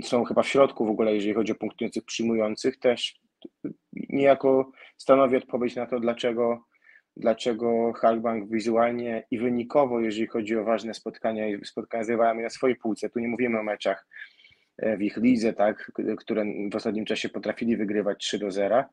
są 0.03 0.23
chyba 0.23 0.43
w 0.43 0.47
środku 0.47 0.85
w 0.85 0.89
ogóle, 0.89 1.15
jeżeli 1.15 1.33
chodzi 1.33 1.51
o 1.51 1.55
punktujących, 1.55 2.05
przyjmujących, 2.05 2.79
też 2.79 3.19
niejako 3.93 4.71
stanowi 4.97 5.37
odpowiedź 5.37 5.75
na 5.75 5.85
to, 5.85 5.99
dlaczego, 5.99 6.63
dlaczego 7.17 7.93
Halkbank 7.93 8.49
wizualnie 8.49 9.23
i 9.31 9.39
wynikowo, 9.39 9.99
jeżeli 9.99 10.27
chodzi 10.27 10.57
o 10.57 10.63
ważne 10.63 10.93
spotkania 10.93 11.47
i 11.47 11.65
spotkania 11.65 12.03
z 12.03 12.09
rywalami 12.09 12.43
na 12.43 12.49
swojej 12.49 12.75
półce, 12.75 13.09
tu 13.09 13.19
nie 13.19 13.27
mówimy 13.27 13.59
o 13.59 13.63
meczach 13.63 14.07
e, 14.77 14.97
w 14.97 15.01
ich 15.01 15.17
lidze, 15.17 15.53
tak, 15.53 15.91
które 16.17 16.45
w 16.71 16.75
ostatnim 16.75 17.05
czasie 17.05 17.29
potrafili 17.29 17.77
wygrywać 17.77 18.17
3 18.19 18.39
do 18.39 18.51
0, 18.51 18.83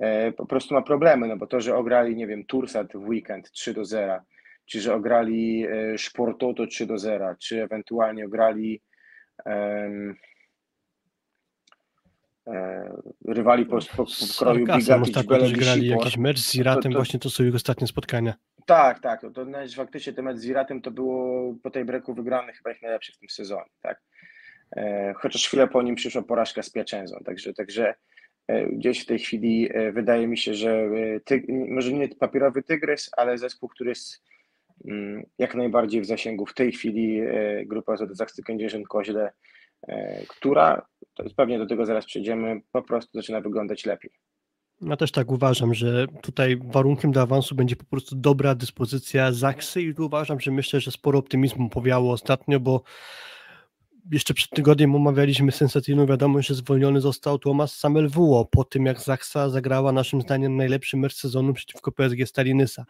e, 0.00 0.32
po 0.32 0.46
prostu 0.46 0.74
ma 0.74 0.82
problemy, 0.82 1.28
no 1.28 1.36
bo 1.36 1.46
to, 1.46 1.60
że 1.60 1.76
ograli, 1.76 2.16
nie 2.16 2.26
wiem, 2.26 2.44
Tursat 2.44 2.92
w 2.92 3.08
weekend 3.08 3.50
3 3.50 3.74
do 3.74 3.84
0, 3.84 4.20
czy 4.68 4.80
że 4.80 4.94
ograli 4.94 5.66
Sportoto 5.98 6.66
3 6.66 6.86
do 6.86 6.98
0, 6.98 7.34
czy 7.40 7.62
ewentualnie 7.62 8.24
ograli 8.24 8.82
um, 9.44 10.14
rywali 13.28 13.66
po, 13.66 13.78
po, 13.78 14.04
po 14.04 14.04
kroju 14.38 14.66
Biga 14.66 15.00
ostatnio 15.00 15.38
też 15.38 15.52
grali 15.52 15.88
jakiś 15.88 16.16
mecz 16.16 16.38
z 16.38 16.54
Iratem, 16.54 16.82
to, 16.82 16.88
to, 16.88 16.94
właśnie 16.98 17.20
to 17.20 17.30
są 17.30 17.44
ich 17.44 17.54
ostatnie 17.54 17.86
spotkania. 17.86 18.34
Tak, 18.66 19.00
tak, 19.00 19.20
to, 19.20 19.30
to 19.30 19.46
faktycznie 19.76 20.12
ten 20.12 20.24
mecz 20.24 20.36
z 20.36 20.44
Iratem 20.44 20.82
to 20.82 20.90
było 20.90 21.54
po 21.62 21.70
tej 21.70 21.84
breku 21.84 22.14
wygrany 22.14 22.52
chyba 22.52 22.72
ich 22.72 22.82
najlepszy 22.82 23.12
w 23.12 23.18
tym 23.18 23.28
sezonie, 23.28 23.70
tak. 23.80 24.02
E, 24.76 25.14
chociaż 25.16 25.48
chwilę 25.48 25.68
po 25.68 25.82
nim 25.82 25.94
przyszła 25.94 26.22
porażka 26.22 26.62
z 26.62 26.70
Piaczenzą, 26.70 27.16
także, 27.24 27.54
także 27.54 27.94
e, 28.48 28.66
gdzieś 28.66 29.02
w 29.02 29.06
tej 29.06 29.18
chwili 29.18 29.68
e, 29.72 29.92
wydaje 29.92 30.26
mi 30.26 30.38
się, 30.38 30.54
że 30.54 30.90
może 31.68 31.92
nie 31.92 32.08
papierowy 32.08 32.62
tygrys, 32.62 33.10
ale 33.16 33.38
zespół, 33.38 33.68
który 33.68 33.90
jest 33.90 34.22
jak 35.38 35.54
najbardziej 35.54 36.00
w 36.00 36.06
zasięgu 36.06 36.46
w 36.46 36.54
tej 36.54 36.72
chwili 36.72 37.20
e, 37.20 37.64
grupa 37.66 37.96
z 37.96 38.16
Zachcy 38.16 38.42
Kędzierzyn 38.42 38.84
Koźle, 38.84 39.32
e, 39.88 40.22
która, 40.28 40.86
pewnie 41.36 41.58
do 41.58 41.66
tego 41.66 41.86
zaraz 41.86 42.06
przejdziemy, 42.06 42.60
po 42.72 42.82
prostu 42.82 43.10
zaczyna 43.14 43.40
wyglądać 43.40 43.86
lepiej. 43.86 44.10
Ja 44.80 44.96
też 44.96 45.12
tak 45.12 45.30
uważam, 45.30 45.74
że 45.74 46.06
tutaj 46.22 46.60
warunkiem 46.64 47.12
do 47.12 47.22
awansu 47.22 47.54
będzie 47.54 47.76
po 47.76 47.84
prostu 47.84 48.16
dobra 48.16 48.54
dyspozycja 48.54 49.32
Zaksy 49.32 49.82
i 49.82 49.92
uważam, 49.92 50.40
że 50.40 50.50
myślę, 50.50 50.80
że 50.80 50.90
sporo 50.90 51.18
optymizmu 51.18 51.68
powiało 51.68 52.12
ostatnio, 52.12 52.60
bo 52.60 52.82
jeszcze 54.12 54.34
przed 54.34 54.50
tygodniem 54.50 54.94
omawialiśmy 54.94 55.52
sensacyjną 55.52 56.06
wiadomość, 56.06 56.48
że 56.48 56.54
zwolniony 56.54 57.00
został 57.00 57.38
Tomasz 57.38 57.70
Samelwuo 57.70 58.44
po 58.44 58.64
tym, 58.64 58.86
jak 58.86 59.00
Zaksa 59.00 59.50
zagrała 59.50 59.92
naszym 59.92 60.20
zdaniem 60.20 60.56
najlepszy 60.56 60.96
mecz 60.96 61.14
sezonu 61.14 61.54
przeciwko 61.54 61.92
PSG 61.92 62.26
Stalinysa. 62.26 62.84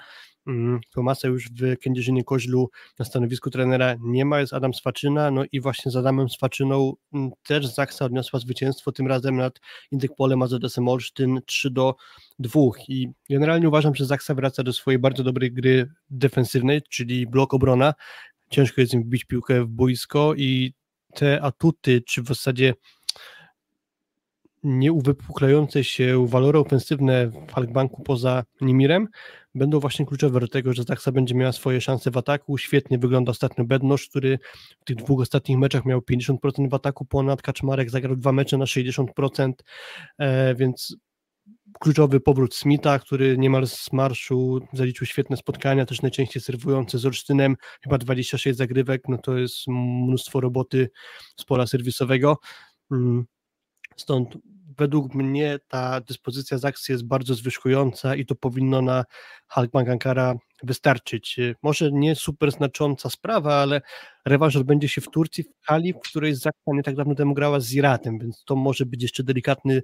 Mm, 0.47 0.81
Tomasa 0.95 1.29
już 1.29 1.49
w 1.51 1.77
Kędzierzynie 1.79 2.25
Koźlu 2.25 2.71
na 2.99 3.05
stanowisku 3.05 3.51
trenera 3.51 3.95
nie 4.01 4.25
ma, 4.25 4.41
jest 4.41 4.53
Adam 4.53 4.75
Swaczyna, 4.75 5.31
no 5.31 5.45
i 5.53 5.61
właśnie 5.61 5.93
z 5.93 5.97
Adamem 5.97 6.29
Swaczyną 6.29 6.93
mm, 7.15 7.31
też 7.47 7.67
Zaksa 7.67 8.05
odniosła 8.05 8.41
zwycięstwo, 8.41 8.93
tym 8.93 9.07
razem 9.07 9.37
nad 9.37 9.61
Indykpolem 9.91 10.43
AZS-em 10.43 10.89
Olsztyn 10.89 11.41
3 11.47 11.71
do 11.71 11.95
2 12.39 12.61
i 12.89 13.09
generalnie 13.31 13.69
uważam, 13.69 13.95
że 13.95 14.07
Zaksa 14.07 14.35
wraca 14.35 14.63
do 14.63 14.73
swojej 14.73 14.99
bardzo 14.99 15.25
dobrej 15.25 15.53
gry 15.53 15.91
defensywnej, 16.11 16.83
czyli 16.91 17.27
blok 17.27 17.55
obrona, 17.55 17.95
ciężko 18.51 18.81
jest 18.81 18.95
im 18.95 19.03
wbić 19.03 19.25
piłkę 19.25 19.65
w 19.65 19.69
boisko 19.69 20.35
i 20.35 20.78
te 21.15 21.43
atuty, 21.43 22.03
czy 22.07 22.23
w 22.23 22.27
zasadzie 22.27 22.75
nieuwypuklające 24.63 25.85
się 25.85 26.27
walory 26.27 26.59
ofensywne 26.59 27.31
Halkbanku 27.55 28.03
poza 28.03 28.45
Nimirem 28.61 29.09
będą 29.55 29.81
właśnie 29.81 30.07
kluczowe 30.07 30.41
do 30.41 30.49
tego, 30.49 30.73
że 30.73 30.83
Zaksa 30.83 31.13
będzie 31.13 31.35
miała 31.35 31.53
swoje 31.53 31.81
szanse 31.81 32.11
w 32.11 32.17
ataku. 32.17 32.59
Świetnie 32.59 32.99
wygląda 32.99 33.31
ostatnio 33.31 33.65
Bednosz, 33.65 34.09
który 34.09 34.39
w 34.81 34.85
tych 34.85 34.97
dwóch 34.97 35.21
ostatnich 35.21 35.59
meczach 35.59 35.85
miał 35.85 36.01
50% 36.01 36.71
w 36.71 36.75
ataku 36.75 37.05
ponad, 37.05 37.43
Kaczmarek 37.43 37.91
zagrał 37.91 38.17
dwa 38.17 38.33
mecze 38.33 38.59
na 38.59 38.65
60%, 38.65 39.53
e, 40.19 40.55
więc 40.55 40.97
kluczowy 41.81 42.21
powrót 42.21 42.55
Smitha, 42.55 42.99
który 42.99 43.39
niemal 43.39 43.67
z 43.67 43.93
marszu 43.93 44.61
zaliczył 44.73 45.07
świetne 45.07 45.37
spotkania, 45.37 45.87
też 45.87 46.03
najczęściej 46.03 46.43
serwujący 46.43 46.99
z 46.99 47.07
Olsztynem, 47.07 47.57
chyba 47.83 47.99
26 47.99 48.59
zagrywek, 48.59 49.03
no 49.09 49.19
to 49.19 49.39
jest 49.39 49.57
mnóstwo 49.69 50.41
roboty 50.41 50.91
z 51.37 51.45
pola 51.45 51.67
serwisowego. 51.67 52.39
Mm, 52.91 53.25
stąd 53.97 54.39
według 54.79 55.15
mnie 55.15 55.59
ta 55.69 56.01
dyspozycja 56.01 56.59
z 56.59 56.65
akcji 56.65 56.93
jest 56.93 57.07
bardzo 57.07 57.35
zwyżkująca 57.35 58.15
i 58.15 58.27
to 58.27 58.35
powinno 58.35 58.83
na 58.83 59.05
Halkbank 59.49 59.89
Ankara 59.89 60.35
wystarczyć. 60.63 61.37
Może 61.63 61.93
nie 61.93 62.15
super 62.15 62.53
znacząca 62.53 63.11
sprawa, 63.11 63.55
ale 63.55 63.81
rewanż 64.27 64.57
odbędzie 64.57 64.89
się 64.89 65.01
w 65.01 65.11
Turcji, 65.11 65.45
w 65.45 65.67
hali, 65.67 65.93
w 65.93 66.09
której 66.09 66.35
Zaksa 66.35 66.73
nie 66.73 66.83
tak 66.83 66.95
dawno 66.95 67.15
temu 67.15 67.35
grała 67.35 67.61
z 67.61 67.73
Iratem, 67.73 68.19
więc 68.19 68.45
to 68.45 68.57
może 68.57 68.87
być 68.87 69.03
jeszcze 69.03 69.23
delikatny 69.25 69.83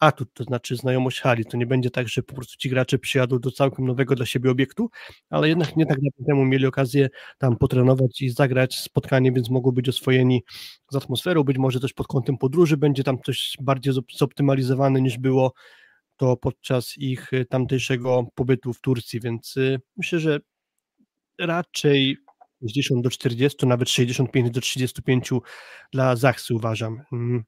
atut, 0.00 0.28
to 0.34 0.44
znaczy 0.44 0.76
znajomość 0.76 1.20
hali. 1.20 1.44
To 1.44 1.56
nie 1.56 1.66
będzie 1.66 1.90
tak, 1.90 2.08
że 2.08 2.22
po 2.22 2.34
prostu 2.34 2.56
ci 2.56 2.70
gracze 2.70 2.98
przyjadą 2.98 3.38
do 3.38 3.50
całkiem 3.50 3.86
nowego 3.86 4.14
dla 4.14 4.26
siebie 4.26 4.50
obiektu, 4.50 4.90
ale 5.30 5.48
jednak 5.48 5.76
nie 5.76 5.86
tak 5.86 5.96
dawno 5.96 6.26
temu 6.26 6.44
mieli 6.44 6.66
okazję 6.66 7.08
tam 7.38 7.56
potrenować 7.56 8.22
i 8.22 8.30
zagrać 8.30 8.78
spotkanie, 8.78 9.32
więc 9.32 9.50
mogą 9.50 9.70
być 9.72 9.88
oswojeni 9.88 10.42
z 10.90 10.96
atmosferą, 10.96 11.44
być 11.44 11.58
może 11.58 11.80
też 11.80 11.92
pod 11.92 12.06
kątem 12.06 12.38
podróży 12.38 12.76
będzie 12.76 13.04
tam 13.04 13.18
coś 13.26 13.56
bardziej 13.60 13.94
zoptymalizowane 14.16 15.00
niż 15.00 15.18
było 15.18 15.52
to 16.16 16.36
podczas 16.36 16.98
ich 16.98 17.32
y, 17.32 17.44
tamtejszego 17.44 18.26
pobytu 18.34 18.72
w 18.72 18.80
Turcji, 18.80 19.20
więc 19.20 19.56
y, 19.56 19.80
myślę, 19.96 20.20
że 20.20 20.40
raczej 21.38 22.16
60 22.62 23.02
do 23.02 23.10
40, 23.10 23.66
nawet 23.66 23.90
65 23.90 24.50
do 24.50 24.60
35 24.60 25.30
dla 25.92 26.16
Zachsy 26.16 26.54
uważam. 26.54 27.02
Mm. 27.12 27.44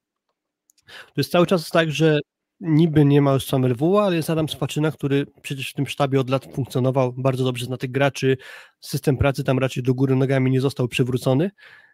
To 0.85 1.13
jest 1.17 1.31
cały 1.31 1.45
czas 1.47 1.69
tak, 1.69 1.91
że 1.91 2.19
niby 2.63 3.05
nie 3.05 3.21
ma 3.21 3.33
już 3.33 3.45
Samerwuła, 3.45 4.05
ale 4.05 4.15
jest 4.15 4.29
Adam 4.29 4.49
Swaczyna, 4.49 4.91
który 4.91 5.25
przecież 5.41 5.69
w 5.69 5.73
tym 5.73 5.87
sztabie 5.87 6.19
od 6.19 6.29
lat 6.29 6.45
funkcjonował, 6.53 7.13
bardzo 7.13 7.43
dobrze 7.43 7.65
zna 7.65 7.77
tych 7.77 7.91
graczy, 7.91 8.37
system 8.79 9.17
pracy 9.17 9.43
tam 9.43 9.59
raczej 9.59 9.83
do 9.83 9.93
góry 9.93 10.15
nogami 10.15 10.51
nie 10.51 10.61
został 10.61 10.87
przywrócony, 10.87 11.51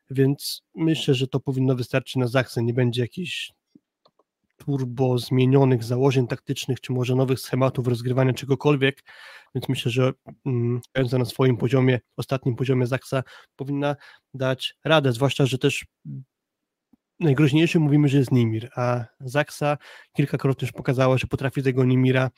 więc 0.09 0.61
myślę, 0.75 1.13
że 1.13 1.27
to 1.27 1.39
powinno 1.39 1.75
wystarczyć 1.75 2.15
na 2.15 2.27
Zachsę, 2.27 2.63
nie 2.63 2.73
będzie 2.73 3.01
jakichś 3.01 3.51
turbo 4.57 5.17
zmienionych 5.17 5.83
założeń 5.83 6.27
taktycznych, 6.27 6.81
czy 6.81 6.93
może 6.93 7.15
nowych 7.15 7.39
schematów 7.39 7.87
rozgrywania 7.87 8.33
czegokolwiek, 8.33 9.03
więc 9.55 9.69
myślę, 9.69 9.91
że 9.91 10.11
mm, 10.45 10.81
na 11.11 11.25
swoim 11.25 11.57
poziomie, 11.57 11.99
ostatnim 12.17 12.55
poziomie 12.55 12.87
Zaksa 12.87 13.23
powinna 13.55 13.95
dać 14.33 14.75
radę, 14.83 15.13
zwłaszcza, 15.13 15.45
że 15.45 15.57
też 15.57 15.85
najgroźniejszy 17.19 17.79
mówimy, 17.79 18.07
że 18.07 18.17
jest 18.17 18.31
Nimir, 18.31 18.69
a 18.75 19.05
Zaksa 19.19 19.77
kilkakrotnie 20.13 20.65
już 20.65 20.71
pokazała, 20.71 21.17
że 21.17 21.27
potrafi 21.27 21.63
tego 21.63 21.85
Nimira 21.85 22.29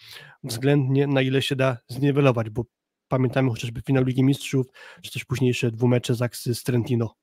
względnie 0.43 1.07
na 1.07 1.21
ile 1.21 1.41
się 1.41 1.55
da 1.55 1.77
zniwelować, 1.87 2.49
bo 2.49 2.65
pamiętamy 3.07 3.49
chociażby 3.49 3.81
finał 3.81 4.03
Ligi 4.03 4.23
Mistrzów, 4.23 4.67
czy 5.01 5.11
też 5.11 5.25
późniejsze 5.25 5.71
dwumecze 5.71 6.15
Zaksy 6.15 6.55
z 6.55 6.63
Trentino. 6.63 7.15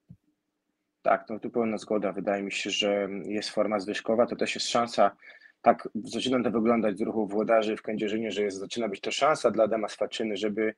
Tak, 1.03 1.27
no 1.31 1.39
tu 1.39 1.51
pełna 1.51 1.79
zgoda. 1.79 2.13
Wydaje 2.13 2.43
mi 2.43 2.53
się, 2.53 2.71
że 2.71 3.09
jest 3.25 3.51
forma 3.51 3.81
zwyżkowa, 3.81 4.27
to 4.27 4.37
też 4.37 4.55
jest 4.55 4.69
szansa, 4.69 5.17
tak 5.63 5.89
zaczyna 6.05 6.43
to 6.43 6.51
wyglądać 6.51 6.99
z 6.99 7.01
ruchu 7.01 7.27
włodarzy 7.27 7.77
w 7.77 7.83
Kędzierzynie, 7.83 8.31
że 8.31 8.43
jest, 8.43 8.59
zaczyna 8.59 8.89
być 8.89 9.01
to 9.01 9.11
szansa 9.11 9.51
dla 9.51 9.65
Adama 9.65 9.89
Swaczyny, 9.89 10.37
żeby 10.37 10.75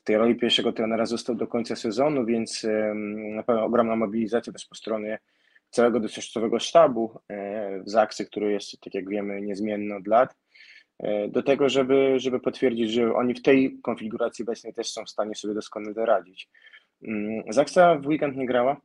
w 0.00 0.04
tej 0.04 0.16
roli 0.16 0.36
pierwszego 0.36 0.72
trenera 0.72 1.06
został 1.06 1.36
do 1.36 1.46
końca 1.46 1.76
sezonu, 1.76 2.24
więc 2.24 2.66
na 3.34 3.42
pewno 3.42 3.64
ogromna 3.64 3.96
mobilizacja 3.96 4.52
też 4.52 4.66
po 4.66 4.74
stronie 4.74 5.18
całego 5.70 6.00
dotychczasowego 6.00 6.58
sztabu 6.58 7.20
e, 7.28 7.82
w 7.82 7.90
Zaksy, 7.90 8.26
który 8.26 8.52
jest, 8.52 8.80
tak 8.80 8.94
jak 8.94 9.08
wiemy, 9.08 9.42
niezmienny 9.42 9.96
od 9.96 10.06
lat, 10.06 10.36
e, 10.98 11.28
do 11.28 11.42
tego, 11.42 11.68
żeby, 11.68 12.14
żeby 12.16 12.40
potwierdzić, 12.40 12.90
że 12.90 13.14
oni 13.14 13.34
w 13.34 13.42
tej 13.42 13.78
konfiguracji 13.82 14.42
obecnej 14.42 14.74
też 14.74 14.92
są 14.92 15.04
w 15.04 15.10
stanie 15.10 15.34
sobie 15.34 15.54
doskonale 15.54 16.06
radzić. 16.06 16.48
Mm, 17.02 17.42
Zaksa 17.52 17.94
w 17.94 18.06
weekend 18.06 18.36
nie 18.36 18.46
grała, 18.46 18.80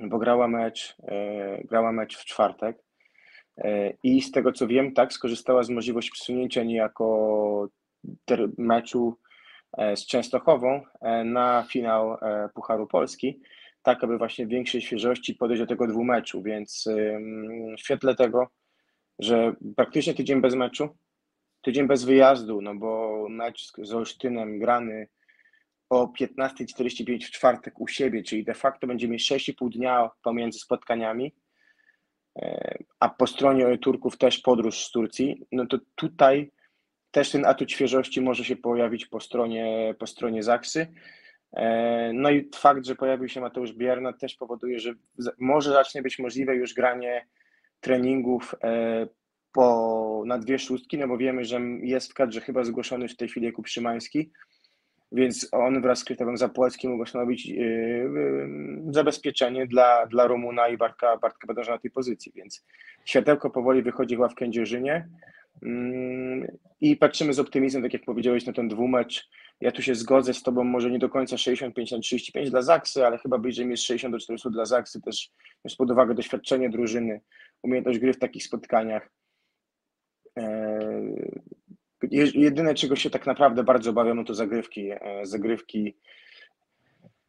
bo 0.00 0.18
grała 0.18 0.48
mecz, 0.48 0.96
e, 1.02 1.64
grała 1.64 1.92
mecz 1.92 2.18
w 2.18 2.24
czwartek 2.24 2.86
i 4.02 4.22
z 4.22 4.30
tego 4.30 4.52
co 4.52 4.66
wiem, 4.66 4.94
tak, 4.94 5.12
skorzystała 5.12 5.62
z 5.62 5.70
możliwości 5.70 6.10
przesunięcia 6.10 6.62
niejako 6.62 7.68
meczu 8.58 9.18
z 9.96 10.06
Częstochową 10.06 10.82
na 11.24 11.66
finał 11.70 12.16
Pucharu 12.54 12.86
Polski, 12.86 13.40
tak 13.86 14.04
aby 14.04 14.18
właśnie 14.18 14.46
w 14.46 14.48
większej 14.48 14.80
świeżości 14.80 15.34
podejść 15.34 15.62
do 15.62 15.66
tego 15.66 15.86
dwumeczu, 15.86 16.42
więc 16.42 16.88
w 17.76 17.80
świetle 17.80 18.14
tego, 18.14 18.48
że 19.18 19.54
praktycznie 19.76 20.14
tydzień 20.14 20.40
bez 20.40 20.54
meczu, 20.54 20.88
tydzień 21.62 21.86
bez 21.86 22.04
wyjazdu, 22.04 22.62
no 22.62 22.74
bo 22.74 23.26
mecz 23.30 23.72
z 23.82 23.92
Olsztynem 23.92 24.58
grany 24.58 25.08
o 25.90 26.06
15.45 26.20 27.26
w 27.26 27.30
czwartek 27.30 27.80
u 27.80 27.88
siebie, 27.88 28.22
czyli 28.22 28.44
de 28.44 28.54
facto 28.54 28.86
będzie 28.86 29.08
mieć 29.08 29.30
6,5 29.30 29.70
dnia 29.70 30.10
pomiędzy 30.22 30.58
spotkaniami, 30.58 31.34
e, 32.38 32.78
a 33.00 33.08
po 33.08 33.26
stronie 33.26 33.78
Turków 33.78 34.18
też 34.18 34.38
podróż 34.38 34.84
z 34.84 34.90
Turcji, 34.90 35.46
no 35.52 35.66
to 35.66 35.78
tutaj 35.94 36.50
też 37.10 37.30
ten 37.30 37.46
atut 37.46 37.72
świeżości 37.72 38.20
może 38.20 38.44
się 38.44 38.56
pojawić 38.56 39.06
po 39.06 39.20
stronie, 39.20 39.94
po 39.98 40.06
stronie 40.06 40.42
Zaksy. 40.42 40.86
E, 41.56 42.10
no 42.14 42.30
i 42.30 42.50
fakt, 42.54 42.86
że 42.86 42.94
pojawił 42.94 43.28
się 43.28 43.40
Mateusz 43.40 43.72
Bierna 43.72 44.12
też 44.12 44.34
powoduje, 44.34 44.80
że 44.80 44.94
może 45.38 45.70
zacznie 45.70 46.02
być 46.02 46.18
możliwe 46.18 46.56
już 46.56 46.74
granie 46.74 47.26
treningów 47.80 48.54
e, 48.64 49.06
po, 49.52 50.22
na 50.26 50.38
dwie 50.38 50.58
szóstki, 50.58 50.98
no 50.98 51.08
bo 51.08 51.18
wiemy, 51.18 51.44
że 51.44 51.60
jest 51.80 52.10
w 52.10 52.14
kadrze 52.14 52.40
chyba 52.40 52.64
zgłoszony 52.64 53.08
w 53.08 53.16
tej 53.16 53.28
chwili 53.28 53.46
Jakub 53.46 53.68
Szymański, 53.68 54.30
więc 55.12 55.48
on 55.52 55.82
wraz 55.82 55.98
z 55.98 56.04
Krytowem 56.04 56.36
Zapłockim 56.36 56.90
mogą 56.90 57.06
stanowić 57.06 57.46
yy, 57.46 58.10
zabezpieczenie 58.90 59.66
dla, 59.66 60.06
dla 60.06 60.26
Rumuna 60.26 60.68
i 60.68 60.76
Bartka, 60.76 61.16
Bartka 61.16 61.46
Bedorza 61.46 61.72
na 61.72 61.78
tej 61.78 61.90
pozycji, 61.90 62.32
więc 62.34 62.64
światełko 63.04 63.50
powoli 63.50 63.82
wychodzi 63.82 64.16
w 64.16 64.34
Kędzierzynie 64.34 65.08
yy, 65.10 65.35
i 66.80 66.96
patrzymy 66.96 67.32
z 67.32 67.38
optymizmem, 67.38 67.82
tak 67.82 67.92
jak 67.92 68.04
powiedziałeś, 68.04 68.46
na 68.46 68.52
ten 68.52 68.68
dwumecz 68.68 69.28
ja 69.60 69.72
tu 69.72 69.82
się 69.82 69.94
zgodzę 69.94 70.34
z 70.34 70.42
Tobą, 70.42 70.64
może 70.64 70.90
nie 70.90 70.98
do 70.98 71.08
końca 71.08 71.38
65 71.38 71.92
na 71.92 71.98
35 71.98 72.50
dla 72.50 72.62
Zaksy, 72.62 73.06
ale 73.06 73.18
chyba 73.18 73.38
bliżej 73.38 73.70
jest 73.70 73.82
60 73.82 74.14
do 74.14 74.18
40 74.18 74.50
dla 74.50 74.64
Zaksy, 74.64 75.00
też 75.00 75.30
biorąc 75.64 75.76
pod 75.76 75.90
uwagę 75.90 76.14
doświadczenie 76.14 76.70
drużyny, 76.70 77.20
umiejętność 77.62 77.98
gry 77.98 78.12
w 78.12 78.18
takich 78.18 78.44
spotkaniach. 78.44 79.10
Eee, 80.36 81.42
jedyne, 82.34 82.74
czego 82.74 82.96
się 82.96 83.10
tak 83.10 83.26
naprawdę 83.26 83.64
bardzo 83.64 83.90
obawiam, 83.90 84.16
no 84.16 84.24
to 84.24 84.34
zagrywki, 84.34 84.90
e, 84.90 85.20
zagrywki, 85.22 85.96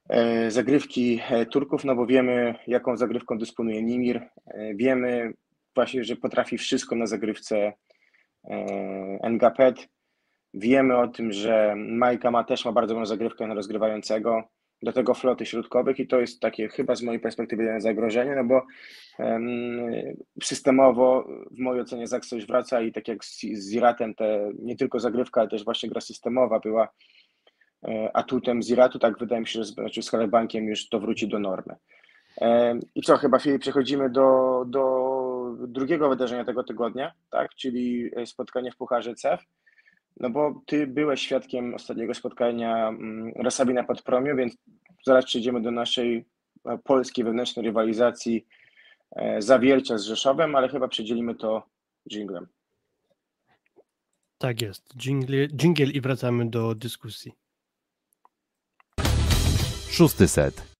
e, 0.09 0.51
zagrywki 0.51 1.21
e, 1.29 1.45
Turków, 1.45 1.83
no 1.83 1.95
bo 1.95 2.05
wiemy, 2.05 2.55
jaką 2.67 2.97
zagrywką 2.97 3.37
dysponuje 3.37 3.83
Nimir, 3.83 4.29
wiemy 4.75 5.33
właśnie, 5.75 6.03
że 6.03 6.15
potrafi 6.15 6.57
wszystko 6.57 6.95
na 6.95 7.05
zagrywce 7.05 7.73
Ngapet, 9.29 9.87
Wiemy 10.53 10.97
o 10.97 11.07
tym, 11.07 11.31
że 11.31 11.73
Majka 11.77 12.31
ma 12.31 12.43
też 12.43 12.65
ma 12.65 12.71
bardzo 12.71 12.93
dobrą 12.93 13.05
zagrywkę 13.05 13.47
na 13.47 13.53
rozgrywającego, 13.53 14.43
do 14.81 14.93
tego 14.93 15.13
floty 15.13 15.45
środkowych 15.45 15.99
i 15.99 16.07
to 16.07 16.19
jest 16.19 16.39
takie 16.39 16.67
chyba 16.67 16.95
z 16.95 17.01
mojej 17.01 17.19
perspektywy 17.19 17.81
zagrożenie, 17.81 18.35
no 18.35 18.43
bo 18.43 18.61
systemowo 20.43 21.27
w 21.51 21.59
mojej 21.59 21.81
ocenie 21.81 22.07
Zaks 22.07 22.33
wraca 22.33 22.81
i 22.81 22.91
tak 22.91 23.07
jak 23.07 23.25
z, 23.25 23.41
z 23.41 23.73
Iratem 23.73 24.15
te 24.15 24.51
nie 24.59 24.75
tylko 24.75 24.99
zagrywka, 24.99 25.41
ale 25.41 25.49
też 25.49 25.65
właśnie 25.65 25.89
gra 25.89 26.01
systemowa 26.01 26.59
była 26.59 26.89
e, 27.87 28.09
atutem 28.13 28.63
z 28.63 28.69
Iratu, 28.69 28.99
tak 28.99 29.19
wydaje 29.19 29.41
mi 29.41 29.47
się, 29.47 29.59
że 29.59 29.65
z, 29.65 29.73
znaczy 29.73 30.01
z 30.01 30.11
Bankiem 30.29 30.65
już 30.65 30.89
to 30.89 30.99
wróci 30.99 31.27
do 31.27 31.39
normy. 31.39 31.75
E, 32.41 32.79
I 32.95 33.01
co, 33.01 33.17
chyba 33.17 33.39
Filip, 33.39 33.61
przechodzimy 33.61 34.09
do, 34.09 34.63
do 34.67 35.16
drugiego 35.67 36.09
wydarzenia 36.09 36.45
tego 36.45 36.63
tygodnia, 36.63 37.13
tak, 37.29 37.55
czyli 37.55 38.11
spotkanie 38.25 38.71
w 38.71 38.77
Pucharze 38.77 39.15
CEF. 39.15 39.41
No 40.19 40.29
bo 40.29 40.61
ty 40.65 40.87
byłeś 40.87 41.21
świadkiem 41.21 41.75
ostatniego 41.75 42.13
spotkania 42.13 42.87
mm, 42.87 43.33
Rasabi 43.35 43.73
na 43.73 43.83
Podpromie, 43.83 44.35
więc 44.35 44.57
zaraz 45.05 45.25
przejdziemy 45.25 45.61
do 45.61 45.71
naszej 45.71 46.25
e, 46.65 46.77
polskiej 46.77 47.25
wewnętrznej 47.25 47.65
rywalizacji 47.65 48.47
e, 49.15 49.41
zawiercia 49.41 49.97
z 49.97 50.03
Rzeszowem, 50.03 50.55
ale 50.55 50.69
chyba 50.69 50.87
przedzielimy 50.87 51.35
to 51.35 51.63
jinglem. 52.11 52.47
Tak 54.37 54.61
jest. 54.61 54.95
Jingle, 54.95 55.47
jingle 55.47 55.85
i 55.85 56.01
wracamy 56.01 56.49
do 56.49 56.75
dyskusji. 56.75 57.31
Szósty 59.89 60.27
set. 60.27 60.76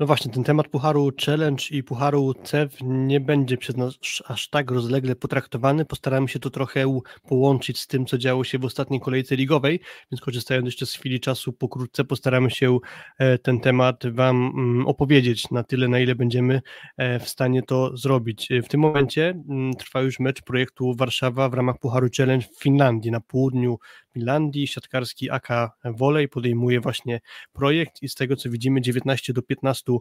No 0.00 0.06
właśnie, 0.06 0.32
ten 0.32 0.44
temat 0.44 0.68
Pucharu 0.68 1.10
Challenge 1.26 1.64
i 1.70 1.82
Pucharu 1.82 2.34
CEF 2.34 2.76
nie 2.82 3.20
będzie 3.20 3.56
przez 3.56 3.76
nas 3.76 3.94
aż 4.26 4.48
tak 4.48 4.70
rozlegle 4.70 5.16
potraktowany. 5.16 5.84
Postaramy 5.84 6.28
się 6.28 6.38
to 6.38 6.50
trochę 6.50 7.00
połączyć 7.28 7.80
z 7.80 7.86
tym, 7.86 8.06
co 8.06 8.18
działo 8.18 8.44
się 8.44 8.58
w 8.58 8.64
ostatniej 8.64 9.00
kolejce 9.00 9.36
ligowej, 9.36 9.80
więc 10.12 10.20
korzystając 10.20 10.66
jeszcze 10.66 10.86
z 10.86 10.94
chwili 10.94 11.20
czasu, 11.20 11.52
pokrótce 11.52 12.04
postaramy 12.04 12.50
się 12.50 12.78
e, 13.18 13.38
ten 13.38 13.60
temat 13.60 14.02
Wam 14.12 14.36
mm, 14.36 14.86
opowiedzieć 14.86 15.50
na 15.50 15.64
tyle, 15.64 15.88
na 15.88 16.00
ile 16.00 16.14
będziemy 16.14 16.62
e, 16.96 17.18
w 17.18 17.28
stanie 17.28 17.62
to 17.62 17.96
zrobić. 17.96 18.48
W 18.64 18.68
tym 18.68 18.80
momencie 18.80 19.28
mm, 19.48 19.72
trwa 19.74 20.00
już 20.00 20.20
mecz 20.20 20.42
projektu 20.42 20.94
Warszawa 20.94 21.48
w 21.48 21.54
ramach 21.54 21.78
Pucharu 21.78 22.08
Challenge 22.16 22.46
w 22.46 22.62
Finlandii, 22.62 23.10
na 23.10 23.20
południu 23.20 23.78
Finlandii. 24.14 24.66
Siatkarski 24.66 25.30
AK 25.30 25.48
Wolej 25.84 26.28
podejmuje 26.28 26.80
właśnie 26.80 27.20
projekt 27.52 28.02
i 28.02 28.08
z 28.08 28.14
tego 28.14 28.36
co 28.36 28.50
widzimy 28.50 28.80
19 28.80 29.32
do 29.32 29.42
15 29.42 29.92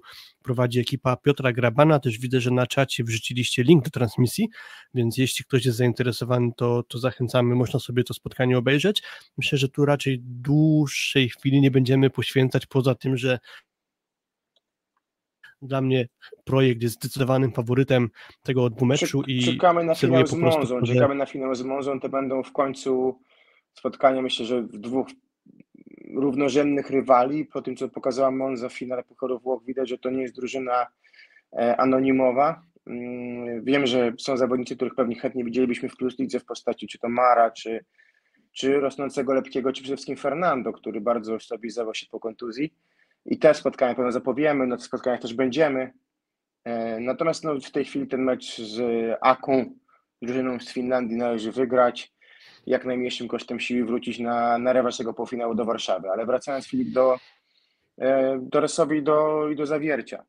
prowadzi 0.43 0.79
ekipa 0.79 1.15
Piotra 1.15 1.53
Grabana. 1.53 1.99
Też 1.99 2.19
widzę, 2.19 2.41
że 2.41 2.51
na 2.51 2.67
czacie 2.67 3.03
wrzuciliście 3.03 3.63
link 3.63 3.83
do 3.83 3.89
transmisji, 3.89 4.49
więc 4.93 5.17
jeśli 5.17 5.45
ktoś 5.45 5.65
jest 5.65 5.77
zainteresowany, 5.77 6.49
to, 6.57 6.83
to 6.83 6.97
zachęcamy, 6.97 7.55
można 7.55 7.79
sobie 7.79 8.03
to 8.03 8.13
spotkanie 8.13 8.57
obejrzeć. 8.57 9.03
Myślę, 9.37 9.57
że 9.57 9.69
tu 9.69 9.85
raczej 9.85 10.19
dłuższej 10.21 11.29
chwili 11.29 11.61
nie 11.61 11.71
będziemy 11.71 12.09
poświęcać, 12.09 12.65
poza 12.65 12.95
tym, 12.95 13.17
że 13.17 13.39
dla 15.61 15.81
mnie 15.81 16.07
projekt 16.43 16.83
jest 16.83 16.95
zdecydowanym 16.95 17.51
faworytem 17.51 18.09
tego 18.43 18.69
dwumeczu 18.69 19.21
i 19.27 19.43
czekamy 19.43 19.83
na 19.83 19.95
finał 19.95 20.27
z 20.27 20.33
Monzą, 20.33 20.81
czekamy 20.81 21.15
na 21.15 21.25
finał 21.25 21.55
z 21.55 21.61
Monzą, 21.61 21.99
to 21.99 22.09
będą 22.09 22.43
w 22.43 22.51
końcu 22.51 23.19
spotkania, 23.73 24.21
myślę, 24.21 24.45
że 24.45 24.61
w 24.61 24.77
dwóch 24.77 25.07
równorzędnych 26.13 26.89
rywali. 26.89 27.45
Po 27.45 27.61
tym, 27.61 27.75
co 27.75 27.89
pokazała 27.89 28.31
Monza 28.31 28.69
w 28.69 28.73
finale 28.73 29.03
Pucharu 29.03 29.39
Włoch, 29.39 29.63
widać, 29.65 29.89
że 29.89 29.97
to 29.97 30.09
nie 30.09 30.21
jest 30.21 30.35
drużyna 30.35 30.87
e, 31.53 31.77
anonimowa. 31.77 32.61
Mm, 32.87 33.63
wiem, 33.63 33.85
że 33.85 34.13
są 34.19 34.37
zawodnicy, 34.37 34.75
których 34.75 34.95
pewnie 34.95 35.15
chętnie 35.15 35.43
widzielibyśmy 35.43 35.89
w 35.89 35.97
Plus 35.97 36.15
w 36.39 36.45
postaci 36.45 36.87
czy 36.87 36.99
to 36.99 37.09
Mara, 37.09 37.51
czy, 37.51 37.85
czy 38.51 38.79
rosnącego 38.79 39.33
Lepkiego, 39.33 39.73
czy 39.73 39.81
przede 39.81 39.95
wszystkim 39.95 40.17
Fernando, 40.17 40.73
który 40.73 41.01
bardzo 41.01 41.39
stabilizował 41.39 41.95
się 41.95 42.05
po 42.11 42.19
kontuzji. 42.19 42.73
I 43.25 43.39
te 43.39 43.53
spotkania 43.53 43.95
pewno 43.95 44.11
zapowiemy, 44.11 44.67
na 44.67 44.77
tych 44.77 44.85
spotkaniach 44.85 45.21
też 45.21 45.33
będziemy. 45.33 45.93
E, 46.63 46.99
natomiast 46.99 47.43
no, 47.43 47.59
w 47.59 47.71
tej 47.71 47.85
chwili 47.85 48.07
ten 48.07 48.23
mecz 48.23 48.61
z 48.61 48.81
Aką, 49.21 49.65
drużyną 50.21 50.59
z 50.59 50.73
Finlandii 50.73 51.17
należy 51.17 51.51
wygrać, 51.51 52.13
jak 52.67 52.85
najmniejszym 52.85 53.27
kosztem 53.27 53.59
siły 53.59 53.85
wrócić 53.85 54.19
na, 54.19 54.57
na 54.57 54.73
rewanż 54.73 54.97
tego 54.97 55.13
półfinału 55.13 55.55
do 55.55 55.65
Warszawy. 55.65 56.09
Ale 56.09 56.25
wracając 56.25 56.67
Filip 56.67 56.89
do, 56.89 57.17
e, 57.97 58.39
do 58.41 58.93
i 58.95 59.03
do, 59.03 59.49
i 59.49 59.55
do 59.55 59.65
Zawiercia. 59.65 60.23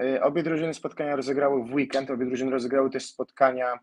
E, 0.00 0.22
obie 0.22 0.42
drużyny 0.42 0.74
spotkania 0.74 1.16
rozegrały 1.16 1.64
w 1.64 1.74
weekend, 1.74 2.10
obie 2.10 2.26
drużyny 2.26 2.50
rozegrały 2.50 2.90
też 2.90 3.06
spotkania 3.06 3.78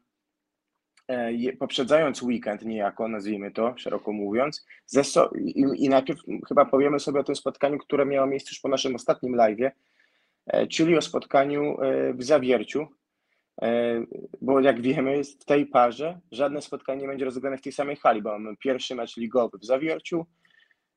poprzedzając 1.59 2.21
weekend 2.21 2.65
niejako, 2.65 3.07
nazwijmy 3.07 3.51
to, 3.51 3.73
szeroko 3.77 4.11
mówiąc. 4.11 4.65
So 4.85 5.29
i, 5.39 5.65
I 5.75 5.89
najpierw 5.89 6.19
chyba 6.47 6.65
powiemy 6.65 6.99
sobie 6.99 7.19
o 7.19 7.23
tym 7.23 7.35
spotkaniu, 7.35 7.77
które 7.77 8.05
miało 8.05 8.27
miejsce 8.27 8.49
już 8.51 8.59
po 8.59 8.69
naszym 8.69 8.95
ostatnim 8.95 9.35
live'ie, 9.35 9.71
E, 10.47 10.67
czyli 10.67 10.97
o 10.97 11.01
spotkaniu 11.01 11.81
e, 11.81 12.13
w 12.13 12.23
Zawierciu, 12.23 12.81
e, 12.81 12.87
bo 14.41 14.59
jak 14.59 14.81
wiemy 14.81 15.23
w 15.23 15.45
tej 15.45 15.65
parze 15.65 16.19
żadne 16.31 16.61
spotkanie 16.61 17.01
nie 17.01 17.07
będzie 17.07 17.25
rozegrane 17.25 17.57
w 17.57 17.61
tej 17.61 17.71
samej 17.71 17.95
hali, 17.95 18.21
bo 18.21 18.39
mamy 18.39 18.57
pierwszy 18.57 18.95
mecz 18.95 19.17
ligowy 19.17 19.57
w 19.57 19.65
Zawierciu, 19.65 20.25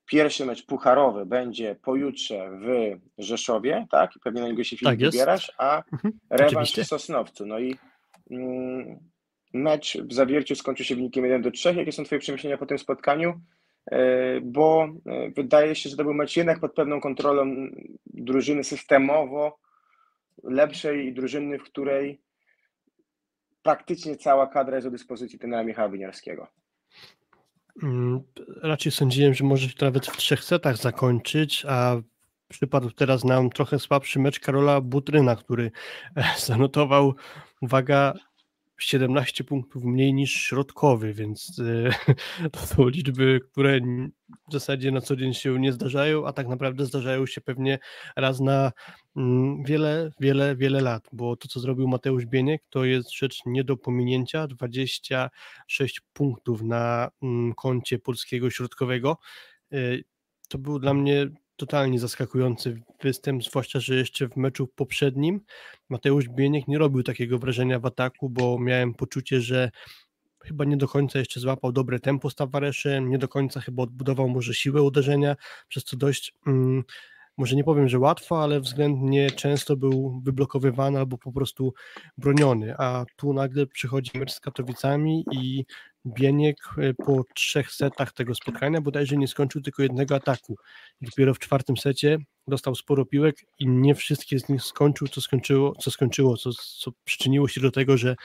pierwszy 0.06 0.46
mecz 0.46 0.66
pucharowy 0.66 1.26
będzie 1.26 1.76
pojutrze 1.82 2.50
w 2.50 2.98
Rzeszowie, 3.18 3.86
tak? 3.90 4.16
I 4.16 4.20
pewnie 4.20 4.40
na 4.40 4.48
niego 4.48 4.64
się 4.64 4.76
film 4.76 4.90
tak 4.90 4.98
wybierasz, 4.98 5.52
a 5.58 5.82
mhm, 5.92 6.18
rewanż 6.30 6.72
w 6.72 6.84
Sosnowcu. 6.84 7.46
No 7.46 7.58
i 7.58 7.76
mm, 8.30 8.98
mecz 9.54 9.98
w 9.98 10.12
Zawierciu 10.12 10.54
skończył 10.54 10.86
się 10.86 10.96
wynikiem 10.96 11.24
1 11.24 11.42
do 11.42 11.50
3. 11.50 11.74
Jakie 11.74 11.92
są 11.92 12.04
Twoje 12.04 12.18
przemyślenia 12.18 12.58
po 12.58 12.66
tym 12.66 12.78
spotkaniu? 12.78 13.40
E, 13.90 14.40
bo 14.40 14.88
e, 15.06 15.30
wydaje 15.30 15.74
się, 15.74 15.90
że 15.90 15.96
to 15.96 16.04
był 16.04 16.14
mecz 16.14 16.36
jednak 16.36 16.60
pod 16.60 16.74
pewną 16.74 17.00
kontrolą 17.00 17.56
drużyny 18.06 18.64
systemowo 18.64 19.58
lepszej 20.42 21.14
drużyny, 21.14 21.58
w 21.58 21.62
której 21.62 22.20
praktycznie 23.64 24.16
cała 24.16 24.46
kadra 24.46 24.74
jest 24.76 24.86
do 24.86 24.90
dyspozycji 24.90 25.38
trenera 25.38 25.64
Michała 25.64 25.88
Winiarskiego. 25.88 26.46
Mm, 27.82 28.22
raczej 28.62 28.92
sądziłem, 28.92 29.34
że 29.34 29.44
może 29.44 29.68
się 29.68 29.74
nawet 29.80 30.06
w 30.06 30.16
trzech 30.16 30.44
setach 30.44 30.76
zakończyć, 30.76 31.64
a 31.68 31.96
przypadł 32.48 32.90
teraz 32.90 33.24
nam 33.24 33.50
trochę 33.50 33.78
słabszy 33.78 34.18
mecz 34.18 34.40
Karola 34.40 34.80
Butryna, 34.80 35.36
który 35.36 35.70
e, 36.16 36.24
zanotował, 36.38 37.14
uwaga, 37.60 38.14
17 38.78 39.44
punktów 39.44 39.84
mniej 39.84 40.14
niż 40.14 40.32
środkowy, 40.32 41.14
więc 41.14 41.60
e, 41.60 42.14
to 42.52 42.60
są 42.60 42.88
liczby, 42.88 43.40
które 43.52 43.80
w 44.48 44.52
zasadzie 44.52 44.90
na 44.90 45.00
co 45.00 45.16
dzień 45.16 45.34
się 45.34 45.58
nie 45.60 45.72
zdarzają, 45.72 46.26
a 46.26 46.32
tak 46.32 46.48
naprawdę 46.48 46.86
zdarzają 46.86 47.26
się 47.26 47.40
pewnie 47.40 47.78
raz 48.16 48.40
na 48.40 48.72
mm, 49.16 49.64
wiele, 49.64 50.10
wiele, 50.20 50.56
wiele 50.56 50.80
lat, 50.80 51.08
bo 51.12 51.36
to, 51.36 51.48
co 51.48 51.60
zrobił 51.60 51.88
Mateusz 51.88 52.26
Bieniek, 52.26 52.62
to 52.70 52.84
jest 52.84 53.16
rzecz 53.16 53.40
nie 53.46 53.64
do 53.64 53.76
pominięcia, 53.76 54.46
26 54.46 56.00
punktów 56.12 56.62
na 56.62 57.10
mm, 57.22 57.54
koncie 57.54 57.98
polskiego 57.98 58.50
środkowego. 58.50 59.16
E, 59.72 59.76
to 60.48 60.58
był 60.58 60.78
dla 60.78 60.94
mnie 60.94 61.30
totalnie 61.56 61.98
zaskakujący 61.98 62.82
występ, 63.02 63.44
zwłaszcza, 63.44 63.80
że 63.80 63.94
jeszcze 63.94 64.28
w 64.28 64.36
meczu 64.36 64.66
poprzednim 64.66 65.40
Mateusz 65.88 66.28
Bieniek 66.28 66.68
nie 66.68 66.78
robił 66.78 67.02
takiego 67.02 67.38
wrażenia 67.38 67.78
w 67.78 67.86
ataku, 67.86 68.30
bo 68.30 68.58
miałem 68.58 68.94
poczucie, 68.94 69.40
że 69.40 69.70
chyba 70.44 70.64
nie 70.64 70.76
do 70.76 70.88
końca 70.88 71.18
jeszcze 71.18 71.40
złapał 71.40 71.72
dobre 71.72 72.00
tempo 72.00 72.30
z 72.30 72.34
Tavareszem, 72.34 73.10
nie 73.10 73.18
do 73.18 73.28
końca 73.28 73.60
chyba 73.60 73.82
odbudował 73.82 74.28
może 74.28 74.54
siłę 74.54 74.82
uderzenia, 74.82 75.36
przez 75.68 75.84
co 75.84 75.96
dość, 75.96 76.34
mm, 76.46 76.84
może 77.36 77.56
nie 77.56 77.64
powiem, 77.64 77.88
że 77.88 77.98
łatwo, 77.98 78.42
ale 78.42 78.60
względnie 78.60 79.30
często 79.30 79.76
był 79.76 80.20
wyblokowywany 80.24 80.98
albo 80.98 81.18
po 81.18 81.32
prostu 81.32 81.74
broniony, 82.18 82.74
a 82.78 83.04
tu 83.16 83.32
nagle 83.32 83.66
przychodzi 83.66 84.18
mecz 84.18 84.32
z 84.32 84.40
Katowicami 84.40 85.24
i 85.32 85.64
Bieniek 86.06 86.56
e, 86.78 86.94
po 86.94 87.24
trzech 87.34 87.70
setach 87.70 88.12
tego 88.12 88.34
spotkania 88.34 88.80
bodajże 88.80 89.16
nie 89.16 89.28
skończył 89.28 89.62
tylko 89.62 89.82
jednego 89.82 90.14
ataku. 90.14 90.56
Dopiero 91.00 91.34
w 91.34 91.38
czwartym 91.38 91.76
secie 91.76 92.18
dostał 92.48 92.74
sporo 92.74 93.04
piłek 93.04 93.36
i 93.58 93.68
nie 93.68 93.94
wszystkie 93.94 94.38
z 94.38 94.48
nich 94.48 94.62
skończył, 94.62 95.08
co 95.08 95.20
skończyło, 95.20 95.74
co, 95.74 95.90
skończyło, 95.90 96.36
co, 96.36 96.50
co 96.52 96.92
przyczyniło 97.04 97.48
się 97.48 97.60
do 97.60 97.70
tego, 97.70 97.96
że 97.96 98.16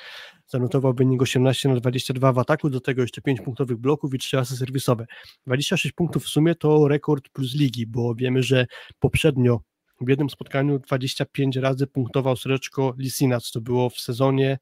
zanotował 0.47 0.93
wynik 0.93 1.21
18 1.21 1.69
na 1.69 1.75
22 1.75 2.33
w 2.33 2.39
ataku, 2.39 2.69
do 2.69 2.81
tego 2.81 3.01
jeszcze 3.01 3.21
5 3.21 3.41
punktowych 3.41 3.77
bloków 3.77 4.13
i 4.13 4.19
3 4.19 4.39
asy 4.39 4.57
serwisowe. 4.57 5.05
26 5.47 5.95
punktów 5.95 6.23
w 6.23 6.29
sumie 6.29 6.55
to 6.55 6.87
rekord 6.87 7.29
plus 7.29 7.55
ligi, 7.55 7.87
bo 7.87 8.15
wiemy, 8.15 8.43
że 8.43 8.65
poprzednio 8.99 9.59
w 10.01 10.09
jednym 10.09 10.29
spotkaniu 10.29 10.79
25 10.79 11.57
razy 11.57 11.87
punktował 11.87 12.35
Sreczko 12.35 12.93
Lisinac, 12.97 13.51
to 13.51 13.61
było 13.61 13.89
w 13.89 13.99
sezonie 13.99 14.57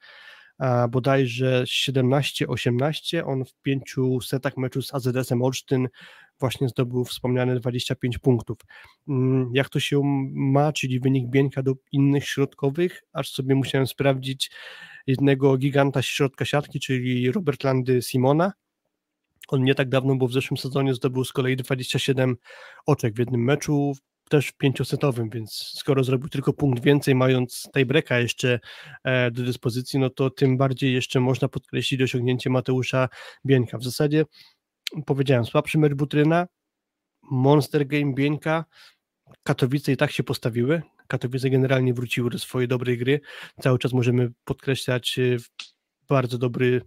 bodajże 0.89 1.63
17-18. 1.63 3.23
On 3.25 3.45
w 3.45 3.53
pięciu 3.61 4.21
setach 4.21 4.57
meczu 4.57 4.81
z 4.81 4.93
AZS-em 4.93 5.41
Olsztyn 5.41 5.87
właśnie 6.39 6.69
zdobył 6.69 7.05
wspomniane 7.05 7.59
25 7.59 8.17
punktów. 8.17 8.57
Mm, 9.07 9.51
jak 9.53 9.69
to 9.69 9.79
się 9.79 10.01
ma, 10.33 10.73
czyli 10.73 10.99
wynik 10.99 11.29
Bieńka 11.29 11.63
do 11.63 11.73
innych 11.91 12.27
środkowych, 12.27 13.03
aż 13.13 13.31
sobie 13.31 13.55
musiałem 13.55 13.87
sprawdzić 13.87 14.51
jednego 15.07 15.57
giganta 15.57 16.01
środka 16.01 16.45
siatki, 16.45 16.79
czyli 16.79 17.31
Robert 17.31 17.63
Landy 17.63 18.01
Simona. 18.01 18.53
On 19.47 19.63
nie 19.63 19.75
tak 19.75 19.89
dawno, 19.89 20.15
bo 20.15 20.27
w 20.27 20.33
zeszłym 20.33 20.57
sezonie 20.57 20.93
zdobył 20.93 21.25
z 21.25 21.33
kolei 21.33 21.55
27 21.55 22.35
oczek 22.85 23.15
w 23.15 23.19
jednym 23.19 23.43
meczu 23.43 23.93
też 24.29 24.51
pięciosetowym, 24.51 25.29
więc 25.29 25.71
skoro 25.75 26.03
zrobił 26.03 26.29
tylko 26.29 26.53
punkt 26.53 26.83
więcej, 26.83 27.15
mając 27.15 27.69
tiebreaka 27.73 28.19
jeszcze 28.19 28.59
e, 29.03 29.31
do 29.31 29.43
dyspozycji, 29.43 29.99
no 29.99 30.09
to 30.09 30.29
tym 30.29 30.57
bardziej 30.57 30.93
jeszcze 30.93 31.19
można 31.19 31.47
podkreślić 31.47 32.01
osiągnięcie 32.01 32.49
Mateusza 32.49 33.09
Bieńka. 33.45 33.77
W 33.77 33.83
zasadzie 33.83 34.25
powiedziałem, 35.05 35.45
słabszy 35.45 35.77
mecz 35.77 35.93
Butryna, 35.93 36.47
Monster 37.31 37.87
Game 37.87 38.13
Bieńka, 38.13 38.65
Katowice 39.43 39.91
i 39.91 39.97
tak 39.97 40.11
się 40.11 40.23
postawiły. 40.23 40.81
Katowice 41.07 41.49
generalnie 41.49 41.93
wróciły 41.93 42.29
do 42.29 42.39
swojej 42.39 42.67
dobrej 42.67 42.97
gry. 42.97 43.21
Cały 43.61 43.79
czas 43.79 43.93
możemy 43.93 44.31
podkreślać 44.43 45.19
e, 45.19 45.37
bardzo 46.07 46.37
dobry 46.37 46.81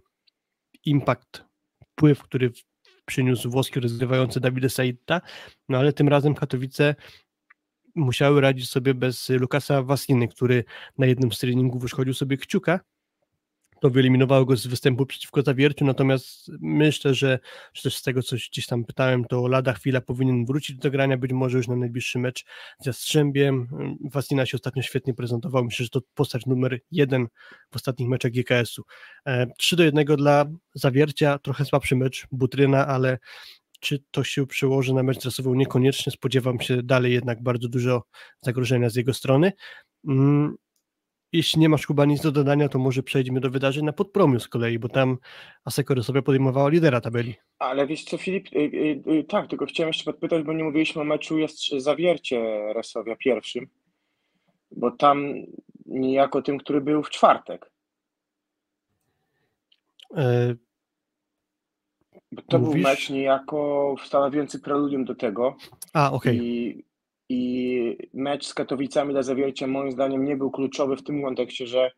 impact, 0.85 1.43
wpływ, 1.91 2.23
który 2.23 2.51
przyniósł 3.05 3.49
włoski 3.49 3.79
rozgrywający 3.79 4.39
Davide 4.39 4.69
Saita, 4.69 5.21
no 5.69 5.77
ale 5.77 5.93
tym 5.93 6.07
razem 6.07 6.35
Katowice 6.35 6.95
musiały 7.95 8.41
radzić 8.41 8.69
sobie 8.69 8.93
bez 8.93 9.29
Lukasa 9.29 9.83
Wasiny, 9.83 10.27
który 10.27 10.63
na 10.97 11.05
jednym 11.05 11.31
z 11.31 11.39
treningów 11.39 11.83
już 11.83 11.93
chodził 11.93 12.13
sobie 12.13 12.37
kciuka, 12.37 12.79
to 13.81 13.89
wyeliminowało 13.89 14.45
go 14.45 14.57
z 14.57 14.67
występu 14.67 15.05
przeciwko 15.05 15.41
Zawierciu, 15.41 15.85
natomiast 15.85 16.51
myślę, 16.59 17.13
że 17.13 17.39
czy 17.73 17.83
też 17.83 17.95
z 17.95 18.01
tego, 18.01 18.23
co 18.23 18.35
gdzieś 18.35 18.67
tam 18.67 18.85
pytałem, 18.85 19.25
to 19.25 19.47
lada 19.47 19.73
chwila 19.73 20.01
powinien 20.01 20.45
wrócić 20.45 20.77
do 20.77 20.91
grania, 20.91 21.17
być 21.17 21.31
może 21.33 21.57
już 21.57 21.67
na 21.67 21.75
najbliższy 21.75 22.19
mecz 22.19 22.45
z 22.79 22.85
Jastrzębiem. 22.85 23.67
Wasina 24.11 24.45
się 24.45 24.57
ostatnio 24.57 24.81
świetnie 24.81 25.13
prezentował, 25.13 25.63
myślę, 25.63 25.83
że 25.83 25.89
to 25.89 26.01
postać 26.13 26.45
numer 26.45 26.79
jeden 26.91 27.27
w 27.71 27.75
ostatnich 27.75 28.09
meczach 28.09 28.31
GKS-u. 28.31 28.83
3 29.57 29.75
e, 29.75 29.77
do 29.77 29.83
1 29.83 30.05
dla 30.05 30.45
Zawiercia, 30.73 31.39
trochę 31.39 31.65
słabszy 31.65 31.95
mecz 31.95 32.27
Butryna, 32.31 32.87
ale 32.87 33.17
czy 33.81 34.03
to 34.11 34.23
się 34.23 34.47
przełoży 34.47 34.93
na 34.93 35.03
mecz 35.03 35.17
dresowy? 35.17 35.49
Niekoniecznie. 35.49 36.11
Spodziewam 36.11 36.59
się 36.59 36.83
dalej 36.83 37.13
jednak 37.13 37.43
bardzo 37.43 37.67
dużo 37.67 38.03
zagrożenia 38.41 38.89
z 38.89 38.95
jego 38.95 39.13
strony. 39.13 39.51
Mm, 40.07 40.55
jeśli 41.33 41.59
nie 41.59 41.69
masz 41.69 41.87
chyba 41.87 42.05
nic 42.05 42.21
do 42.21 42.31
dodania, 42.31 42.69
to 42.69 42.79
może 42.79 43.03
przejdźmy 43.03 43.39
do 43.39 43.49
wydarzeń 43.49 43.85
na 43.85 43.93
podpromiu 43.93 44.39
z 44.39 44.47
kolei, 44.47 44.79
bo 44.79 44.89
tam 44.89 45.17
Asekory 45.65 46.03
sobie 46.03 46.21
podejmowała 46.21 46.69
lidera 46.69 47.01
tabeli. 47.01 47.35
Ale 47.59 47.87
wiesz 47.87 48.03
co, 48.03 48.17
Filip, 48.17 48.47
y, 48.53 48.59
y, 48.59 49.03
y, 49.11 49.23
tak, 49.23 49.49
tylko 49.49 49.65
chciałem 49.65 49.87
jeszcze 49.87 50.03
podpytać, 50.03 50.43
bo 50.43 50.53
nie 50.53 50.63
mówiliśmy 50.63 51.01
o 51.01 51.05
meczu 51.05 51.37
jest 51.39 51.69
Zawiercie 51.77 52.73
Resowia 52.73 53.15
pierwszym, 53.15 53.67
bo 54.71 54.91
tam 54.91 55.33
niejako 55.85 56.41
tym, 56.41 56.57
który 56.57 56.81
był 56.81 57.03
w 57.03 57.09
czwartek. 57.09 57.71
E, 60.17 60.55
bo 62.31 62.41
to 62.41 62.59
Mówisz? 62.59 62.73
był 62.73 62.91
mecz 62.91 63.09
niejako 63.09 63.95
stanowiący 64.05 64.59
preludium 64.59 65.05
do 65.05 65.15
tego. 65.15 65.55
A, 65.93 66.11
okej. 66.11 66.37
Okay. 66.37 66.47
I, 66.47 66.83
I 67.29 67.97
mecz 68.13 68.45
z 68.45 68.53
Katowicami 68.53 69.13
dla 69.13 69.23
Zawiercia 69.23 69.67
moim 69.67 69.91
zdaniem 69.91 70.25
nie 70.25 70.37
był 70.37 70.51
kluczowy 70.51 70.95
w 70.95 71.03
tym 71.03 71.23
kontekście, 71.23 71.67
że 71.67 71.91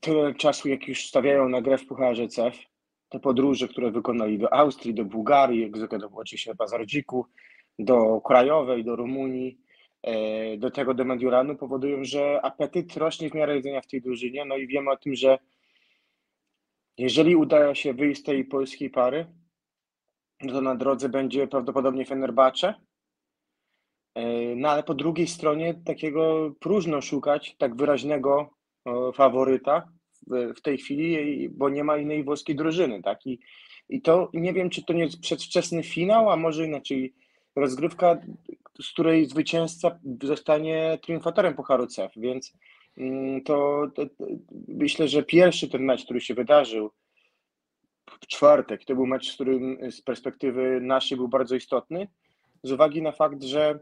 tyle 0.00 0.34
czasu, 0.34 0.68
jak 0.68 0.88
już 0.88 1.06
stawiają 1.06 1.48
na 1.48 1.62
grę 1.62 1.78
w 1.78 1.86
Pucharze 1.86 2.28
CEF, 2.28 2.58
te 3.08 3.20
podróże, 3.20 3.68
które 3.68 3.90
wykonali 3.90 4.38
do 4.38 4.52
Austrii, 4.52 4.94
do 4.94 5.04
Bułgarii, 5.04 5.70
do 5.70 6.10
oczywiście 6.14 6.54
Bazardziku, 6.54 7.26
do 7.78 8.20
Krajowej, 8.20 8.84
do 8.84 8.96
Rumunii, 8.96 9.58
e, 10.02 10.56
do 10.56 10.70
tego 10.70 10.94
do 10.94 11.04
Mediolanu 11.04 11.56
powodują, 11.56 12.04
że 12.04 12.40
apetyt 12.42 12.96
rośnie 12.96 13.30
w 13.30 13.34
miarę 13.34 13.56
jedzenia 13.56 13.80
w 13.80 13.86
tej 13.86 14.02
drużynie. 14.02 14.44
No 14.44 14.56
i 14.56 14.66
wiemy 14.66 14.90
o 14.90 14.96
tym, 14.96 15.14
że 15.14 15.38
jeżeli 16.98 17.36
uda 17.36 17.74
się 17.74 17.94
wyjść 17.94 18.20
z 18.20 18.24
tej 18.24 18.44
polskiej 18.44 18.90
pary, 18.90 19.26
to 20.48 20.60
na 20.60 20.74
drodze 20.74 21.08
będzie 21.08 21.48
prawdopodobnie 21.48 22.04
Fenerbahce, 22.04 22.74
E, 24.14 24.54
no 24.56 24.70
ale 24.70 24.82
po 24.82 24.94
drugiej 24.94 25.26
stronie 25.26 25.74
takiego 25.84 26.54
próżno 26.60 27.00
szukać 27.00 27.56
tak 27.58 27.76
wyraźnego 27.76 28.50
faworyta 29.14 29.88
w, 30.56 30.60
tej 30.60 30.78
chwili, 30.78 31.48
bo 31.48 31.68
nie 31.68 31.84
ma 31.84 31.96
innej 31.96 32.24
włoskiej 32.24 32.56
drużyny, 32.56 33.02
tak? 33.02 33.26
I, 33.26 33.40
I 33.88 34.02
to 34.02 34.30
nie 34.34 34.52
wiem, 34.52 34.70
czy 34.70 34.84
to 34.84 34.92
nie 34.92 35.04
jest 35.04 35.20
przedwczesny 35.20 35.82
finał, 35.82 36.30
a 36.30 36.36
może 36.36 36.66
inaczej 36.66 37.14
rozgrywka, 37.56 38.20
z 38.82 38.92
której 38.92 39.26
zwycięzca 39.26 39.98
zostanie 40.22 40.98
triumfatorem 41.02 41.54
Pucharu 41.54 41.86
CEF, 41.86 42.12
więc 42.16 42.52
to, 43.44 43.86
to, 43.94 44.06
to, 44.06 44.26
myślę, 44.68 45.08
że 45.08 45.22
pierwszy 45.22 45.68
ten 45.68 45.82
mecz, 45.82 46.04
który 46.04 46.20
się 46.20 46.34
wydarzył 46.34 46.90
w 48.22 48.26
czwartek, 48.26 48.84
to 48.84 48.94
był 48.94 49.06
mecz, 49.06 49.30
z 49.30 49.34
którym 49.34 49.90
z 49.90 50.02
perspektywy 50.02 50.80
naszej 50.82 51.16
był 51.16 51.28
bardzo 51.28 51.56
istotny, 51.56 52.08
z 52.62 52.72
uwagi 52.72 53.02
na 53.02 53.12
fakt, 53.12 53.42
że 53.42 53.78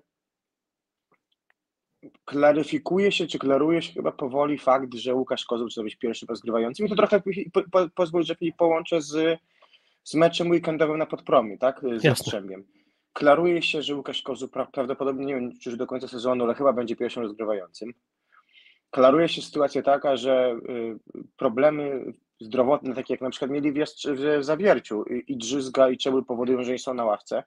klaryfikuje 2.25 3.13
się, 3.13 3.27
czy 3.27 3.39
klaruje 3.39 3.83
się 3.83 3.93
chyba 3.93 4.13
powoli 4.13 4.59
fakt, 4.59 4.95
że 4.95 5.15
Łukasz 5.15 5.45
Kozł 5.45 5.67
chce 5.67 5.83
być 5.83 5.97
pierwszym 5.97 6.29
rozgrywającym 6.29 6.87
i 6.87 6.89
to 6.89 6.97
trochę 6.97 7.23
po, 7.53 7.63
po, 7.71 7.89
pozwól, 7.95 8.25
że 8.25 8.37
połączę 8.57 9.01
z, 9.01 9.41
z 10.05 10.15
meczem 10.15 10.51
weekendowym 10.51 10.99
na 10.99 11.07
Podpromiu, 11.07 11.59
tak, 11.59 11.81
z 11.97 12.05
Jastrzębiem. 12.05 12.65
Klaruje 13.13 13.63
się, 13.63 13.83
że 13.83 13.95
Łukasz 13.95 14.23
Kozł 14.23 14.49
prawdopodobnie, 14.49 15.27
nie 15.27 15.35
wiem, 15.35 15.59
czy 15.59 15.71
już 15.71 15.79
do 15.79 15.87
końca 15.87 16.09
sezonu, 16.09 16.45
ale 16.45 16.55
chyba 16.55 16.73
będzie 16.73 16.97
pierwszym 16.97 17.23
rozgrywającym. 17.23 17.95
Klaruje 18.93 19.29
się 19.29 19.43
sytuacja 19.43 19.83
taka, 19.83 20.17
że 20.17 20.57
y, 20.69 20.97
problemy 21.37 22.13
zdrowotne, 22.41 22.95
takie 22.95 23.15
jak 23.15 23.21
na 23.21 23.31
przykład 23.31 23.51
mieli 23.51 23.73
w, 23.73 23.85
w 24.15 24.45
Zawierciu 24.45 25.05
i 25.05 25.37
Drzyzga 25.37 25.91
i 25.91 25.99
Czebuł 25.99 26.23
powodują, 26.23 26.63
że 26.63 26.73
nie 26.73 26.79
są 26.79 26.95
na 26.95 27.05
ławce, 27.05 27.43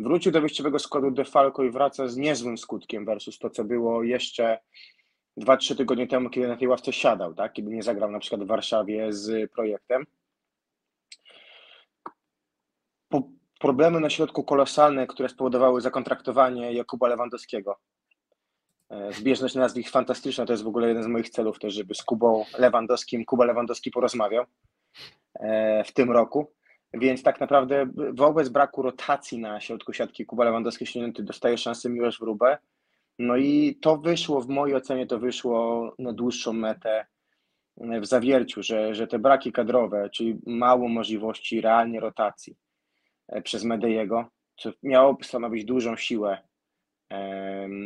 Wrócił 0.00 0.32
do 0.32 0.40
wyjściowego 0.40 0.78
składu 0.78 1.10
Defalco 1.10 1.62
i 1.62 1.70
wraca 1.70 2.08
z 2.08 2.16
niezłym 2.16 2.58
skutkiem 2.58 3.04
versus 3.04 3.38
to, 3.38 3.50
co 3.50 3.64
było 3.64 4.02
jeszcze 4.02 4.58
2-3 5.40 5.76
tygodnie 5.76 6.06
temu, 6.06 6.30
kiedy 6.30 6.48
na 6.48 6.56
tej 6.56 6.68
ławce 6.68 6.92
siadał, 6.92 7.34
tak? 7.34 7.52
kiedy 7.52 7.70
nie 7.70 7.82
zagrał 7.82 8.10
na 8.10 8.18
przykład 8.18 8.42
w 8.42 8.46
Warszawie 8.46 9.12
z 9.12 9.52
projektem. 9.52 10.06
Problemy 13.60 14.00
na 14.00 14.10
środku 14.10 14.44
kolosalne, 14.44 15.06
które 15.06 15.28
spowodowały 15.28 15.80
zakontraktowanie 15.80 16.72
Jakuba 16.72 17.08
Lewandowskiego. 17.08 17.78
E, 18.90 19.12
zbieżność 19.12 19.54
nazwisk 19.54 19.92
fantastyczna, 19.92 20.46
to 20.46 20.52
jest 20.52 20.62
w 20.62 20.68
ogóle 20.68 20.88
jeden 20.88 21.02
z 21.02 21.06
moich 21.06 21.30
celów 21.30 21.58
też, 21.58 21.74
żeby 21.74 21.94
z 21.94 22.02
Kubą 22.02 22.44
Lewandowskim, 22.58 23.24
Kuba 23.24 23.44
Lewandowski 23.44 23.90
porozmawiał 23.90 24.44
e, 25.34 25.84
w 25.84 25.92
tym 25.92 26.10
roku. 26.10 26.52
Więc 26.94 27.22
tak 27.22 27.40
naprawdę 27.40 27.86
wobec 28.12 28.48
braku 28.48 28.82
rotacji 28.82 29.38
na 29.38 29.60
środku 29.60 29.92
siatki 29.92 30.26
Kuba 30.26 30.44
Lewandowski 30.44 30.86
ściągnięty 30.86 31.22
dostaje 31.22 31.58
szansę 31.58 31.90
Miłosz 31.90 32.20
Wróbę. 32.20 32.58
No 33.18 33.36
i 33.36 33.78
to 33.82 33.96
wyszło, 33.96 34.40
w 34.40 34.48
mojej 34.48 34.76
ocenie 34.76 35.06
to 35.06 35.18
wyszło 35.18 35.94
na 35.98 36.12
dłuższą 36.12 36.52
metę 36.52 37.06
w 37.76 38.06
zawierciu, 38.06 38.62
że, 38.62 38.94
że 38.94 39.06
te 39.06 39.18
braki 39.18 39.52
kadrowe, 39.52 40.10
czyli 40.10 40.38
mało 40.46 40.88
możliwości 40.88 41.60
realnie 41.60 42.00
rotacji 42.00 42.56
e, 43.28 43.42
przez 43.42 43.64
Medejego, 43.64 44.24
co 44.56 44.70
miałoby 44.82 45.24
stanowić 45.24 45.64
dużą 45.64 45.96
siłę 45.96 46.38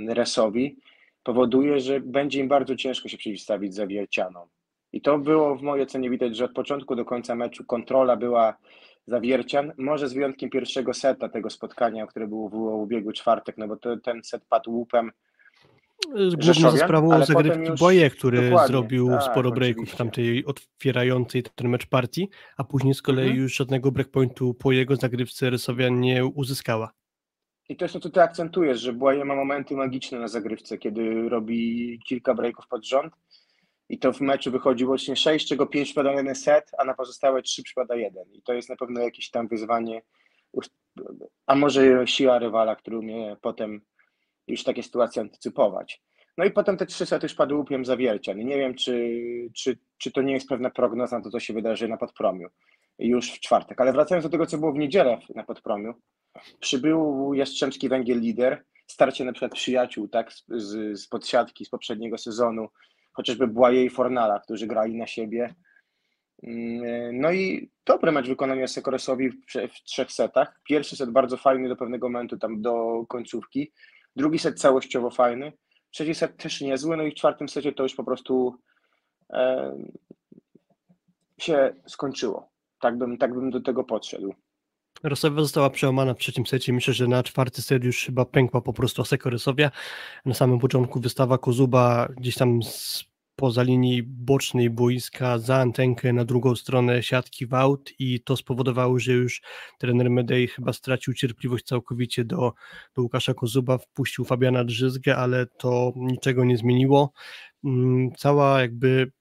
Resowi, 0.09 0.77
powoduje, 1.25 1.81
że 1.81 2.01
będzie 2.01 2.41
im 2.41 2.49
bardzo 2.49 2.77
ciężko 2.77 3.09
się 3.09 3.17
przeciwstawić 3.17 3.75
zawiercianom. 3.75 4.49
I 4.93 5.01
to 5.01 5.19
było 5.19 5.57
w 5.57 5.63
mojej 5.63 5.85
ocenie 5.85 6.11
widać, 6.11 6.37
że 6.37 6.45
od 6.45 6.53
początku 6.53 6.97
do 6.97 7.05
końca 7.05 7.35
meczu 7.35 7.65
kontrola 7.65 8.17
była 8.17 8.57
Zawiercian, 9.07 9.73
może 9.79 10.09
z 10.09 10.13
wyjątkiem 10.13 10.51
pierwszego 10.51 10.95
seta 10.95 11.29
tego 11.29 11.51
spotkania, 11.51 12.07
które 12.07 12.27
było 12.27 12.49
w 12.49 12.55
ubiegły 12.55 13.13
czwartek, 13.13 13.59
no 13.59 13.69
bo 13.69 13.77
to, 13.77 13.97
ten 13.97 14.25
set 14.25 14.45
padł 14.49 14.71
łupem 14.71 15.11
Główną 16.45 16.77
sprawą 16.77 17.25
zagrywki 17.25 17.71
już... 17.71 17.81
Boje, 17.81 18.11
który 18.11 18.53
zrobił 18.67 19.09
tak, 19.09 19.23
sporo 19.23 19.51
breaków 19.51 19.91
w 19.91 19.97
tamtej 19.97 20.45
otwierającej 20.45 21.43
ten 21.55 21.69
mecz 21.69 21.87
partii, 21.87 22.29
a 22.57 22.65
później 22.65 22.95
z 22.95 23.03
kolei 23.03 23.25
mhm. 23.25 23.43
już 23.43 23.57
żadnego 23.57 23.93
breakpointu 23.93 24.55
po 24.55 24.73
jego 24.73 24.97
zagrywce 24.97 25.51
Rysowian 25.51 26.01
nie 26.01 26.27
uzyskała. 26.27 26.93
I 27.69 27.77
to 27.77 27.85
jest 27.85 27.93
to, 27.93 28.01
co 28.01 28.11
ty 28.11 28.23
akcentujesz, 28.23 28.81
że 28.81 28.93
Błaje 28.93 29.25
ma 29.25 29.35
momenty 29.37 29.75
magiczne 29.75 30.19
na 30.19 30.29
zagrywce, 30.29 30.79
kiedy 30.79 31.29
robi 31.29 31.99
kilka 32.07 32.35
breaków 32.35 32.69
pod 32.69 32.87
rząd 32.87 33.15
i 33.89 33.99
to 33.99 34.13
w 34.13 34.21
meczu 34.21 34.51
wychodzi 34.51 34.85
łącznie 34.85 35.17
6, 35.17 35.49
czego 35.49 35.67
5 35.67 35.87
przypada 35.87 36.13
jeden 36.13 36.35
set, 36.35 36.71
a 36.79 36.85
na 36.85 36.95
pozostałe 36.95 37.43
3 37.43 37.63
przypada 37.63 37.97
jeden. 37.97 38.25
I 38.33 38.43
to 38.43 38.53
jest 38.53 38.69
na 38.69 38.77
pewno 38.77 39.01
jakieś 39.01 39.31
tam 39.31 39.49
wyzwanie, 39.49 40.03
a 41.47 41.55
może 41.55 42.07
siła 42.07 42.39
rywala, 42.39 42.77
który 42.77 42.99
umie 42.99 43.37
potem 43.41 43.81
już 44.47 44.65
takie 44.65 44.83
sytuacje 44.83 45.23
antycypować. 45.23 46.03
No 46.39 46.45
i 46.45 46.51
potem 46.51 46.77
te 46.77 46.87
trzy 46.87 47.07
sety 47.07 47.27
już 47.27 47.35
padły 47.35 47.59
łupiem 47.59 47.85
zawiercian. 47.85 48.39
Nie 48.39 48.59
wiem, 48.59 48.75
czy, 48.75 49.11
czy, 49.57 49.79
czy 49.99 50.13
to 50.13 50.23
nie 50.23 50.33
jest 50.33 50.49
pewna 50.49 50.71
prognoza 50.71 51.19
na 51.19 51.25
to, 51.25 51.31
co 51.31 51.41
się 51.41 51.55
wydarzy 51.55 51.89
na 51.89 51.97
Podpromiu 51.97 52.49
już 52.99 53.33
w 53.33 53.41
czwartek. 53.41 53.81
Ale 53.81 53.93
wracając 53.93 54.25
do 54.25 54.31
tego, 54.31 54.47
co 54.47 54.59
było 54.59 54.73
w 54.73 54.79
niedzielę 54.79 55.19
na 55.35 55.45
Podpromiu, 55.45 55.95
przybył 56.61 57.35
Jastrzębski 57.35 57.89
Węgiel 57.89 58.21
Lider, 58.21 58.65
starcie 58.87 59.25
na 59.25 59.33
przykład 59.33 59.53
przyjaciół 59.53 60.09
tak, 60.09 60.33
z, 60.49 60.99
z 61.01 61.09
podsiadki 61.09 61.65
z 61.65 61.71
poprzedniego 61.71 62.19
sezonu, 62.19 62.69
chociażby 63.13 63.47
Błaje 63.47 63.85
i 63.85 63.91
Fornala, 63.91 64.41
którzy 64.41 64.67
grali 64.67 64.97
na 64.97 65.07
siebie. 65.07 65.55
Mm, 66.43 67.21
no 67.21 67.33
i 67.33 67.71
dobry 67.87 68.13
mecz 68.13 68.29
wykonania 68.29 68.67
Sekoresowi 68.67 69.31
w, 69.31 69.37
w 69.75 69.85
trzech 69.85 70.13
setach. 70.13 70.61
Pierwszy 70.65 70.97
set 70.97 71.11
bardzo 71.11 71.37
fajny 71.37 71.69
do 71.69 71.77
pewnego 71.77 72.09
momentu, 72.09 72.39
tam 72.39 72.63
do 72.63 73.05
końcówki. 73.09 73.73
Drugi 74.17 74.39
set 74.39 74.61
całościowo 74.61 75.11
fajny. 75.11 75.53
Trzeci 75.91 76.15
set 76.15 76.37
też 76.37 76.61
niezły, 76.61 76.97
no 76.97 77.03
i 77.03 77.11
w 77.11 77.15
czwartym 77.15 77.49
secie 77.49 77.73
to 77.73 77.83
już 77.83 77.95
po 77.95 78.05
prostu 78.05 78.59
e, 79.33 79.73
się 81.39 81.75
skończyło. 81.87 82.54
Tak 82.85 82.99
bym, 82.99 83.19
tak 83.19 83.35
bym 83.35 83.51
do 83.51 83.61
tego 83.61 83.85
podszedł. 83.85 84.35
Rosowia 85.03 85.43
została 85.43 85.71
przełamana 85.71 86.15
w 86.15 86.19
trzecim 86.19 86.47
secie. 86.47 86.73
Myślę, 86.73 86.95
że 86.95 87.07
na 87.07 87.23
czwarty 87.23 87.63
set 87.63 87.85
już 87.85 88.05
chyba 88.05 88.25
pękła 88.25 88.61
po 88.61 88.73
prostu 88.73 89.03
Aseko 89.03 89.31
Rosowia. 89.31 89.71
Na 90.25 90.35
samym 90.35 90.59
początku 90.59 91.01
wystawa 91.01 91.39
Kozuba 91.39 92.09
gdzieś 92.17 92.35
tam 92.35 92.63
z 92.63 93.05
poza 93.37 93.63
linii 93.63 94.03
bocznej 94.03 94.71
boiska 94.71 95.39
za 95.39 95.57
antenkę 95.57 96.13
na 96.13 96.25
drugą 96.25 96.57
stronę 96.57 97.03
siatki 97.03 97.47
w 97.47 97.55
aut 97.55 97.91
i 97.99 98.21
to 98.21 98.37
spowodowało, 98.37 98.99
że 98.99 99.13
już 99.13 99.43
trener 99.79 100.11
Medei 100.11 100.47
chyba 100.49 100.73
stracił 100.73 101.15
cierpliwość 101.15 101.65
całkowicie 101.65 102.25
do, 102.25 102.53
do 102.97 103.03
Łukasza 103.03 103.35
Kozuba, 103.35 103.79
wpuścił 103.79 104.25
Fabiana 104.25 104.65
Drzyzgę, 104.65 105.17
ale 105.17 105.47
to 105.47 105.93
niczego 105.97 106.45
nie 106.45 106.57
zmieniło. 106.57 107.13
Mm, 107.65 108.13
cała 108.17 108.61
jakby 108.61 109.13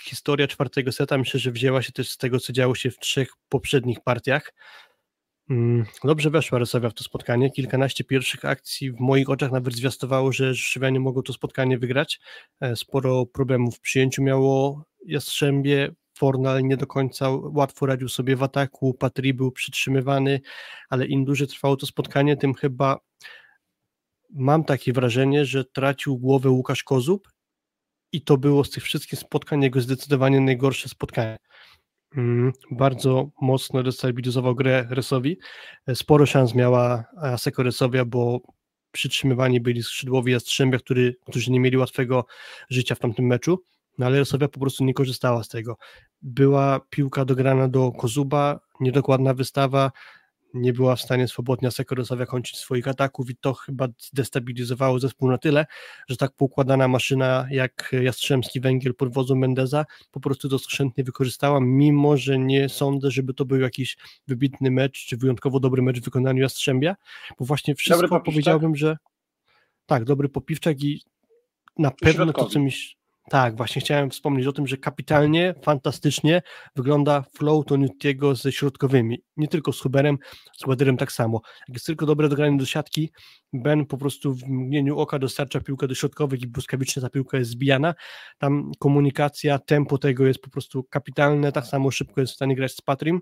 historia 0.00 0.46
czwartego 0.48 0.92
seta 0.92 1.18
myślę, 1.18 1.40
że 1.40 1.50
wzięła 1.50 1.82
się 1.82 1.92
też 1.92 2.10
z 2.10 2.16
tego, 2.16 2.40
co 2.40 2.52
działo 2.52 2.74
się 2.74 2.90
w 2.90 2.98
trzech 2.98 3.28
poprzednich 3.48 4.00
partiach. 4.00 4.52
Mm, 5.50 5.84
dobrze 6.04 6.30
weszła 6.30 6.58
Rosowia 6.58 6.90
w 6.90 6.94
to 6.94 7.04
spotkanie. 7.04 7.50
Kilkanaście 7.50 8.04
pierwszych 8.04 8.44
akcji 8.44 8.92
w 8.92 9.00
moich 9.00 9.30
oczach 9.30 9.52
nawet 9.52 9.74
zwiastowało, 9.74 10.32
że 10.32 10.54
Rzeszowianie 10.54 11.00
mogą 11.00 11.22
to 11.22 11.32
spotkanie 11.32 11.78
wygrać. 11.78 12.20
E, 12.60 12.76
sporo 12.76 13.26
problemów 13.26 13.76
w 13.76 13.80
przyjęciu 13.80 14.22
miało 14.22 14.84
Jastrzębie. 15.06 15.90
Fornal 16.18 16.62
nie 16.62 16.76
do 16.76 16.86
końca 16.86 17.28
łatwo 17.30 17.86
radził 17.86 18.08
sobie 18.08 18.36
w 18.36 18.42
ataku, 18.42 18.94
Patry 18.94 19.34
był 19.34 19.52
przytrzymywany, 19.52 20.40
ale 20.88 21.06
im 21.06 21.24
dłużej 21.24 21.48
trwało 21.48 21.76
to 21.76 21.86
spotkanie, 21.86 22.36
tym 22.36 22.54
chyba 22.54 22.98
mam 24.30 24.64
takie 24.64 24.92
wrażenie, 24.92 25.44
że 25.44 25.64
tracił 25.64 26.18
głowę 26.18 26.50
Łukasz 26.50 26.84
Kozub 26.84 27.28
i 28.14 28.22
to 28.22 28.36
było 28.36 28.64
z 28.64 28.70
tych 28.70 28.84
wszystkich 28.84 29.18
spotkań 29.18 29.62
jego 29.62 29.80
zdecydowanie 29.80 30.40
najgorsze 30.40 30.88
spotkanie. 30.88 31.36
Mm, 32.16 32.52
bardzo 32.70 33.30
mocno 33.40 33.82
destabilizował 33.82 34.54
grę 34.54 34.86
Resowi. 34.90 35.38
Sporo 35.94 36.26
szans 36.26 36.54
miała 36.54 37.04
Aseko 37.16 37.62
Resowia, 37.62 38.04
bo 38.04 38.40
przytrzymywani 38.92 39.60
byli 39.60 39.82
skrzydłowi 39.82 40.32
Jastrzębia, 40.32 40.78
który, 40.78 41.16
którzy 41.26 41.50
nie 41.50 41.60
mieli 41.60 41.76
łatwego 41.76 42.26
życia 42.70 42.94
w 42.94 42.98
tamtym 42.98 43.26
meczu, 43.26 43.62
no 43.98 44.06
ale 44.06 44.18
Resowia 44.18 44.48
po 44.48 44.60
prostu 44.60 44.84
nie 44.84 44.94
korzystała 44.94 45.44
z 45.44 45.48
tego. 45.48 45.76
Była 46.22 46.80
piłka 46.90 47.24
dograna 47.24 47.68
do 47.68 47.92
Kozuba, 47.92 48.60
niedokładna 48.80 49.34
wystawa, 49.34 49.90
nie 50.54 50.72
była 50.72 50.96
w 50.96 51.00
stanie 51.00 51.28
swobodnie 51.28 51.70
Sekorosowia 51.70 52.26
kończyć 52.26 52.58
swoich 52.58 52.88
ataków 52.88 53.30
i 53.30 53.36
to 53.36 53.54
chyba 53.54 53.88
destabilizowało 54.12 54.98
zespół 54.98 55.30
na 55.30 55.38
tyle, 55.38 55.66
że 56.08 56.16
tak 56.16 56.32
poukładana 56.32 56.88
maszyna 56.88 57.46
jak 57.50 57.94
Jastrzębski 58.02 58.60
Węgiel 58.60 58.94
pod 58.94 59.12
wodzą 59.12 59.34
Mendeza 59.34 59.84
po 60.10 60.20
prostu 60.20 60.48
to 60.48 60.58
skrzętnie 60.58 61.04
wykorzystała, 61.04 61.60
mimo 61.60 62.16
że 62.16 62.38
nie 62.38 62.68
sądzę, 62.68 63.10
żeby 63.10 63.34
to 63.34 63.44
był 63.44 63.60
jakiś 63.60 63.96
wybitny 64.28 64.70
mecz, 64.70 65.06
czy 65.06 65.16
wyjątkowo 65.16 65.60
dobry 65.60 65.82
mecz 65.82 66.00
w 66.00 66.04
wykonaniu 66.04 66.42
Jastrzębia, 66.42 66.96
bo 67.38 67.44
właśnie 67.44 67.74
wszystko 67.74 68.20
powiedziałbym, 68.20 68.76
że 68.76 68.96
tak, 69.86 70.04
dobry 70.04 70.28
popiwczak 70.28 70.82
i 70.82 71.02
na 71.78 71.90
pewno 71.90 72.32
to, 72.32 72.44
co 72.44 72.60
mi 72.60 72.72
Tak, 73.30 73.56
właśnie 73.56 73.82
chciałem 73.82 74.10
wspomnieć 74.10 74.46
o 74.46 74.52
tym, 74.52 74.66
że 74.66 74.76
kapitalnie, 74.76 75.54
fantastycznie 75.62 76.42
wygląda 76.76 77.24
flow 77.36 77.64
Tonutiego 77.66 78.34
ze 78.34 78.52
środkowymi. 78.52 79.18
Nie 79.36 79.48
tylko 79.48 79.72
z 79.72 79.80
Huberem, 79.80 80.18
z 80.56 80.66
Waderem 80.66 80.96
tak 80.96 81.12
samo. 81.12 81.40
Jak 81.68 81.74
jest 81.74 81.86
tylko 81.86 82.06
dobre 82.06 82.28
dogranie 82.28 82.58
do 82.58 82.66
siatki, 82.66 83.10
Ben 83.52 83.86
po 83.86 83.98
prostu 83.98 84.34
w 84.34 84.42
mgnieniu 84.48 84.98
oka 84.98 85.18
dostarcza 85.18 85.60
piłkę 85.60 85.88
do 85.88 85.94
środkowych 85.94 86.42
i 86.42 86.46
błyskawicznie 86.46 87.02
ta 87.02 87.10
piłka 87.10 87.38
jest 87.38 87.50
zbijana. 87.50 87.94
Tam 88.38 88.72
komunikacja, 88.78 89.58
tempo 89.58 89.98
tego 89.98 90.26
jest 90.26 90.40
po 90.40 90.50
prostu 90.50 90.84
kapitalne, 90.84 91.52
tak 91.52 91.66
samo 91.66 91.90
szybko 91.90 92.20
jest 92.20 92.32
w 92.32 92.36
stanie 92.36 92.56
grać 92.56 92.72
z 92.72 92.80
Patrim 92.80 93.20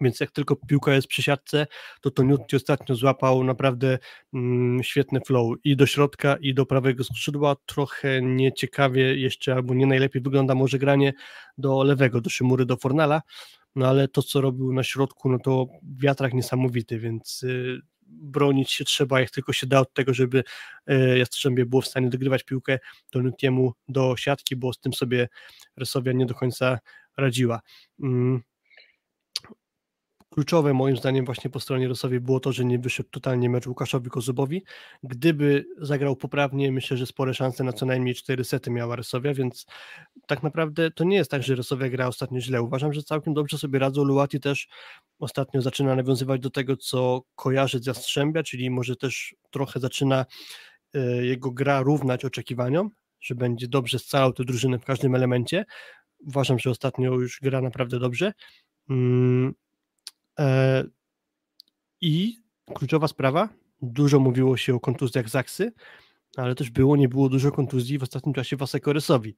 więc 0.00 0.20
jak 0.20 0.30
tylko 0.30 0.56
piłka 0.56 0.94
jest 0.94 1.08
przy 1.08 1.22
siatce, 1.22 1.66
to 2.00 2.10
to 2.10 2.22
Nutti 2.22 2.56
ostatnio 2.56 2.94
złapał 2.94 3.44
naprawdę 3.44 3.98
mm, 4.34 4.82
świetny 4.82 5.20
flow 5.26 5.56
i 5.64 5.76
do 5.76 5.86
środka, 5.86 6.36
i 6.40 6.54
do 6.54 6.66
prawego 6.66 7.04
skrzydła. 7.04 7.56
Trochę 7.66 8.22
nieciekawie 8.22 9.16
jeszcze, 9.16 9.54
albo 9.54 9.74
nie 9.74 9.86
najlepiej 9.86 10.22
wygląda 10.22 10.54
może 10.54 10.78
granie 10.78 11.12
do 11.58 11.82
lewego, 11.82 12.20
do 12.20 12.30
Szymury, 12.30 12.66
do 12.66 12.76
Fornala, 12.76 13.22
no 13.74 13.88
ale 13.88 14.08
to, 14.08 14.22
co 14.22 14.40
robił 14.40 14.72
na 14.72 14.82
środku, 14.82 15.28
no 15.28 15.38
to 15.38 15.66
wiatrak 15.82 16.34
niesamowity, 16.34 16.98
więc 16.98 17.42
y, 17.42 17.80
bronić 18.06 18.72
się 18.72 18.84
trzeba, 18.84 19.20
jak 19.20 19.30
tylko 19.30 19.52
się 19.52 19.66
da 19.66 19.80
od 19.80 19.92
tego, 19.92 20.14
żeby 20.14 20.44
y, 20.90 21.18
Jastrzębie 21.18 21.66
było 21.66 21.82
w 21.82 21.86
stanie 21.86 22.08
dogrywać 22.10 22.44
piłkę 22.44 22.78
do 23.12 23.22
Nutiemu 23.22 23.72
do 23.88 24.16
siatki, 24.16 24.56
bo 24.56 24.72
z 24.72 24.78
tym 24.78 24.92
sobie 24.92 25.28
Resowia 25.76 26.12
nie 26.12 26.26
do 26.26 26.34
końca 26.34 26.78
radziła. 27.16 27.60
Mm 28.02 28.42
Kluczowe 30.36 30.74
moim 30.74 30.96
zdaniem 30.96 31.24
właśnie 31.24 31.50
po 31.50 31.60
stronie 31.60 31.88
Rosowi 31.88 32.20
było 32.20 32.40
to, 32.40 32.52
że 32.52 32.64
nie 32.64 32.78
wyszedł 32.78 33.08
totalnie 33.10 33.50
mecz 33.50 33.66
Łukaszowi 33.66 34.10
Kozubowi. 34.10 34.62
Gdyby 35.02 35.66
zagrał 35.78 36.16
poprawnie, 36.16 36.72
myślę, 36.72 36.96
że 36.96 37.06
spore 37.06 37.34
szanse 37.34 37.64
na 37.64 37.72
co 37.72 37.86
najmniej 37.86 38.14
4 38.14 38.44
sety 38.44 38.70
miała 38.70 38.96
Rosowia, 38.96 39.34
więc 39.34 39.66
tak 40.26 40.42
naprawdę 40.42 40.90
to 40.90 41.04
nie 41.04 41.16
jest 41.16 41.30
tak, 41.30 41.42
że 41.42 41.54
Rosowia 41.54 41.88
gra 41.88 42.06
ostatnio 42.06 42.40
źle. 42.40 42.62
Uważam, 42.62 42.92
że 42.92 43.02
całkiem 43.02 43.34
dobrze 43.34 43.58
sobie 43.58 43.78
radzą. 43.78 44.04
Luati 44.04 44.40
też 44.40 44.68
ostatnio 45.18 45.62
zaczyna 45.62 45.94
nawiązywać 45.94 46.40
do 46.40 46.50
tego, 46.50 46.76
co 46.76 47.22
kojarzy 47.34 47.78
z 47.78 47.86
Jastrzębia, 47.86 48.42
czyli 48.42 48.70
może 48.70 48.96
też 48.96 49.34
trochę 49.50 49.80
zaczyna 49.80 50.26
e, 50.94 51.26
jego 51.26 51.50
gra 51.50 51.80
równać 51.80 52.24
oczekiwaniom, 52.24 52.90
że 53.20 53.34
będzie 53.34 53.68
dobrze 53.68 53.98
scalał 53.98 54.32
tę 54.32 54.44
drużynę 54.44 54.78
w 54.78 54.84
każdym 54.84 55.14
elemencie. 55.14 55.64
Uważam, 56.18 56.58
że 56.58 56.70
ostatnio 56.70 57.14
już 57.14 57.40
gra 57.42 57.60
naprawdę 57.60 57.98
dobrze. 57.98 58.32
E, 60.38 60.84
I 62.00 62.36
kluczowa 62.74 63.08
sprawa, 63.08 63.48
dużo 63.82 64.20
mówiło 64.20 64.56
się 64.56 64.74
o 64.74 64.80
kontuzjach 64.80 65.28
Zaksy, 65.28 65.72
ale 66.36 66.54
też 66.54 66.70
było, 66.70 66.96
nie 66.96 67.08
było 67.08 67.28
dużo 67.28 67.52
kontuzji 67.52 67.98
w 67.98 68.02
ostatnim 68.02 68.34
czasie 68.34 68.56
Wasekoresowi, 68.56 69.36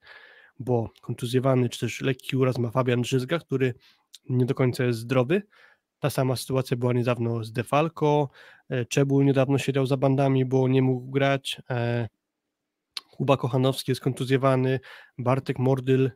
bo 0.58 0.90
kontuzjowany 1.00 1.68
czy 1.68 1.80
też 1.80 2.00
lekki 2.00 2.36
uraz 2.36 2.58
ma 2.58 2.70
Fabian 2.70 3.02
Drzyzga, 3.02 3.38
który 3.38 3.74
nie 4.28 4.46
do 4.46 4.54
końca 4.54 4.84
jest 4.84 4.98
zdrowy. 4.98 5.42
Ta 5.98 6.10
sama 6.10 6.36
sytuacja 6.36 6.76
była 6.76 6.92
niedawno 6.92 7.44
z 7.44 7.52
Defalco, 7.52 8.28
e, 8.68 8.84
Czebul 8.84 9.24
niedawno 9.24 9.58
siedział 9.58 9.86
za 9.86 9.96
bandami, 9.96 10.44
bo 10.44 10.68
nie 10.68 10.82
mógł 10.82 11.10
grać, 11.10 11.62
e, 11.70 12.08
Kuba 13.10 13.36
Kochanowski 13.36 13.90
jest 13.90 14.00
kontuzjowany, 14.00 14.80
Bartek 15.18 15.58
Mordyl 15.58 16.10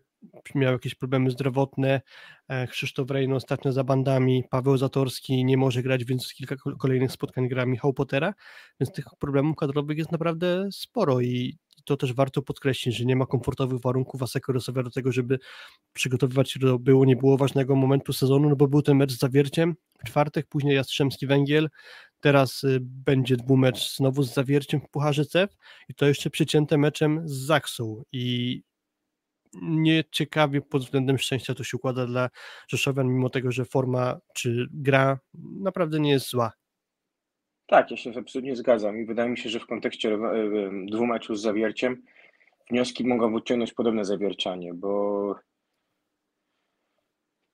miał 0.55 0.73
jakieś 0.73 0.95
problemy 0.95 1.31
zdrowotne, 1.31 2.01
e, 2.49 2.67
Krzysztof 2.67 3.11
Rejno 3.11 3.37
ostatnio 3.37 3.73
za 3.73 3.85
bandami, 3.85 4.45
Paweł 4.51 4.77
Zatorski 4.77 5.45
nie 5.45 5.57
może 5.57 5.83
grać, 5.83 6.05
więc 6.05 6.35
kilka 6.35 6.57
kolejnych 6.79 7.13
spotkań 7.13 7.49
gra 7.49 7.67
Michał 7.67 7.95
Potera, 7.95 8.35
więc 8.81 8.93
tych 8.93 9.05
problemów 9.19 9.57
kadrowych 9.57 9.99
jest 9.99 10.13
naprawdę 10.13 10.69
sporo 10.73 11.21
i 11.21 11.59
to 11.85 11.97
też 11.97 12.13
warto 12.13 12.43
podkreślić, 12.43 12.97
że 12.97 13.05
nie 13.05 13.17
ma 13.17 13.27
komfortowych 13.27 13.81
warunków 13.81 14.23
Aseko 14.23 14.53
do 14.53 14.91
tego, 14.91 15.13
żeby 15.13 15.39
przygotowywać 15.93 16.51
się 16.51 16.61
do 16.61 16.79
było, 16.79 17.05
nie 17.05 17.17
było 17.17 17.37
ważnego 17.37 17.77
momentu 17.77 18.13
sezonu, 18.13 18.49
no 18.49 18.57
bo 18.57 18.69
był 18.69 18.83
ten 18.83 18.97
mecz 18.97 19.13
z 19.13 19.19
Zawierciem 19.19 19.75
w 19.99 20.09
czwartek, 20.09 20.47
później 20.49 20.77
Jastrzębski 20.77 21.27
Węgiel, 21.27 21.69
teraz 22.21 22.65
y, 22.65 22.79
będzie 22.81 23.37
dwumecz 23.37 23.97
znowu 23.97 24.23
z 24.23 24.35
Zawierciem 24.35 24.81
w 24.81 24.91
Pucharze 24.91 25.27
CEF 25.27 25.51
i 25.89 25.95
to 25.95 26.07
jeszcze 26.07 26.31
przycięte 26.31 26.79
meczem 26.79 27.29
z 27.29 27.33
Zaksą 27.33 28.03
i 28.13 28.63
nieciekawie 29.63 30.61
pod 30.61 30.83
względem 30.83 31.19
szczęścia 31.19 31.55
to 31.55 31.65
się 31.65 31.77
układa 31.77 32.07
dla 32.07 32.31
Rzeszowian, 32.69 33.09
mimo 33.09 33.31
tego, 33.31 33.53
że 33.53 33.65
forma 33.65 34.21
czy 34.35 34.67
gra 34.73 35.19
naprawdę 35.61 36.01
nie 36.01 36.11
jest 36.11 36.31
zła. 36.31 36.53
Tak, 37.67 37.91
ja 37.91 37.97
się 37.97 38.13
absolutnie 38.19 38.57
zgadzam 38.57 38.99
i 38.99 39.07
wydaje 39.07 39.31
mi 39.31 39.39
się, 39.39 39.49
że 39.49 39.61
w 39.61 39.67
kontekście 39.67 40.19
dwóch 40.87 41.09
meczów 41.09 41.39
z 41.39 41.43
zawierciem 41.43 42.03
wnioski 42.71 43.07
mogą 43.07 43.35
wyciągnąć 43.35 43.73
podobne 43.73 44.05
zawiercianie, 44.05 44.75
bo 44.75 45.35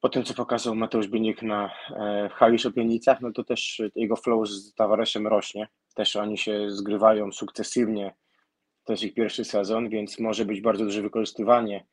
po 0.01 0.09
tym, 0.09 0.24
co 0.24 0.34
pokazał 0.34 0.74
Mateusz 0.74 1.09
Bienik 1.09 1.42
na 1.42 1.70
e, 1.90 2.28
hali 2.32 2.59
Szopienicach, 2.59 3.20
no 3.20 3.32
to 3.32 3.44
też 3.44 3.82
jego 3.94 4.16
flow 4.16 4.49
z 4.49 4.74
Tavareszem 4.74 5.26
rośnie. 5.26 5.68
Też 5.94 6.16
oni 6.16 6.38
się 6.38 6.70
zgrywają 6.70 7.32
sukcesywnie 7.32 8.14
to 8.89 8.93
jest 8.93 9.03
ich 9.03 9.14
pierwszy 9.14 9.45
sezon, 9.45 9.89
więc 9.89 10.18
może 10.18 10.45
być 10.45 10.61
bardzo 10.61 10.84
duże 10.84 11.03
wykorzystywanie, 11.03 11.84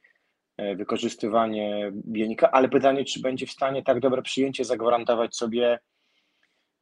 e, 0.58 0.76
wykorzystywanie 0.76 1.92
Bienika, 1.94 2.52
ale 2.52 2.70
pytanie, 2.70 3.06
czy 3.06 3.22
będzie 3.22 3.46
w 3.46 3.52
stanie 3.52 3.84
tak 3.84 4.00
dobre 4.00 4.22
przyjęcie 4.22 4.66
zagwarantować 4.66 5.36
sobie 5.36 5.80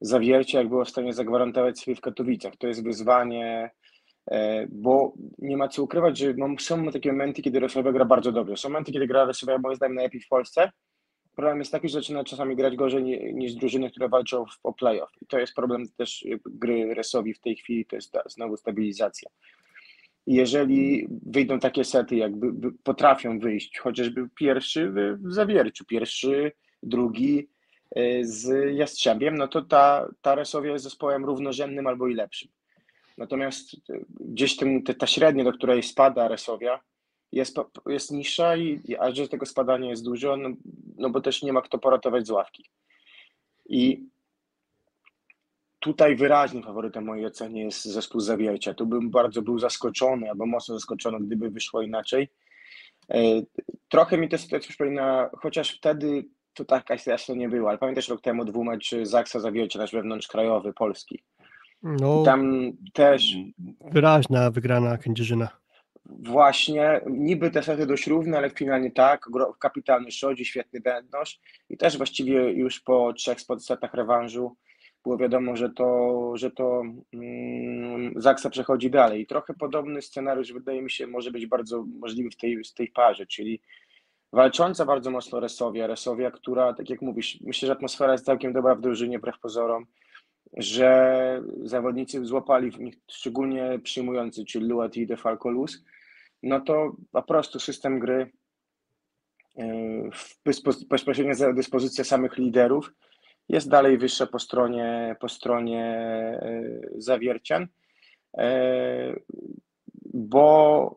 zawiercie, 0.01 0.57
jak 0.57 0.69
było 0.69 0.85
w 0.85 0.89
stanie 0.89 1.13
zagwarantować 1.13 1.79
sobie 1.79 1.95
w 1.95 2.01
Katowicach. 2.01 2.53
To 2.57 2.67
jest 2.67 2.83
wyzwanie, 2.83 3.71
e, 4.31 4.67
bo 4.69 5.13
nie 5.37 5.57
ma 5.57 5.67
co 5.67 5.83
ukrywać, 5.83 6.17
że 6.17 6.33
są 6.59 6.91
takie 6.91 7.11
momenty, 7.11 7.41
kiedy 7.41 7.59
Rosja 7.59 7.83
gra 7.83 8.05
bardzo 8.05 8.31
dobrze. 8.31 8.57
Są 8.57 8.69
momenty, 8.69 8.91
kiedy 8.91 9.07
gra 9.07 9.25
Rosja 9.25 9.57
moim 9.57 9.75
zdaniem 9.75 9.95
najlepiej 9.95 10.21
w 10.21 10.27
Polsce. 10.27 10.71
Problem 11.35 11.59
jest 11.59 11.71
taki, 11.71 11.89
że 11.89 11.93
zaczyna 11.93 12.23
czasami 12.23 12.55
grać 12.55 12.75
gorzej 12.75 13.03
niż 13.33 13.53
drużyny, 13.53 13.89
które 13.89 14.09
walczą 14.09 14.45
o 14.63 14.73
playoff. 14.73 15.11
I 15.21 15.25
to 15.25 15.39
jest 15.39 15.53
problem 15.53 15.85
też 15.97 16.25
gry 16.45 16.93
Resowi 16.93 17.33
w 17.33 17.39
tej 17.39 17.55
chwili, 17.55 17.85
to 17.85 17.95
jest 17.95 18.17
znowu 18.25 18.57
stabilizacja 18.57 19.29
jeżeli 20.27 21.07
wyjdą 21.25 21.59
takie 21.59 21.83
sety, 21.83 22.15
jakby 22.15 22.71
potrafią 22.71 23.39
wyjść, 23.39 23.77
chociażby 23.77 24.29
pierwszy 24.35 24.91
w 25.17 25.33
zawierciu, 25.33 25.85
pierwszy, 25.85 26.51
drugi 26.83 27.47
e, 27.95 28.25
z 28.25 28.75
Jastrzębiem, 28.75 29.37
no 29.37 29.47
to 29.47 29.61
ta, 29.61 30.09
ta 30.21 30.35
Resowia 30.35 30.71
jest 30.71 30.83
zespołem 30.83 31.25
równorzędnym 31.25 31.87
albo 31.87 32.07
i 32.07 32.13
lepszym. 32.13 32.49
Natomiast 33.17 33.73
e, 33.73 33.99
gdzieś 34.19 34.57
tym, 34.57 34.83
ta 34.83 35.07
średnia, 35.07 35.43
do 35.43 35.53
której 35.53 35.83
spada 35.83 36.27
Resowia, 36.27 36.79
jest, 37.31 37.57
jest 37.85 38.11
niższa, 38.11 38.57
i, 38.57 38.95
a 38.99 39.11
że 39.11 39.27
tego 39.27 39.45
spadania 39.45 39.89
jest 39.89 40.03
dużo, 40.03 40.37
no, 40.37 40.49
no 40.97 41.09
bo 41.09 41.21
też 41.21 41.43
nie 41.43 41.53
ma 41.53 41.61
kto 41.61 41.77
poratować 41.77 42.27
z 42.27 42.29
ławki. 42.29 42.69
I 43.65 44.05
Tutaj 45.83 46.15
wyraźnym 46.15 46.63
faworytem 46.63 47.05
mojej 47.05 47.25
ocenie 47.25 47.63
jest 47.63 47.85
zespół 47.85 48.21
Zawiercia. 48.21 48.73
Tu 48.73 48.85
bym 48.85 49.09
bardzo 49.09 49.41
był 49.41 49.59
zaskoczony, 49.59 50.29
albo 50.29 50.45
mocno 50.45 50.75
zaskoczony, 50.75 51.19
gdyby 51.19 51.49
wyszło 51.49 51.81
inaczej. 51.81 52.29
E, 53.09 53.19
trochę 53.89 54.17
mi 54.17 54.29
to 54.29 54.37
sytuacja 54.37 54.69
przypomina, 54.69 55.29
chociaż 55.39 55.77
wtedy 55.77 56.25
to 56.53 56.65
taka 56.65 56.97
sytuacja 56.97 57.35
nie 57.35 57.49
była, 57.49 57.69
ale 57.69 57.77
pamiętasz 57.77 58.09
rok 58.09 58.21
temu 58.21 58.45
dwumecz 58.45 58.95
Zaksa 59.01 59.39
Zawiercia, 59.39 59.79
nasz 59.79 59.91
wewnątrzkrajowy, 59.91 60.73
Polski. 60.73 61.23
No, 61.83 62.23
tam 62.23 62.71
też... 62.93 63.35
Wyraźna 63.91 64.51
wygrana 64.51 64.97
Kędzierzyna. 64.97 65.49
Właśnie, 66.05 67.01
niby 67.09 67.51
te 67.51 67.63
sety 67.63 67.85
dość 67.85 68.07
równe, 68.07 68.37
ale 68.37 68.49
finalnie 68.49 68.91
tak, 68.91 69.25
kapitalny 69.59 70.11
Szodzi, 70.11 70.45
świetny 70.45 70.81
Bednosz 70.81 71.39
i 71.69 71.77
też 71.77 71.97
właściwie 71.97 72.51
już 72.51 72.79
po 72.79 73.13
trzech 73.13 73.37
setach 73.59 73.93
rewanżu 73.93 74.55
było 75.03 75.17
wiadomo, 75.17 75.55
że 75.55 75.69
to, 75.69 76.31
że 76.35 76.51
to 76.51 76.83
mm, 77.13 78.13
Zaksa 78.15 78.49
przechodzi 78.49 78.89
dalej. 78.89 79.21
I 79.21 79.27
trochę 79.27 79.53
podobny 79.53 80.01
scenariusz 80.01 80.53
wydaje 80.53 80.81
mi 80.81 80.91
się 80.91 81.07
może 81.07 81.31
być 81.31 81.47
bardzo 81.47 81.85
możliwy 81.99 82.29
w 82.29 82.35
tej, 82.35 82.63
w 82.63 82.73
tej 82.73 82.87
parze, 82.87 83.25
czyli 83.25 83.61
walcząca 84.33 84.85
bardzo 84.85 85.11
mocno 85.11 85.39
Resowia, 85.39 85.87
Resowia, 85.87 86.31
która, 86.31 86.73
tak 86.73 86.89
jak 86.89 87.01
mówisz, 87.01 87.41
myślę, 87.41 87.67
że 87.67 87.73
atmosfera 87.73 88.11
jest 88.11 88.25
całkiem 88.25 88.53
dobra 88.53 88.75
w 88.75 88.81
drużynie, 88.81 89.19
wbrew 89.19 89.39
pozorom, 89.39 89.85
że 90.57 91.41
zawodnicy 91.63 92.25
złapali 92.25 92.71
w 92.71 92.79
nich, 92.79 92.95
szczególnie 93.11 93.79
przyjmujący, 93.83 94.45
czyli 94.45 94.67
Luat 94.67 94.97
i 94.97 95.07
Defalco 95.07 95.49
Luz, 95.49 95.83
no 96.43 96.61
to 96.61 96.95
po 97.11 97.23
prostu 97.23 97.59
system 97.59 97.99
gry 97.99 98.31
yy, 99.55 100.09
bezpośrednio 100.89 101.53
dyspozycja 101.53 102.03
samych 102.03 102.37
liderów 102.37 102.93
jest 103.49 103.69
dalej 103.69 103.97
wyższa 103.97 104.27
po 104.27 104.39
stronie, 104.39 105.15
po 105.19 105.29
stronie 105.29 105.85
e, 106.41 106.79
zawiercian, 106.97 107.67
e, 108.37 109.15
bo 110.13 110.95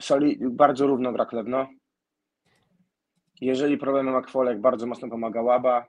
Soli 0.00 0.38
bardzo 0.40 0.86
równo 0.86 1.12
gra 1.12 1.26
Klewno. 1.26 1.68
Jeżeli 3.40 3.78
problemy 3.78 4.10
ma 4.10 4.22
Kwolek, 4.22 4.60
bardzo 4.60 4.86
mocno 4.86 5.08
pomaga 5.08 5.42
Łaba. 5.42 5.86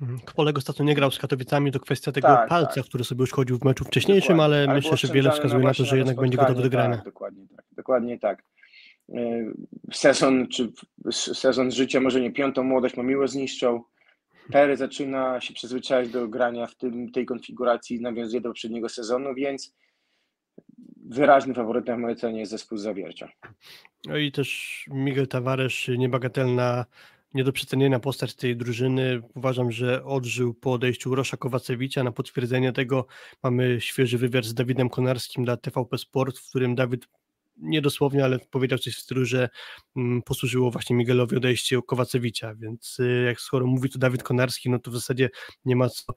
Mhm. 0.00 0.20
Kwoleg 0.20 0.58
ostatnio 0.58 0.84
nie 0.84 0.94
grał 0.94 1.10
z 1.10 1.18
Katowicami, 1.18 1.72
to 1.72 1.80
kwestia 1.80 2.12
tego 2.12 2.28
Tak, 2.28 2.48
palca, 2.48 2.74
tak. 2.74 2.84
który 2.84 3.04
sobie 3.04 3.22
uszkodził 3.22 3.58
w 3.58 3.64
meczu 3.64 3.84
wcześniejszym, 3.84 4.36
Dokładnie. 4.36 4.56
ale, 4.56 4.74
myślę, 4.74 4.90
było 4.90 4.96
że 4.96 5.08
wiele 5.08 5.30
wskazuje 5.30 5.64
na 5.64 5.74
to, 5.74 5.84
że 5.84 5.98
jednak 5.98 6.16
będzie 6.16 6.38
gotowy 6.38 6.62
do 6.62 6.70
grania. 6.70 6.96
Tak, 6.96 7.04
dokładnie 7.04 7.46
tak. 7.56 7.64
Dokładnie 7.72 8.18
tak. 8.18 8.42
Yy, 9.08 9.54
Sezon, 9.92 10.48
czy 10.48 10.72
sezon 11.12 11.70
życia, 11.70 12.00
może 12.00 12.20
nie 12.20 12.32
piątą 12.32 12.62
młodość, 12.62 12.96
ma 12.96 13.02
miło 13.02 13.28
zniszczą. 13.28 13.82
Perry 14.52 14.76
zaczyna 14.76 15.40
się 15.40 15.54
przyzwyczaić 15.54 16.10
do 16.10 16.28
grania 16.28 16.66
w 16.66 16.74
tym, 16.74 17.12
tej 17.12 17.26
konfiguracji, 17.26 18.00
nawiązuje 18.00 18.40
do 18.40 18.48
poprzedniego 18.48 18.88
sezonu, 18.88 19.34
więc 19.34 19.74
wyraźnym 21.06 21.54
faworytem 21.54 21.96
w 21.96 22.00
mojej 22.00 22.16
ocenie 22.16 22.40
jest 22.40 22.50
zespół 22.50 22.78
Zawiercia. 22.78 23.28
No 24.06 24.16
i 24.16 24.32
też 24.32 24.84
Miguel 24.90 25.28
Tavares, 25.28 25.74
niebagatelna, 25.98 26.84
nie 27.34 27.44
do 27.44 27.52
przecenienia 27.52 28.00
postać 28.00 28.34
tej 28.34 28.56
drużyny. 28.56 29.22
Uważam, 29.34 29.72
że 29.72 30.04
odżył 30.04 30.54
po 30.54 30.72
odejściu 30.72 31.14
Rosza 31.14 31.36
Kowacewicza. 31.36 32.04
Na 32.04 32.12
potwierdzenie 32.12 32.72
tego 32.72 33.06
mamy 33.42 33.80
świeży 33.80 34.18
wywiad 34.18 34.44
z 34.44 34.54
Dawidem 34.54 34.88
Konarskim 34.88 35.44
dla 35.44 35.56
TVP 35.56 35.98
Sport, 35.98 36.38
w 36.38 36.48
którym 36.48 36.74
Dawid 36.74 37.08
nie 37.60 37.82
dosłownie, 37.82 38.24
ale 38.24 38.38
powiedział 38.38 38.78
coś 38.78 38.94
w 38.94 39.00
stylu, 39.00 39.24
że 39.24 39.48
mm, 39.96 40.22
posłużyło 40.22 40.70
właśnie 40.70 40.96
Miguelowi 40.96 41.36
odejście 41.36 41.80
Kowacewicza, 41.86 42.54
więc 42.54 43.00
y, 43.00 43.24
jak 43.26 43.40
skoro 43.40 43.66
mówi 43.66 43.90
to 43.90 43.98
Dawid 43.98 44.22
Konarski, 44.22 44.70
no 44.70 44.78
to 44.78 44.90
w 44.90 44.94
zasadzie 44.94 45.30
nie 45.64 45.76
ma 45.76 45.88
co 45.88 46.12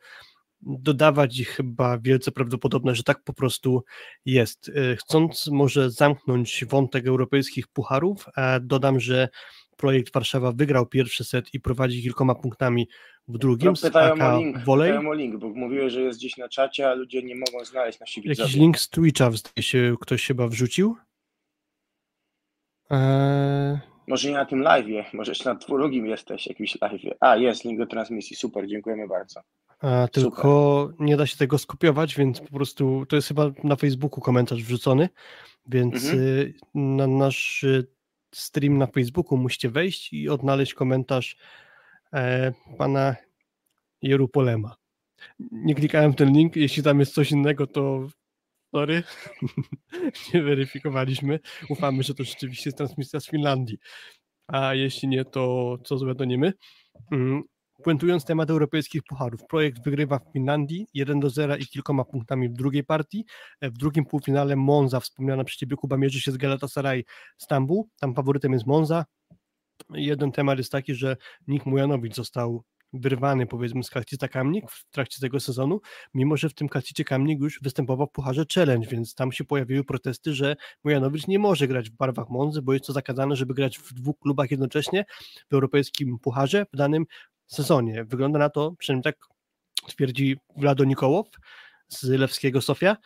dodawać 0.61 1.39
i 1.39 1.43
chyba 1.43 1.97
wielce 1.97 2.31
prawdopodobne, 2.31 2.95
że 2.95 3.03
tak 3.03 3.23
po 3.23 3.33
prostu 3.33 3.83
jest. 4.25 4.69
Y, 4.69 4.97
Chcąc 4.99 5.47
może 5.47 5.91
zamknąć 5.91 6.65
wątek 6.69 7.07
europejskich 7.07 7.67
pucharów, 7.67 8.25
a 8.35 8.59
dodam, 8.59 8.99
że 8.99 9.29
projekt 9.77 10.13
Warszawa 10.13 10.51
wygrał 10.51 10.85
pierwszy 10.85 11.23
set 11.23 11.53
i 11.53 11.59
prowadzi 11.59 12.01
kilkoma 12.01 12.35
punktami 12.35 12.87
w 13.27 13.37
drugim. 13.37 13.67
No, 13.67 13.81
pytają, 13.81 14.13
AK 14.13 14.21
o 14.21 14.37
link, 14.37 14.65
Volley. 14.65 14.89
pytają 14.91 15.09
o 15.09 15.13
link, 15.13 15.37
bo 15.37 15.49
mówiłeś, 15.49 15.93
że 15.93 16.01
jest 16.01 16.19
gdzieś 16.19 16.37
na 16.37 16.49
czacie, 16.49 16.89
a 16.89 16.93
ludzie 16.93 17.23
nie 17.23 17.35
mogą 17.35 17.65
znaleźć 17.65 17.99
nasi 17.99 18.21
widzowie. 18.21 18.41
Jakiś 18.41 18.55
link 18.55 18.79
z 18.79 18.89
Twitcha 18.89 19.31
zdaje 19.31 19.63
się, 19.63 19.95
ktoś 20.01 20.27
chyba 20.27 20.47
wrzucił. 20.47 20.95
Eee, 22.91 23.79
Może 24.07 24.27
nie 24.29 24.33
na 24.33 24.45
tym 24.45 24.63
live'ie, 24.63 25.03
może 25.13 25.31
jeszcze 25.31 25.49
na 25.53 25.55
drugim 25.55 26.05
jesteś, 26.05 26.47
jakimś 26.47 26.77
live'ie. 26.77 27.11
A, 27.19 27.35
jest 27.35 27.65
link 27.65 27.79
do 27.79 27.85
transmisji, 27.85 28.35
super, 28.35 28.67
dziękujemy 28.67 29.07
bardzo. 29.07 29.41
a, 29.79 30.07
tylko 30.11 30.89
nie 30.99 31.17
da 31.17 31.25
się 31.27 31.37
tego 31.37 31.57
skopiować, 31.57 32.15
więc 32.15 32.39
po 32.41 32.51
prostu 32.53 33.05
to 33.09 33.15
jest 33.15 33.27
chyba 33.27 33.51
na 33.63 33.75
Facebooku 33.75 34.21
komentarz 34.21 34.63
wrzucony, 34.63 35.09
więc 35.67 35.95
Mhm. 35.95 36.19
y, 36.23 36.53
na 36.75 37.07
nasz 37.07 37.63
y, 37.63 37.87
stream 38.35 38.77
na 38.77 38.87
Facebooku 38.87 39.37
musicie 39.37 39.69
wejść 39.69 40.13
i 40.13 40.29
odnaleźć 40.29 40.73
komentarz 40.73 41.37
e, 42.13 42.51
pana 42.77 43.15
Jerupolema. 44.01 44.75
Nie 45.51 45.75
klikałem 45.75 46.11
w 46.11 46.15
ten 46.15 46.33
link, 46.33 46.55
jeśli 46.55 46.83
tam 46.83 46.99
jest 46.99 47.13
coś 47.13 47.31
innego, 47.31 47.67
to 47.67 48.07
sorry, 48.71 49.03
nie 50.33 50.43
weryfikowaliśmy. 50.43 51.39
Ufamy, 51.69 52.03
że 52.03 52.13
to 52.13 52.23
rzeczywiście 52.23 52.69
jest 52.69 52.77
transmisja 52.77 53.19
z 53.19 53.27
Finlandii. 53.29 53.77
A 54.47 54.73
jeśli 54.73 55.07
nie, 55.07 55.25
to 55.25 55.77
co 55.83 55.97
złe, 55.97 56.15
to 56.15 56.25
nie 56.25 56.37
my. 56.37 56.53
Mm, 57.11 57.43
Puentując 57.83 58.25
temat 58.25 58.49
europejskich 58.49 59.03
pucharów, 59.03 59.45
projekt 59.49 59.83
wygrywa 59.83 60.19
w 60.19 60.33
Finlandii 60.33 60.87
1 60.93 61.19
do 61.19 61.29
0 61.29 61.57
i 61.57 61.65
kilkoma 61.65 62.05
punktami 62.05 62.49
w 62.49 62.53
drugiej 62.53 62.83
partii. 62.83 63.25
E, 63.61 63.69
W 63.69 63.77
drugim 63.77 64.05
półfinale 64.05 64.55
Monza, 64.55 64.99
wspomniana 64.99 65.43
przez 65.43 65.57
Ciebie 65.57 65.75
Kuba, 65.75 65.97
mierzy 65.97 66.21
się 66.21 66.31
z 66.31 66.37
Galatasaray 66.37 67.05
Stambuł. 67.37 67.89
Tam 67.99 68.15
faworytem 68.15 68.53
jest 68.53 68.67
Monza. 68.67 69.05
Jeden 69.93 70.31
temat 70.31 70.57
jest 70.57 70.71
taki, 70.71 70.95
że 70.95 71.17
Nik 71.47 71.65
Mujanowicz 71.65 72.15
został 72.15 72.63
wyrwany 72.93 73.47
powiedzmy 73.47 73.83
z 73.83 73.89
Kalcita 73.89 74.27
Kamnik 74.27 74.71
w 74.71 74.91
trakcie 74.91 75.21
tego 75.21 75.39
sezonu, 75.39 75.81
mimo 76.13 76.37
że 76.37 76.49
w 76.49 76.53
tym 76.53 76.69
Kalcicie 76.69 77.03
Kamnik 77.03 77.39
już 77.39 77.59
występował 77.61 78.07
w 78.07 78.11
Pucharze 78.11 78.45
Challenge, 78.55 78.87
więc 78.87 79.15
tam 79.15 79.31
się 79.31 79.43
pojawiły 79.43 79.83
protesty, 79.83 80.33
że 80.33 80.55
Mujanowicz 80.83 81.27
nie 81.27 81.39
może 81.39 81.67
grać 81.67 81.89
w 81.89 81.95
barwach 81.95 82.29
Monzy, 82.29 82.61
bo 82.61 82.73
jest 82.73 82.85
to 82.85 82.93
zakazane, 82.93 83.35
żeby 83.35 83.53
grać 83.53 83.79
w 83.79 83.93
dwóch 83.93 84.19
klubach 84.19 84.51
jednocześnie 84.51 85.05
w 85.49 85.53
europejskim 85.53 86.19
Pucharze 86.19 86.65
w 86.73 86.77
danym 86.77 87.05
sezonie. 87.47 88.05
Wygląda 88.05 88.39
na 88.39 88.49
to, 88.49 88.75
przynajmniej 88.77 89.03
tak 89.03 89.15
twierdzi 89.87 90.37
Vlado 90.57 90.83
Nikołow 90.83 91.27
z 91.87 92.03
Lewskiego 92.03 92.61
Sofia, 92.61 92.97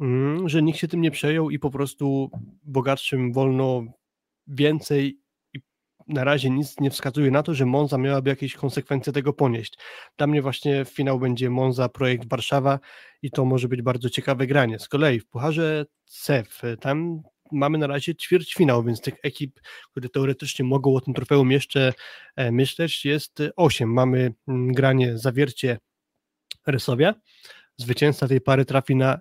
mm, 0.00 0.48
że 0.48 0.62
nikt 0.62 0.78
się 0.78 0.88
tym 0.88 1.00
nie 1.00 1.10
przejął 1.10 1.50
i 1.50 1.58
po 1.58 1.70
prostu 1.70 2.30
bogatszym 2.62 3.32
wolno 3.32 3.84
więcej 4.46 5.25
na 6.08 6.24
razie 6.24 6.50
nic 6.50 6.80
nie 6.80 6.90
wskazuje 6.90 7.30
na 7.30 7.42
to, 7.42 7.54
że 7.54 7.66
Monza 7.66 7.98
miałaby 7.98 8.30
jakieś 8.30 8.54
konsekwencje 8.54 9.12
tego 9.12 9.32
ponieść. 9.32 9.78
Dla 10.16 10.26
mnie 10.26 10.42
właśnie 10.42 10.84
finał 10.84 11.18
będzie 11.18 11.50
Monza, 11.50 11.88
projekt 11.88 12.28
Warszawa 12.28 12.78
i 13.22 13.30
to 13.30 13.44
może 13.44 13.68
być 13.68 13.82
bardzo 13.82 14.10
ciekawe 14.10 14.46
granie. 14.46 14.78
Z 14.78 14.88
kolei 14.88 15.20
w 15.20 15.26
Pucharze 15.26 15.86
CEF, 16.04 16.62
tam 16.80 17.22
mamy 17.52 17.78
na 17.78 17.86
razie 17.86 18.14
ćwierćfinał, 18.14 18.84
więc 18.84 19.00
tych 19.00 19.14
ekip, 19.22 19.60
które 19.90 20.08
teoretycznie 20.08 20.64
mogą 20.64 20.94
o 20.94 21.00
tym 21.00 21.14
trofeum 21.14 21.50
jeszcze 21.50 21.92
e, 22.36 22.52
myśleć, 22.52 23.04
jest 23.04 23.42
osiem. 23.56 23.92
Mamy 23.92 24.34
mm, 24.48 24.72
granie 24.72 25.18
zawiercie 25.18 25.78
Resowia. 26.66 27.14
Zwycięzca 27.76 28.28
tej 28.28 28.40
pary 28.40 28.64
trafi 28.64 28.96
na 28.96 29.18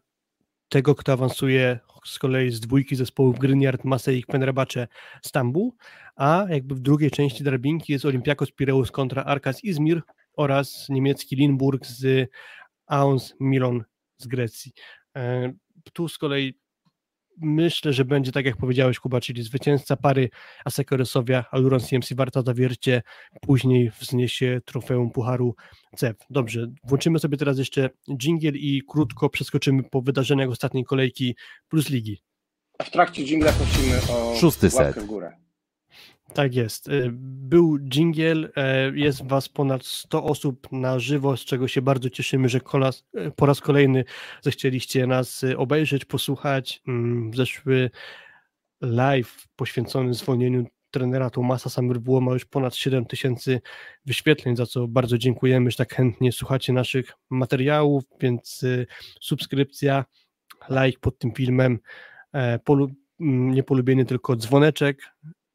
tego, 0.70 0.96
kto 0.96 1.14
awansuje 1.14 1.80
z 2.06 2.20
kolei 2.20 2.52
z 2.52 2.60
dwójki 2.60 2.96
zespołów 2.96 3.40
Gryniard, 3.40 3.84
Masej 3.84 4.20
i 4.20 4.24
Stambuł, 5.22 5.76
a 6.16 6.46
jakby 6.50 6.76
w 6.76 6.80
drugiej 6.80 7.12
części 7.12 7.44
drabinki 7.44 7.94
jest 7.94 8.06
Olympiakos 8.06 8.52
Pireus 8.52 8.92
kontra 8.92 9.24
Arkas 9.24 9.64
Izmir 9.64 10.02
oraz 10.34 10.90
niemiecki 10.90 11.36
Limburg 11.36 11.86
z 11.86 12.30
Aons 12.88 13.34
Milon 13.40 13.84
z 14.18 14.28
Grecji. 14.28 14.72
E, 15.18 15.54
Tu 15.94 16.08
z 16.08 16.18
kolei 16.18 16.60
myślę, 17.38 17.94
że 17.94 18.06
będzie 18.06 18.32
tak 18.32 18.46
jak 18.46 18.58
powiedziałeś 18.58 19.00
Kuba, 19.00 19.22
czyli 19.22 19.44
zwycięzca 19.44 19.96
pary 19.96 20.30
Aseko 20.66 20.98
Resowia, 20.98 21.46
Aluron 21.52 21.80
CMC 21.80 22.14
Warta 22.14 22.42
Zawiercie, 22.42 23.02
później 23.42 23.92
wzniesie 24.00 24.62
trofeum 24.66 25.12
Pucharu 25.12 25.56
CEF. 25.96 26.16
Dobrze, 26.30 26.72
włączymy 26.84 27.20
sobie 27.20 27.38
teraz 27.38 27.58
jeszcze 27.58 27.90
dżingiel 28.18 28.56
i 28.56 28.82
krótko 28.88 29.30
przeskoczymy 29.30 29.84
po 29.84 30.02
wydarzeniach 30.02 30.50
ostatniej 30.50 30.86
kolejki 30.86 31.36
Plus 31.68 31.90
Ligi. 31.90 32.22
A 32.80 32.84
w 32.84 32.92
trakcie 32.92 33.26
dżingla 33.26 33.52
prosimy 33.52 33.98
o 34.10 34.36
Szósty 34.36 34.70
łapkę 34.74 34.94
set. 34.94 35.04
w 35.04 35.08
górę. 35.08 35.45
Tak 36.34 36.56
jest. 36.56 36.88
Y, 36.88 37.10
Był 37.14 37.80
dżingiel, 37.80 38.52
e, 38.56 38.92
jest 38.96 39.28
Was 39.28 39.50
ponad 39.50 39.86
100 39.86 40.24
osób 40.24 40.72
na 40.72 41.00
żywo, 41.00 41.38
z 41.38 41.46
czego 41.46 41.68
się 41.68 41.82
bardzo 41.82 42.10
cieszymy, 42.10 42.50
że 42.50 42.60
e, 43.14 43.32
po 43.32 43.46
raz 43.46 43.62
kolejny 43.62 44.06
zechcieliście 44.42 45.08
nas 45.08 45.44
y, 45.44 45.58
obejrzeć, 45.58 46.06
posłuchać. 46.06 46.82
Mm, 46.88 47.34
Zeszły 47.34 47.90
live 48.82 49.48
poświęcony 49.56 50.14
zwolnieniu 50.14 50.66
trenera 50.92 51.30
Tomasa 51.30 51.70
Samyrbuło 51.70 52.22
ma 52.22 52.34
już 52.34 52.46
ponad 52.46 52.76
7 52.76 53.06
tysięcy 53.06 53.62
wyświetleń, 54.06 54.56
za 54.56 54.66
co 54.66 54.88
bardzo 54.88 55.18
dziękujemy, 55.18 55.72
że 55.72 55.78
tak 55.78 55.94
chętnie 55.96 56.32
słuchacie 56.32 56.74
naszych 56.74 57.12
materiałów, 57.30 58.04
więc 58.22 58.64
y, 58.64 58.88
subskrypcja, 59.22 60.06
like 60.70 61.00
pod 61.02 61.18
tym 61.18 61.32
filmem, 61.32 61.80
e, 62.34 62.60
polu- 62.60 62.92
mm, 63.20 63.52
nie 63.52 63.64
polubienie, 63.64 64.06
tylko 64.06 64.36
dzwoneczek, 64.36 65.02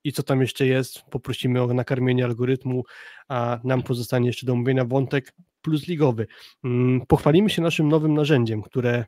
i 0.05 0.13
co 0.13 0.23
tam 0.23 0.41
jeszcze 0.41 0.67
jest, 0.67 1.03
poprosimy 1.03 1.63
o 1.63 1.75
nakarmienie 1.75 2.25
algorytmu, 2.25 2.85
a 3.29 3.59
nam 3.65 3.83
pozostanie 3.83 4.27
jeszcze 4.27 4.47
do 4.47 4.53
omówienia 4.53 4.85
wątek 4.85 5.35
plus 5.63 5.89
ligowy. 5.89 6.27
Mm, 6.65 7.07
Pochwalimy 7.07 7.51
się 7.51 7.63
naszym 7.63 7.89
nowym 7.89 8.15
narzędziem, 8.15 8.63
które 8.63 9.05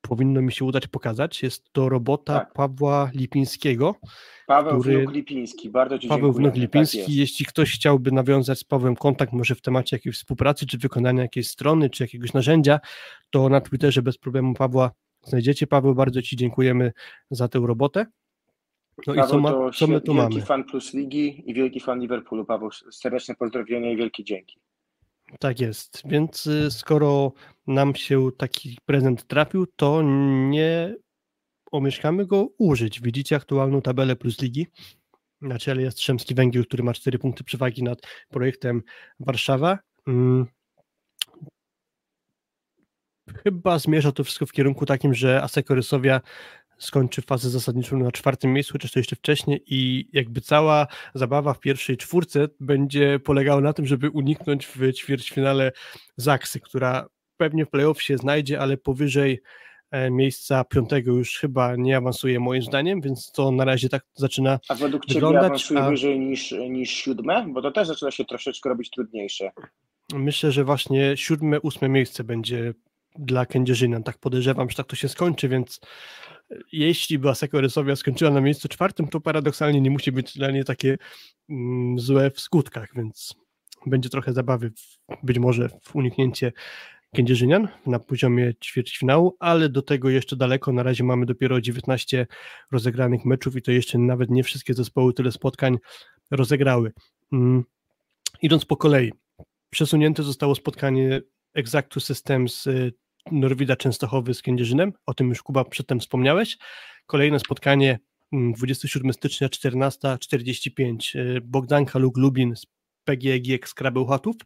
powinno 0.00 0.42
mi 0.42 0.52
się 0.52 0.64
udać 0.64 0.86
pokazać. 0.86 1.42
Jest 1.42 1.72
to 1.72 1.88
robota 1.88 2.38
Tak. 2.40 2.52
Pawła 2.52 3.10
Lipińskiego. 3.14 3.94
Paweł 4.46 4.80
który- 4.80 4.98
Wnuk 5.02 5.14
Lipiński, 5.14 5.70
bardzo 5.70 5.98
Ci 5.98 6.08
Paweł 6.08 6.24
dziękujemy. 6.28 6.50
Wnuk 6.50 6.62
Lipiński. 6.62 6.98
Tak. 6.98 7.08
Jeśli 7.08 7.46
ktoś 7.46 7.72
chciałby 7.74 8.12
nawiązać 8.12 8.58
z 8.58 8.64
Pawłem 8.64 8.96
kontakt, 8.96 9.32
może 9.32 9.54
w 9.54 9.60
temacie 9.60 9.96
jakiejś 9.96 10.16
współpracy, 10.16 10.66
czy 10.66 10.78
wykonania 10.78 11.22
jakiejś 11.22 11.48
strony, 11.48 11.90
czy 11.90 12.04
jakiegoś 12.04 12.32
narzędzia, 12.32 12.80
to 13.30 13.48
na 13.48 13.60
Twitterze 13.60 14.02
bez 14.02 14.18
problemu 14.18 14.54
Pawła 14.54 14.90
znajdziecie. 15.24 15.66
Paweł, 15.66 15.94
bardzo 15.94 16.22
Ci 16.22 16.36
dziękujemy 16.36 16.92
za 17.30 17.48
tę 17.48 17.58
robotę. 17.58 18.06
No 19.06 19.14
i 19.14 19.16
Paweł 19.16 19.30
co, 19.30 19.40
ma, 19.40 19.50
to 19.50 19.70
co 19.70 19.86
my 19.86 20.00
tu 20.00 20.14
wielki 20.14 20.34
mamy? 20.34 20.46
fan 20.46 20.64
Plus 20.64 20.94
Ligi 20.94 21.50
i 21.50 21.54
wielki 21.54 21.80
fan 21.80 22.00
Liverpoolu. 22.00 22.44
Paweł, 22.44 22.70
serdeczne 22.90 23.34
pozdrowienia 23.34 23.90
i 23.90 23.96
wielkie 23.96 24.24
dzięki. 24.24 24.60
Tak 25.40 25.60
jest. 25.60 26.02
Więc 26.04 26.46
y, 26.46 26.70
skoro 26.70 27.32
nam 27.66 27.94
się 27.94 28.28
taki 28.38 28.78
prezent 28.84 29.26
trafił, 29.26 29.66
to 29.66 30.02
nie 30.50 30.94
omieszkamy 31.72 32.26
go 32.26 32.48
użyć. 32.58 33.00
Widzicie 33.00 33.36
aktualną 33.36 33.82
tabelę 33.82 34.16
plus 34.16 34.42
ligi. 34.42 34.66
Na 35.40 35.58
czele 35.58 35.82
jest 35.82 35.98
Trzemski 35.98 36.34
Węgiel, 36.34 36.66
który 36.66 36.82
ma 36.82 36.92
4 36.92 37.18
punkty 37.18 37.44
przewagi 37.44 37.82
nad 37.82 37.98
projektem 38.28 38.82
Warszawa. 39.20 39.78
Mm. 40.06 40.46
Chyba 43.44 43.78
zmierza 43.78 44.12
to 44.12 44.24
wszystko 44.24 44.46
w 44.46 44.52
kierunku 44.52 44.86
takim, 44.86 45.14
że 45.14 45.42
Aseko 45.42 45.74
Rysowia 45.74 46.20
skończy 46.78 47.22
fazę 47.22 47.50
zasadniczą 47.50 47.98
na 47.98 48.12
czwartym 48.12 48.52
miejscu, 48.52 48.72
chociaż 48.72 48.92
to 48.92 48.98
jeszcze 48.98 49.16
wcześniej 49.16 49.62
i 49.66 50.08
jakby 50.12 50.40
cała 50.40 50.86
zabawa 51.14 51.54
w 51.54 51.60
pierwszej 51.60 51.96
czwórce 51.96 52.48
będzie 52.60 53.18
polegała 53.18 53.60
na 53.60 53.72
tym, 53.72 53.86
żeby 53.86 54.10
uniknąć 54.10 54.66
w 54.66 54.92
ćwierćfinale 54.92 55.72
Zaksy, 56.16 56.60
która 56.60 57.06
pewnie 57.36 57.66
w 57.66 57.70
playoff 57.70 58.02
się 58.02 58.16
znajdzie, 58.16 58.60
ale 58.60 58.76
powyżej 58.76 59.40
e, 59.90 60.10
miejsca 60.10 60.64
piątego 60.64 61.12
już 61.12 61.38
chyba 61.38 61.76
nie 61.76 61.96
awansuje 61.96 62.40
moim 62.40 62.62
zdaniem, 62.62 63.00
więc 63.00 63.32
to 63.32 63.50
na 63.50 63.64
razie 63.64 63.88
tak 63.88 64.02
zaczyna 64.14 64.58
A 64.68 64.74
według 64.74 65.06
wyglądać, 65.08 65.42
Ciebie 65.42 65.46
awansuje 65.46 65.80
a- 65.80 65.90
wyżej 65.90 66.20
niż, 66.20 66.52
niż 66.52 66.90
siódme? 66.90 67.46
Bo 67.48 67.62
to 67.62 67.70
też 67.70 67.88
zaczyna 67.88 68.10
się 68.10 68.24
troszeczkę 68.24 68.68
robić 68.68 68.90
trudniejsze. 68.90 69.50
Myślę, 70.14 70.52
że 70.52 70.64
właśnie 70.64 71.16
siódme, 71.16 71.60
ósme 71.60 71.88
miejsce 71.88 72.24
będzie 72.24 72.74
dla 73.18 73.46
Kędzierzyna. 73.46 74.02
Tak 74.02 74.18
podejrzewam, 74.18 74.70
że 74.70 74.76
tak 74.76 74.86
to 74.86 74.96
się 74.96 75.08
skończy, 75.08 75.48
więc 75.48 75.80
e, 76.50 76.56
jeśli 76.72 77.18
by 77.18 77.28
Aseko 77.28 77.60
Rysowia 77.60 77.96
skończyła 77.96 78.30
na 78.30 78.40
miejscu 78.40 78.68
czwartym, 78.68 79.08
to 79.08 79.20
paradoksalnie 79.20 79.80
nie 79.80 79.90
musi 79.90 80.12
być 80.12 80.38
dla 80.38 80.50
niej 80.50 80.64
takie 80.64 80.96
mm, 81.50 81.98
złe 81.98 82.30
w 82.30 82.40
skutkach, 82.40 82.88
więc 82.94 83.34
będzie 83.86 84.08
trochę 84.08 84.32
zabawy, 84.32 84.70
w, 84.70 85.16
być 85.22 85.38
może 85.38 85.68
w 85.82 85.96
uniknięcie 85.96 86.52
Kędzierzynian 87.14 87.68
na 87.86 87.98
poziomie 87.98 88.54
ćwierćfinału, 88.64 89.36
ale 89.40 89.68
do 89.68 89.82
tego 89.82 90.10
jeszcze 90.10 90.36
daleko. 90.36 90.72
Na 90.72 90.82
razie 90.82 91.04
mamy 91.04 91.26
dopiero 91.26 91.60
19 91.60 92.26
rozegranych 92.72 93.24
meczów 93.24 93.56
i 93.56 93.62
to 93.62 93.72
jeszcze 93.72 93.98
nawet 93.98 94.30
nie 94.30 94.42
wszystkie 94.42 94.74
zespoły 94.74 95.14
tyle 95.14 95.32
spotkań 95.32 95.78
rozegrały. 96.30 96.92
Mm. 97.32 97.64
Idąc 98.42 98.64
po 98.64 98.76
kolei, 98.76 99.12
przesunięte 99.70 100.22
zostało 100.22 100.54
spotkanie 100.54 101.20
Exactu 101.54 102.00
Systems 102.00 102.66
y, 102.66 102.92
Norwida 103.32 103.76
Częstochowy 103.76 104.34
z 104.34 104.42
Kędzierzynem, 104.42 104.92
o 105.06 105.14
tym 105.14 105.28
już 105.28 105.42
Kuba 105.42 105.64
przedtem 105.64 106.00
wspomniałeś. 106.00 106.58
Kolejne 107.06 107.40
spotkanie 107.40 107.98
mm, 108.32 108.52
27 108.52 109.12
stycznia 109.12 109.48
14.45 109.48 111.18
y, 111.18 111.40
Bogdanka 111.40 111.98
Luk 111.98 112.16
Lubin 112.16 112.56
z 112.56 112.66
PGG 113.04 113.68
z 113.68 113.74
Krabełchatów. 113.74 114.36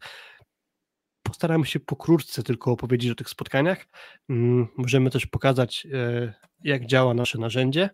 Postaramy 1.23 1.67
się 1.67 1.81
pokrótce 1.81 2.43
tylko 2.43 2.73
opowiedzieć 2.73 3.11
o 3.11 3.15
tych 3.15 3.29
spotkaniach. 3.29 3.87
Mm, 4.29 4.69
Możemy 4.77 5.11
też 5.11 5.27
pokazać, 5.27 5.87
e, 5.93 6.35
jak 6.65 6.87
działa 6.87 7.15
nasze 7.15 7.39
narzędzie. 7.39 7.91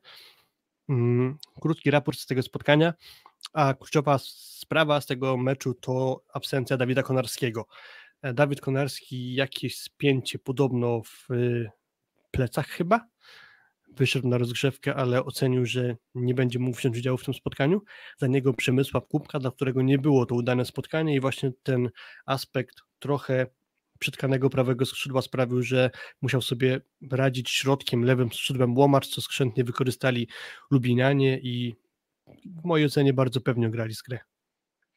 Mm, 0.88 1.38
Krótki 1.60 1.90
raport 1.90 2.18
z 2.18 2.26
tego 2.26 2.42
spotkania, 2.42 2.94
a 3.52 3.74
kluczowa 3.74 4.18
sprawa 4.18 5.00
z 5.00 5.06
tego 5.06 5.36
meczu 5.36 5.74
to 5.74 6.22
absencja 6.32 6.76
Dawida 6.76 7.02
Konarskiego. 7.02 7.66
E, 8.22 8.34
Dawid 8.34 8.60
Konarski 8.60 9.34
jakieś 9.34 9.78
spięcie 9.80 10.38
podobno 10.38 11.02
w 11.02 11.30
y, 11.30 11.70
plecach 12.30 12.66
chyba. 12.66 13.08
Wyszedł 13.88 14.28
na 14.28 14.38
rozgrzewkę, 14.38 14.94
ale 14.94 15.24
ocenił, 15.24 15.66
że 15.66 15.96
nie 16.14 16.34
będzie 16.34 16.58
mógł 16.58 16.76
wziąć 16.76 16.98
udziału 16.98 17.18
w 17.18 17.24
tym 17.24 17.34
spotkaniu. 17.34 17.82
Za 18.18 18.26
niego 18.26 18.54
Przemysław 18.54 19.08
Kubka, 19.08 19.38
dla 19.38 19.50
którego 19.50 19.82
nie 19.82 19.98
było 19.98 20.26
to 20.26 20.34
udane 20.34 20.64
spotkanie 20.64 21.14
i 21.14 21.20
właśnie 21.20 21.52
ten 21.62 21.90
aspekt 22.26 22.76
trochę 22.98 23.46
przytkanego 23.98 24.50
prawego 24.50 24.86
skrzydła 24.86 25.22
sprawił, 25.22 25.62
że 25.62 25.90
musiał 26.22 26.42
sobie 26.42 26.80
radzić 27.10 27.50
środkiem, 27.50 28.04
lewym 28.04 28.32
skrzydłem 28.32 28.78
Łomacz, 28.78 29.08
co 29.08 29.20
skrzętnie 29.20 29.64
wykorzystali 29.64 30.28
Lublinianie 30.70 31.38
i 31.38 31.74
w 32.44 32.64
mojej 32.64 32.86
ocenie 32.86 33.12
bardzo 33.12 33.40
pewnie 33.40 33.70
grali 33.70 33.94
z 33.94 34.02
grę. 34.02 34.18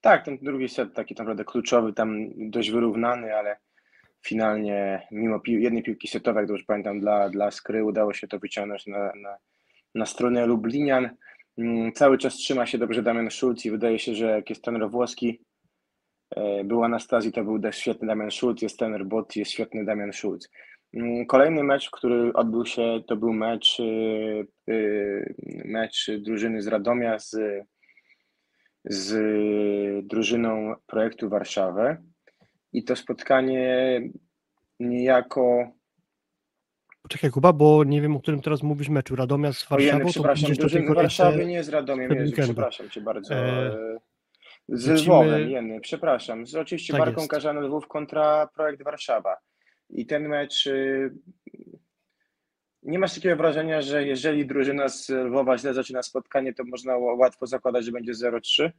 Tak, 0.02 0.26
ten 0.26 0.38
drugi 0.38 0.70
set 0.70 0.93
taki 0.93 1.16
naprawdę 1.18 1.45
kluczowy, 1.45 1.93
tam 1.93 2.28
dość 2.36 2.72
wyrównany, 2.72 3.36
ale 3.36 3.58
finalnie 4.26 5.08
mimo 5.12 5.41
jednej 5.45 5.84
piłki 5.84 6.08
setowej, 6.08 6.41
jak 6.41 6.47
dobrze 6.47 6.64
pamiętam, 6.68 7.00
dla, 7.00 7.30
dla 7.30 7.52
Skry 7.52 7.84
udało 7.84 8.14
się 8.14 8.28
to 8.28 8.39
wyciągnąć 8.39 8.88
na, 8.88 9.12
na, 9.16 9.38
na 9.95 10.06
stronę 10.06 10.45
Lublinian. 10.45 11.10
Mm, 11.58 11.91
Cały 11.93 12.18
czas 12.18 12.36
trzyma 12.36 12.66
się 12.66 12.78
dobrze 12.78 13.04
Damian 13.04 13.32
Schulz 13.32 13.66
i 13.66 13.72
wydaje 13.72 14.00
się, 14.00 14.16
że 14.16 14.26
jak 14.26 14.50
jest 14.50 14.64
trener 14.64 14.89
włoski, 14.89 15.41
e, 16.36 16.64
był 16.64 16.84
Anastazji, 16.84 17.32
to 17.32 17.43
był 17.43 17.60
też 17.60 17.78
świetny 17.78 18.08
Damian 18.08 18.32
Schulz, 18.32 18.62
jest 18.62 18.80
trener 18.80 19.06
Botti, 19.06 19.39
jest 19.39 19.52
świetny 19.52 19.86
Damian 19.86 20.14
Schulz. 20.14 20.50
Mm, 20.93 21.26
Kolejny 21.26 21.64
mecz, 21.64 21.89
który 21.89 22.34
odbył 22.34 22.66
się, 22.66 23.04
to 23.08 23.16
był 23.16 23.34
mecz, 23.34 23.80
y, 23.80 24.47
y, 24.70 25.36
mecz 25.66 26.12
drużyny 26.20 26.62
z 26.62 26.68
Radomia 26.68 27.20
z, 27.20 27.36
z 28.89 30.07
drużyną 30.07 30.75
projektu 30.87 31.29
Warszawy. 31.29 31.97
I 32.73 32.83
to 32.83 32.95
spotkanie 32.95 34.01
niejako. 34.79 35.71
Poczekaj 37.01 37.29
Kuba, 37.31 37.53
bo 37.53 37.83
nie 37.83 38.01
wiem, 38.01 38.15
o 38.15 38.19
którym 38.19 38.41
teraz 38.41 38.63
mówisz 38.63 38.89
meczu. 38.89 39.15
Radomia 39.15 39.53
z 39.53 39.71
Ojej, 39.71 39.85
Warszawą, 39.91 40.05
to 40.05 40.11
przepraszam, 40.11 40.47
tej 40.49 40.57
drużyny 40.57 40.93
Warszawy 40.95 41.45
nie 41.45 41.63
z 41.63 41.69
Radomiem, 41.69 42.11
Jezu, 42.15 42.33
przepraszam 42.41 42.89
cię 42.89 43.01
bardzo. 43.01 43.35
E, 43.35 43.71
Z 44.69 44.87
lecimy- 44.87 45.01
Lwowem, 45.03 45.49
Jeny, 45.49 45.79
przepraszam. 45.81 46.45
Z 46.47 46.55
oczywiście 46.55 46.93
Tak 46.93 46.99
Barką 47.01 47.21
jest. 47.21 47.31
Karzany 47.31 47.61
Lwów 47.61 47.87
kontra 47.87 48.49
Projekt 48.55 48.83
Warszawa. 48.83 49.37
I 49.89 50.05
ten 50.05 50.27
mecz. 50.27 50.69
Nie 52.89 52.99
masz 52.99 53.15
takiego 53.15 53.35
wrażenia, 53.35 53.81
że 53.81 54.07
jeżeli 54.07 54.45
drużyna 54.45 54.89
z 54.89 55.09
Lwowa 55.09 55.57
źle 55.57 55.73
zaczyna 55.73 56.03
spotkanie, 56.03 56.53
to 56.53 56.63
można 56.63 56.97
łatwo 56.97 57.47
zakładać, 57.47 57.85
że 57.85 57.91
będzie 57.91 58.13
0-3? 58.13 58.71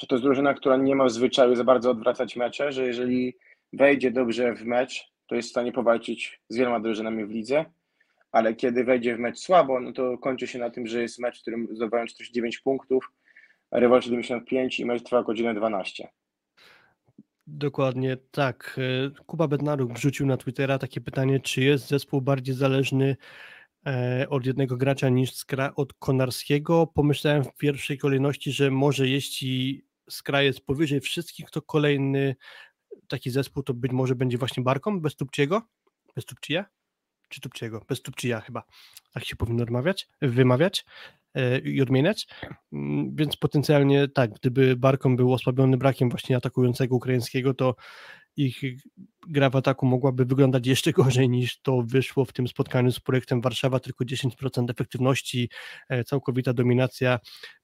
Czy 0.00 0.06
to 0.06 0.14
jest 0.14 0.24
drużyna, 0.24 0.54
która 0.54 0.76
nie 0.76 0.96
ma 0.96 1.04
w 1.04 1.10
zwyczaju 1.10 1.54
za 1.54 1.64
bardzo 1.64 1.90
odwracać 1.90 2.36
mecze, 2.36 2.72
że 2.72 2.86
jeżeli 2.86 3.36
wejdzie 3.72 4.10
dobrze 4.10 4.54
w 4.54 4.64
mecz, 4.64 5.12
to 5.26 5.34
jest 5.34 5.48
w 5.48 5.50
stanie 5.50 5.72
powalczyć 5.72 6.40
z 6.48 6.56
wieloma 6.56 6.80
drużynami 6.80 7.24
w 7.24 7.30
lidze, 7.30 7.64
ale 8.32 8.54
kiedy 8.54 8.84
wejdzie 8.84 9.16
w 9.16 9.18
mecz 9.18 9.38
słabo, 9.38 9.80
no 9.80 9.92
to 9.92 10.18
kończy 10.18 10.46
się 10.46 10.58
na 10.58 10.70
tym, 10.70 10.86
że 10.86 11.02
jest 11.02 11.18
mecz, 11.18 11.38
w 11.38 11.42
którym 11.42 11.68
zdobywają 11.70 12.06
49 12.06 12.58
punktów, 12.58 13.10
rywal 13.70 14.02
75 14.02 14.80
i 14.80 14.84
mecz 14.84 15.02
trwa 15.02 15.22
godzinę 15.22 15.54
12. 15.54 16.08
Dokładnie 17.52 18.16
tak. 18.30 18.80
E, 19.18 19.24
Kuba 19.24 19.48
Bednaruk 19.48 19.92
wrzucił 19.92 20.26
na 20.26 20.36
Twittera 20.36 20.78
takie 20.78 21.00
pytanie, 21.00 21.40
czy 21.40 21.62
jest 21.62 21.88
zespół 21.88 22.20
bardziej 22.20 22.54
zależny 22.54 23.16
e, 23.86 24.26
od 24.28 24.46
jednego 24.46 24.76
gracza 24.76 25.08
niż 25.08 25.34
Skra 25.34 25.72
od 25.76 25.92
Konarskiego. 25.92 26.86
Pomyślałem 26.86 27.44
w 27.44 27.56
pierwszej 27.56 27.98
kolejności, 27.98 28.52
że 28.52 28.70
może 28.70 29.08
jeśli 29.08 29.84
Skra 30.10 30.42
jest 30.42 30.60
powyżej 30.60 31.00
wszystkich, 31.00 31.50
to 31.50 31.62
kolejny 31.62 32.36
taki 33.08 33.30
zespół 33.30 33.62
to 33.62 33.74
być 33.74 33.92
może 33.92 34.14
będzie 34.14 34.38
właśnie 34.38 34.62
Barką 34.62 35.00
bez 35.00 35.16
Tupciego, 35.16 35.62
bez 36.14 36.24
Tupcija, 36.24 36.64
czy 37.30 37.40
Tupciego, 37.40 37.84
bez 37.88 38.02
Tupcija 38.02 38.40
chyba, 38.40 38.62
tak 39.14 39.24
się 39.24 39.36
powinno 39.36 39.62
odmawiać, 39.62 40.08
wymawiać 40.22 40.84
e, 41.34 41.58
i 41.58 41.82
odmieniać, 41.82 42.26
Mm, 42.72 43.16
więc 43.16 43.36
potencjalnie 43.36 44.08
tak, 44.08 44.32
gdyby 44.32 44.76
Barkom 44.76 45.16
był 45.16 45.32
osłabiony 45.32 45.76
brakiem 45.76 46.10
właśnie 46.10 46.36
atakującego 46.36 46.96
ukraińskiego, 46.96 47.54
to 47.54 47.74
ich 48.36 48.60
gra 49.28 49.50
w 49.50 49.56
ataku 49.56 49.86
mogłaby 49.86 50.24
wyglądać 50.24 50.66
jeszcze 50.66 50.92
gorzej 50.92 51.28
niż 51.28 51.60
to 51.60 51.82
wyszło 51.82 52.24
w 52.24 52.32
tym 52.32 52.48
spotkaniu 52.48 52.92
z 52.92 53.00
projektem 53.00 53.40
Warszawa, 53.40 53.80
tylko 53.80 54.04
10% 54.04 54.70
efektywności, 54.70 55.50
e, 55.88 56.04
całkowita 56.04 56.52
dominacja 56.52 57.18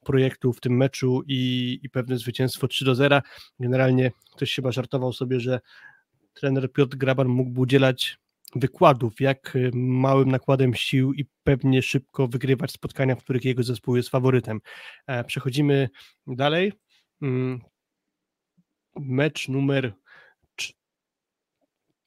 projektu 0.04 0.52
w 0.52 0.60
tym 0.60 0.76
meczu 0.76 1.22
i, 1.26 1.80
i 1.82 1.90
pewne 1.90 2.18
zwycięstwo 2.18 2.68
3 2.68 2.84
do 2.84 2.94
0. 2.94 3.20
Generalnie 3.60 4.12
ktoś 4.32 4.54
chyba 4.54 4.72
żartował 4.72 5.12
sobie, 5.12 5.40
że 5.40 5.60
trener 6.34 6.72
Piotr 6.72 6.96
Graban 6.96 7.28
mógłby 7.28 7.60
udzielać 7.60 8.18
wykładów, 8.54 9.20
jak 9.20 9.56
y, 9.56 9.70
małym 9.74 10.30
nakładem 10.30 10.74
sił 10.74 11.12
i 11.12 11.24
pewnie 11.44 11.82
szybko 11.82 12.28
wygrywać 12.28 12.72
spotkania, 12.72 13.16
w 13.16 13.24
których 13.24 13.44
jego 13.44 13.62
zespół 13.62 13.96
jest 13.96 14.08
faworytem. 14.08 14.60
E, 15.06 15.24
Przechodzimy 15.24 15.88
dalej. 16.26 16.72
Mm, 17.22 17.60
Mecz 18.96 19.48
numer 19.48 19.92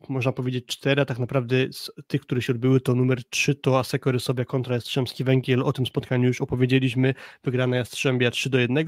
można 0.10 0.32
powiedzieć 0.32 0.66
cztery, 0.66 1.02
a 1.02 1.06
tak 1.06 1.20
naprawdę 1.20 1.56
z 1.72 1.92
tych, 2.08 2.22
które 2.22 2.42
się 2.42 2.54
odbyły, 2.54 2.82
to 2.82 2.96
numer 2.96 3.24
trzy 3.30 3.56
to 3.56 3.80
Aseko 3.80 4.12
Rysowia 4.12 4.46
kontra 4.46 4.76
Jastrzębski 4.76 5.24
Węgiel. 5.24 5.64
O 5.64 5.74
tym 5.74 5.86
spotkaniu 5.86 6.28
już 6.28 6.42
opowiedzieliśmy. 6.42 7.14
Wygrana 7.44 7.78
Jastrzębia 7.78 8.32
3 8.32 8.50
do 8.50 8.60
1. 8.60 8.86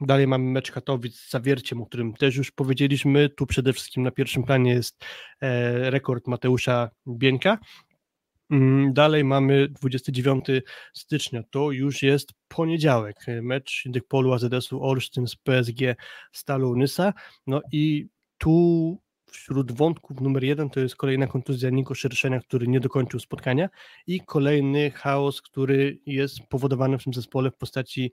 Dalej 0.00 0.26
mamy 0.26 0.44
mecz 0.44 0.70
Katowic 0.70 1.16
z 1.16 1.30
Zawierciem, 1.30 1.82
o 1.82 1.86
którym 1.86 2.14
też 2.14 2.36
już 2.36 2.50
powiedzieliśmy. 2.50 3.28
Tu 3.28 3.46
przede 3.46 3.72
wszystkim 3.72 4.02
na 4.02 4.10
pierwszym 4.10 4.42
planie 4.42 4.72
jest 4.72 5.04
e, 5.40 5.90
rekord 5.90 6.26
Mateusza 6.26 6.90
Bieńka. 7.08 7.58
Mm, 8.50 8.92
Dalej 8.92 9.24
mamy 9.24 9.68
29 9.68 10.44
stycznia, 10.94 11.42
to 11.50 11.70
już 11.70 12.02
jest 12.02 12.32
poniedziałek, 12.48 13.16
mecz 13.42 13.82
Dykpolu 13.86 14.32
AZS-u 14.32 14.82
Olsztyn 14.82 15.26
z 15.26 15.36
PSG 15.36 15.96
Stalą 16.32 16.74
Nysa, 16.74 17.12
no 17.46 17.60
i 17.72 18.06
tu 18.38 18.98
wśród 19.30 19.72
wątków 19.72 20.20
numer 20.20 20.44
jeden 20.44 20.70
to 20.70 20.80
jest 20.80 20.96
kolejna 20.96 21.26
kontuzja 21.26 21.70
Niko 21.70 21.94
Szerszenia, 21.94 22.40
który 22.40 22.68
nie 22.68 22.80
dokończył 22.80 23.20
spotkania 23.20 23.68
i 24.06 24.20
kolejny 24.20 24.90
chaos, 24.90 25.42
który 25.42 25.98
jest 26.06 26.40
powodowany 26.48 26.98
w 26.98 27.04
tym 27.04 27.14
zespole 27.14 27.50
w 27.50 27.56
postaci 27.56 28.12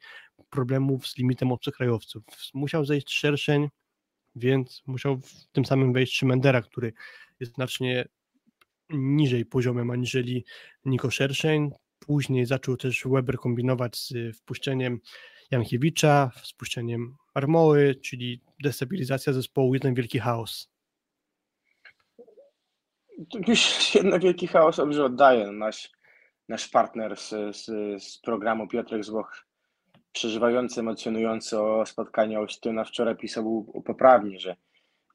problemów 0.50 1.08
z 1.08 1.18
limitem 1.18 1.52
obcokrajowców. 1.52 2.24
Musiał 2.54 2.86
zejść 2.86 3.14
Szerszeń, 3.14 3.68
więc 4.36 4.84
musiał 4.86 5.18
w 5.18 5.48
tym 5.52 5.66
samym 5.66 5.94
wejść 5.94 6.18
Szymendera, 6.18 6.62
który 6.62 6.94
jest 7.40 7.54
znacznie 7.54 8.08
niżej 8.90 9.46
poziomem 9.46 9.92
aniżeli 9.92 10.46
Niko 10.86 11.12
Szerszeń. 11.12 11.72
później 12.00 12.46
zaczął 12.46 12.78
też 12.78 13.04
Weber 13.06 13.38
kombinować 13.38 13.98
z 13.98 14.38
wpuszczeniem 14.38 15.00
Jankiewicza, 15.52 16.32
z 16.44 16.52
wpuszczeniem 16.52 17.16
Armoły, 17.34 17.96
czyli 17.96 18.42
destabilizacja 18.64 19.34
zespołu, 19.34 19.74
jeden 19.74 19.94
wielki 19.94 20.20
chaos. 20.20 20.77
Już 23.48 23.96
jeden 23.96 24.20
wielki 24.20 24.48
chaos 24.48 24.78
dobrze. 24.78 25.10
Nasz, 25.52 25.92
nasz 26.50 26.68
partner 26.68 27.18
z, 27.18 27.30
z, 27.56 27.66
z 28.04 28.18
programu 28.18 28.68
Piotrek 28.68 29.04
Złoch, 29.04 29.46
przeżywający, 30.12 30.80
emocjonująco 30.80 31.86
spotkanie 31.86 32.40
Olsztyna, 32.40 32.84
wczoraj 32.84 33.16
pisał 33.16 33.66
poprawnie, 33.86 34.40
że 34.40 34.56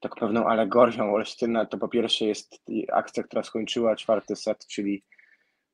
tak 0.01 0.17
pewną 0.17 0.47
alegorią 0.47 1.15
Olsztyna 1.15 1.67
to 1.67 1.79
po 1.79 1.89
pierwsze 1.89 2.25
jest 2.25 2.63
akcja, 2.93 3.23
która 3.23 3.43
skończyła 3.43 3.97
czwarty 3.97 4.37
set, 4.37 4.67
czyli 4.67 5.03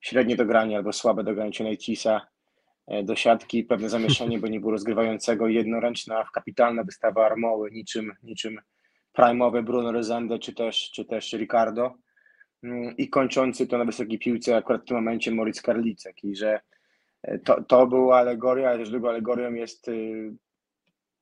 średnie 0.00 0.36
dogranie 0.36 0.76
albo 0.76 0.92
słabe 0.92 1.24
dogranie 1.24 1.52
Najcisa 1.60 2.26
e, 2.86 3.02
do 3.02 3.16
siatki, 3.16 3.64
pewne 3.64 3.88
zamieszanie, 3.88 4.38
bo 4.38 4.48
nie 4.48 4.60
było 4.60 4.72
rozgrywającego, 4.72 5.48
jednoręczna, 5.48 6.28
kapitalna 6.34 6.84
wystawa 6.84 7.26
Armoły, 7.26 7.70
niczym, 7.70 8.12
niczym 8.22 8.60
prime'owy 9.18 9.62
Bruno 9.62 9.92
Rezende 9.92 10.38
czy 10.38 10.54
też, 10.54 10.90
czy 10.90 11.04
też 11.04 11.32
Ricardo 11.32 11.94
i 12.98 13.08
kończący 13.08 13.66
to 13.66 13.78
na 13.78 13.84
wysokiej 13.84 14.18
piłce 14.18 14.56
akurat 14.56 14.82
w 14.82 14.84
tym 14.84 14.96
momencie 14.96 15.30
Moritz 15.30 15.62
Karlicek 15.62 16.24
i 16.24 16.36
że 16.36 16.60
e, 17.22 17.38
to, 17.38 17.62
to 17.64 17.86
była 17.86 18.18
alegoria, 18.18 18.68
ale 18.68 18.78
też 18.78 18.90
drugą 18.90 19.08
alegorią 19.08 19.54
jest 19.54 19.88
y, 19.88 20.32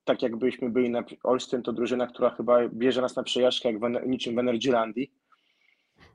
tak 0.05 0.23
jakbyśmy 0.23 0.71
byli 0.71 0.91
na 0.91 1.05
Olsztyn, 1.23 1.63
to 1.63 1.73
drużyna, 1.73 2.07
która 2.07 2.31
chyba 2.31 2.69
bierze 2.69 3.03
nas 3.03 3.17
na 3.17 3.23
przejażdżkę 3.23 3.73
jak 3.73 3.81
w, 3.81 4.07
niczym 4.07 4.35
w 4.35 4.39
Energylandii, 4.39 5.13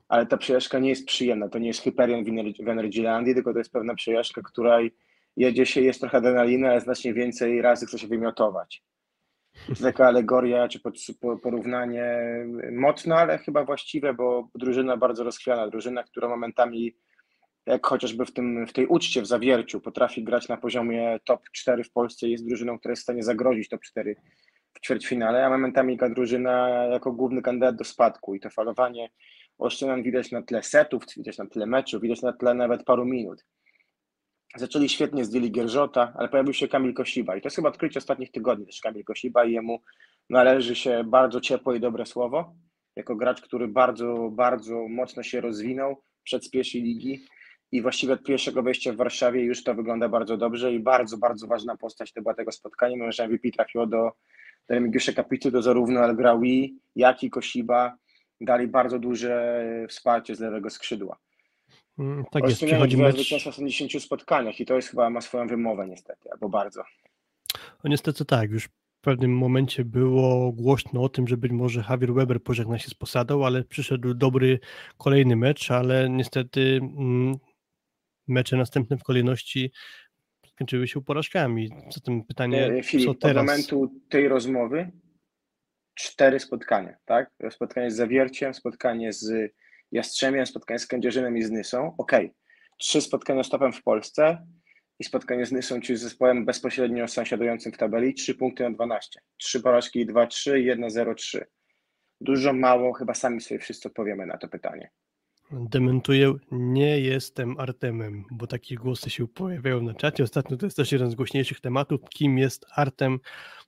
ale 0.08 0.26
ta 0.26 0.36
przejażdżka 0.36 0.78
nie 0.78 0.88
jest 0.88 1.06
przyjemna, 1.06 1.48
to 1.48 1.58
nie 1.58 1.68
jest 1.68 1.82
Hyperion 1.82 2.24
w 2.64 2.68
Energylandii, 2.68 3.34
tylko 3.34 3.52
to 3.52 3.58
jest 3.58 3.72
pewna 3.72 3.94
przejażdżka, 3.94 4.42
której 4.42 4.94
jedzie 5.36 5.66
się, 5.66 5.80
jest 5.80 6.00
trochę 6.00 6.18
adrenaliny, 6.18 6.70
ale 6.70 6.80
znacznie 6.80 7.14
więcej 7.14 7.62
razy 7.62 7.86
chce 7.86 7.98
się 7.98 8.06
wymiotować. 8.06 8.82
Taka 9.82 10.06
alegoria 10.06 10.68
czy 10.68 10.80
porównanie 11.42 12.06
mocne, 12.72 13.14
ale 13.14 13.38
chyba 13.38 13.64
właściwe, 13.64 14.14
bo 14.14 14.48
drużyna 14.54 14.96
bardzo 14.96 15.24
rozchwiana, 15.24 15.68
drużyna, 15.68 16.02
która 16.02 16.28
momentami 16.28 16.96
jak 17.66 17.86
chociażby 17.86 18.26
w, 18.26 18.32
tym, 18.32 18.66
w 18.66 18.72
tej 18.72 18.86
uczcie 18.86 19.22
w 19.22 19.26
zawierciu 19.26 19.80
potrafi 19.80 20.24
grać 20.24 20.48
na 20.48 20.56
poziomie 20.56 21.20
top 21.24 21.50
4 21.52 21.84
w 21.84 21.92
Polsce, 21.92 22.28
jest 22.28 22.46
drużyną, 22.46 22.78
która 22.78 22.92
jest 22.92 23.02
w 23.02 23.02
stanie 23.02 23.22
zagrozić 23.22 23.68
top 23.68 23.80
4 23.80 24.16
w 24.74 24.80
ćwierćfinale, 24.80 25.46
a 25.46 25.50
momentami 25.50 25.98
ta 25.98 26.08
drużyna 26.08 26.68
jako 26.92 27.12
główny 27.12 27.42
kandydat 27.42 27.76
do 27.76 27.84
spadku 27.84 28.34
i 28.34 28.40
to 28.40 28.50
falowanie 28.50 29.10
Olsztynan 29.58 30.02
widać 30.02 30.30
na 30.30 30.42
tle 30.42 30.62
setów, 30.62 31.02
widać 31.16 31.38
na 31.38 31.46
tle 31.46 31.66
meczów, 31.66 32.02
widać 32.02 32.22
na 32.22 32.32
tle 32.32 32.54
nawet 32.54 32.84
paru 32.84 33.04
minut. 33.04 33.44
Zaczęli 34.56 34.88
świetnie, 34.88 35.24
zdjęli 35.24 35.50
Gierżota, 35.50 36.12
ale 36.16 36.28
pojawił 36.28 36.54
się 36.54 36.68
Kamil 36.68 36.94
Kosiba. 36.94 37.36
I 37.36 37.40
to 37.40 37.46
jest 37.46 37.56
chyba 37.56 37.68
odkrycie 37.68 37.98
ostatnich 37.98 38.30
tygodni 38.30 38.66
też 38.66 38.80
Kamil 38.80 39.04
Kosiba 39.04 39.44
i 39.44 39.52
jemu 39.52 39.82
należy 40.30 40.74
się 40.74 41.04
bardzo 41.04 41.40
ciepłe 41.40 41.76
i 41.76 41.80
dobre 41.80 42.06
słowo, 42.06 42.54
jako 42.96 43.16
gracz, 43.16 43.40
który 43.40 43.68
bardzo, 43.68 44.30
bardzo 44.32 44.88
mocno 44.88 45.22
się 45.22 45.40
rozwinął 45.40 46.02
przed 46.24 46.50
pierwszej 46.50 46.82
ligi. 46.82 47.26
I 47.72 47.82
właściwie 47.82 48.12
od 48.12 48.22
pierwszego 48.22 48.62
wejścia 48.62 48.92
w 48.92 48.96
Warszawie 48.96 49.40
już 49.44 49.64
to 49.64 49.74
wygląda 49.74 50.08
bardzo 50.08 50.36
dobrze 50.36 50.72
i 50.72 50.80
bardzo, 50.80 51.18
bardzo 51.18 51.46
ważna 51.46 51.76
postać 51.76 52.12
to 52.12 52.22
była 52.22 52.34
tego 52.34 52.52
spotkania, 52.52 52.96
mimo 52.96 53.12
że 53.12 53.28
MVP 53.28 53.50
trafiło 53.50 53.86
do, 53.86 54.12
Remigiusza 54.68 55.12
Kapity, 55.12 55.52
to 55.52 55.62
zarówno 55.62 56.04
El 56.04 56.16
Graoui, 56.16 56.78
jak 56.96 57.22
i 57.22 57.30
Kosiba 57.30 57.96
dali 58.40 58.66
bardzo 58.66 58.98
duże 58.98 59.64
wsparcie 59.88 60.34
z 60.34 60.40
lewego 60.40 60.70
skrzydła. 60.70 61.16
Mm, 61.98 62.24
tak 62.30 62.44
jest, 62.44 62.64
przychodzi 62.64 62.96
mecz... 62.96 63.16
w 63.16 63.66
10 63.68 64.02
spotkaniach 64.04 64.60
i 64.60 64.66
to 64.66 64.76
jest 64.76 64.88
chyba 64.88 65.10
ma 65.10 65.20
swoją 65.20 65.46
wymowę 65.46 65.88
niestety, 65.88 66.30
albo 66.30 66.48
bardzo. 66.48 66.82
No 67.54 67.90
niestety 67.90 68.24
tak, 68.24 68.50
już 68.50 68.64
w 68.64 69.00
pewnym 69.00 69.36
momencie 69.36 69.84
było 69.84 70.52
głośno 70.52 71.02
o 71.02 71.08
tym, 71.08 71.28
że 71.28 71.36
być 71.36 71.52
może 71.52 71.84
Javier 71.90 72.14
Weber 72.14 72.42
pożegna 72.42 72.78
się 72.78 72.88
z 72.88 72.94
posadą, 72.94 73.46
ale 73.46 73.64
przyszedł 73.64 74.14
dobry 74.14 74.58
kolejny 74.98 75.36
mecz, 75.36 75.70
ale 75.70 76.10
niestety 76.10 76.80
mm, 76.82 77.34
mecze 78.28 78.56
następne 78.56 78.96
w 78.96 79.02
kolejności 79.02 79.72
skończyły 80.48 80.88
się 80.88 81.02
porażkami. 81.02 81.70
Zatem 81.90 82.24
pytanie, 82.24 82.66
e, 82.66 82.82
Filip, 82.82 83.06
co 83.06 83.14
teraz? 83.14 83.42
Od 83.42 83.46
momentu 83.46 84.00
tej 84.08 84.28
rozmowy 84.28 84.90
cztery 85.94 86.40
spotkania, 86.40 86.96
tak? 87.04 87.30
Spotkanie 87.50 87.90
z 87.90 87.96
Zawierciem, 87.96 88.54
spotkanie 88.54 89.12
z 89.12 89.52
Jastrzębiem, 89.92 90.46
spotkanie 90.46 90.78
z 90.78 90.86
Kędzierzynem 90.86 91.36
i 91.36 91.42
z 91.42 91.50
Nysą. 91.50 91.94
Ok. 91.98 92.12
Trzy 92.78 93.00
spotkania 93.00 93.42
z 93.42 93.48
topem 93.48 93.72
w 93.72 93.82
Polsce 93.82 94.46
i 94.98 95.04
spotkanie 95.04 95.46
z 95.46 95.52
Nysą, 95.52 95.80
czyli 95.80 95.98
z 95.98 96.02
zespołem 96.02 96.44
bezpośrednio 96.44 97.08
sąsiadującym 97.08 97.72
w 97.72 97.76
tabeli, 97.76 98.14
trzy 98.14 98.34
punkty 98.34 98.62
na 98.62 98.70
12. 98.70 99.20
Trzy 99.36 99.60
porażki 99.60 100.06
2-3, 100.06 100.52
1-0-3. 100.52 101.40
Dużo, 102.20 102.52
mało, 102.52 102.92
chyba 102.92 103.14
sami 103.14 103.40
sobie 103.40 103.60
wszyscy 103.60 103.88
odpowiemy 103.88 104.26
na 104.26 104.38
to 104.38 104.48
pytanie. 104.48 104.90
Dementuję, 105.52 106.34
nie 106.50 107.00
jestem 107.00 107.60
Artemem, 107.60 108.24
bo 108.30 108.46
takie 108.46 108.76
głosy 108.76 109.10
się 109.10 109.28
pojawiają 109.28 109.82
na 109.82 109.94
czacie. 109.94 110.24
Ostatnio 110.24 110.56
to 110.56 110.66
jest 110.66 110.76
też 110.76 110.92
jeden 110.92 111.10
z 111.10 111.14
głośniejszych 111.14 111.60
tematów. 111.60 112.00
Kim 112.10 112.38
jest 112.38 112.66
Artem, 112.74 113.18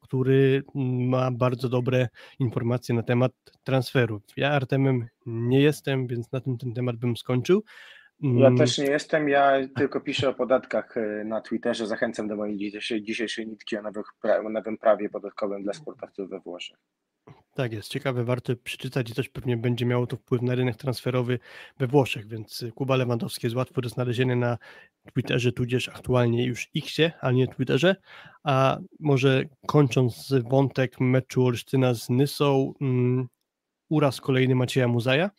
który 0.02 0.62
ma 0.74 1.30
bardzo 1.30 1.68
dobre 1.68 2.08
informacje 2.38 2.94
na 2.94 3.02
temat 3.02 3.32
transferów. 3.64 4.22
Ja 4.36 4.50
Artemem 4.50 5.08
nie 5.26 5.60
jestem, 5.60 6.06
więc 6.06 6.32
na 6.32 6.40
tym 6.40 6.58
ten 6.58 6.74
temat 6.74 6.96
bym 6.96 7.16
skończył. 7.16 7.64
Ja 8.20 8.46
mm. 8.46 8.56
też 8.56 8.78
nie 8.78 8.86
jestem, 8.86 9.28
ja 9.28 9.68
tylko 9.76 10.00
piszę 10.00 10.28
o 10.28 10.34
podatkach 10.34 10.96
e, 10.96 11.24
na 11.24 11.40
Twitterze. 11.40 11.86
Zachęcam 11.86 12.28
do 12.28 12.36
mojej 12.36 12.72
dzisiejszej, 13.02 13.46
nitki 13.46 13.76
o 13.76 13.82
nowym 14.50 14.78
prawie 14.78 15.08
podatkowym 15.08 15.62
dla 15.62 15.72
sportowców 15.72 16.30
we 16.30 16.40
Włoszech. 16.40 16.78
Tak 17.54 17.72
jest, 17.72 17.88
ciekawe, 17.88 18.24
warto 18.24 18.56
przeczytać 18.56 19.10
i 19.10 19.14
też 19.14 19.28
pewnie 19.28 19.56
będzie 19.56 19.86
miało 19.86 20.06
to 20.06 20.16
wpływ 20.16 20.42
na 20.42 20.54
rynek 20.54 20.76
transferowy 20.76 21.38
we 21.78 21.86
Włoszech, 21.86 22.28
więc 22.28 22.64
Kuba 22.74 22.96
Lewandowski 22.96 23.46
jest 23.46 23.56
łatwo 23.56 23.80
do 23.80 23.88
znalezienia 23.88 24.36
na 24.36 24.58
Twitterze, 25.12 25.52
tudzież 25.52 25.88
aktualnie 25.88 26.44
już 26.44 26.70
Xie, 26.76 27.12
a 27.20 27.30
nie 27.30 27.48
Twitterze, 27.48 27.96
a 28.44 28.78
może 29.00 29.44
kończąc 29.66 30.34
wątek 30.50 31.00
meczu 31.00 31.44
Olsztyna 31.46 31.94
z 31.94 32.10
Nysą, 32.10 32.72
um, 32.80 33.28
uraz 33.88 34.20
kolejny 34.20 34.54
Macieja 34.54 34.88
Muzaja, 34.88 35.30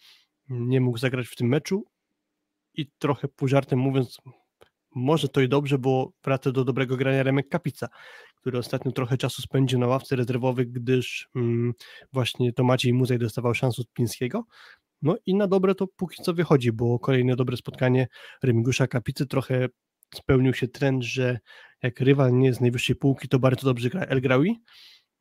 nie 0.50 0.82
mógł 0.82 0.98
zagrać 0.98 1.28
w 1.28 1.36
tym 1.36 1.48
meczu 1.48 1.86
i 2.74 2.88
trochę 3.00 3.28
pół 3.28 3.48
żartem 3.48 3.80
mówiąc, 3.80 4.18
może 4.96 5.30
to 5.30 5.42
i 5.42 5.50
dobrze, 5.50 5.78
bo 5.78 6.12
wraca 6.24 6.52
do 6.52 6.64
dobrego 6.64 6.98
grania 6.98 7.24
Remek 7.24 7.50
Kapica, 7.50 7.88
który 8.36 8.58
ostatnio 8.58 8.92
trochę 8.92 9.18
czasu 9.18 9.42
spędził 9.42 9.80
na 9.80 9.88
ławce 9.88 10.16
rezerwowych, 10.16 10.72
gdyż 10.72 11.30
mm, 11.36 11.74
właśnie 12.14 12.54
to 12.54 12.64
Maciej 12.64 12.94
Muzej 12.94 13.20
dostawał 13.20 13.54
szansę 13.54 13.82
od 13.82 13.94
Pińskiego. 13.94 14.46
No 15.02 15.16
i 15.26 15.36
na 15.36 15.48
dobre 15.48 15.76
to 15.76 15.88
póki 15.88 16.24
co 16.24 16.34
wychodzi, 16.34 16.72
bo 16.72 17.00
kolejne 17.00 17.36
dobre 17.36 17.58
spotkanie 17.58 18.08
Remigusza 18.44 18.88
Kapicy 18.88 19.26
trochę 19.26 19.68
spełnił 20.16 20.54
się 20.54 20.68
trend, 20.68 21.04
że 21.04 21.40
jak 21.84 22.00
rywal 22.00 22.34
nie 22.34 22.46
jest 22.46 22.58
z 22.58 22.62
najwyższej 22.62 22.96
półki, 22.96 23.28
to 23.28 23.40
bardzo 23.40 23.66
dobrze 23.66 23.90
gra 23.90 24.02
El 24.02 24.22
Graui. 24.22 24.56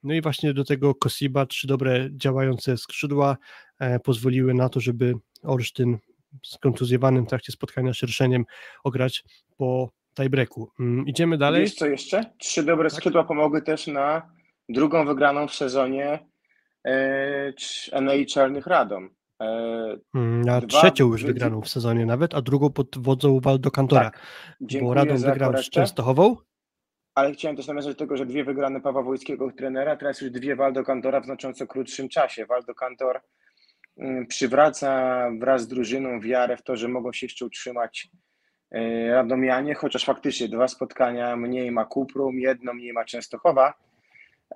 No 0.03 0.15
i 0.15 0.21
właśnie 0.21 0.55
do 0.55 0.65
tego 0.65 0.95
Kosiba, 0.95 1.47
trzy 1.47 1.67
dobre 1.67 2.09
działające 2.13 2.77
skrzydła 2.77 3.37
e, 3.79 4.01
pozwoliły 4.01 4.55
na 4.55 4.69
to, 4.69 4.81
żeby 4.81 5.15
Olsztyn 5.43 5.99
skontuzjowanym 6.43 7.27
w 7.27 7.29
trakcie 7.29 7.53
spotkania 7.53 7.95
szerszeniem 7.95 8.45
ograć 8.85 9.25
po 9.57 9.91
tiebreaku. 10.15 10.71
Mm, 10.81 11.07
idziemy 11.07 11.39
dalej. 11.39 11.61
Wiesz 11.61 11.75
co 11.75 11.87
jeszcze? 11.87 12.25
Trzy 12.39 12.63
dobre 12.63 12.91
tak? 12.91 12.97
skrzydła 12.97 13.25
pomogły 13.25 13.63
też 13.63 13.87
na 13.87 14.35
drugą 14.69 15.07
wygraną 15.07 15.49
w 15.49 15.55
sezonie 15.55 16.27
e, 16.87 17.53
NHLnych 17.93 18.67
Radom. 18.67 19.11
E, 19.41 19.47
mm, 20.15 20.49
a 20.49 20.61
dwa, 20.61 20.81
trzecią 20.81 21.07
już 21.07 21.25
wygraną 21.25 21.61
w 21.61 21.69
sezonie 21.69 22.07
nawet, 22.07 22.35
a 22.35 22.43
drugą 22.43 22.71
pod 22.71 22.99
wodzą 22.99 23.41
Waldo 23.41 23.71
Kantora. 23.71 24.11
Tak. 24.11 24.21
Bo 24.83 24.95
Radom 24.95 25.17
wygrał 25.17 25.57
z 25.57 25.71
Częstochową. 25.71 26.37
Ale 27.15 27.33
chciałem 27.33 27.57
też 27.57 27.67
nawiązać 27.67 27.95
do 27.95 27.99
tego, 27.99 28.17
że 28.17 28.27
dwie 28.27 28.45
wygrane 28.45 28.81
Pawła 28.81 29.03
Wojskiego 29.03 29.53
trenera, 29.53 29.97
teraz 29.97 30.21
już 30.21 30.31
dwie 30.31 30.57
Waldo 30.57 30.85
Kantora 30.85 31.21
w 31.21 31.25
znacząco 31.25 31.67
krótszym 31.67 32.09
czasie. 32.09 32.47
Waldo 32.47 32.75
Kantor 32.75 33.21
przywraca 34.29 35.31
wraz 35.39 35.63
z 35.63 35.69
drużyną 35.69 36.21
wiarę 36.21 36.57
w 36.57 36.63
to, 36.63 36.77
że 36.77 36.89
mogą 36.89 37.13
się 37.13 37.27
jeszcze 37.27 37.45
utrzymać 37.45 38.11
E, 38.75 39.11
Radomianie, 39.11 39.75
chociaż 39.75 40.05
faktycznie 40.05 40.49
dwa 40.49 40.69
spotkania 40.69 41.37
mniej 41.37 41.71
ma 41.71 41.85
Kuprum, 41.85 42.39
jedno 42.39 42.75
mniej 42.75 42.93
ma 42.93 43.05
Częstochowa. 43.05 43.75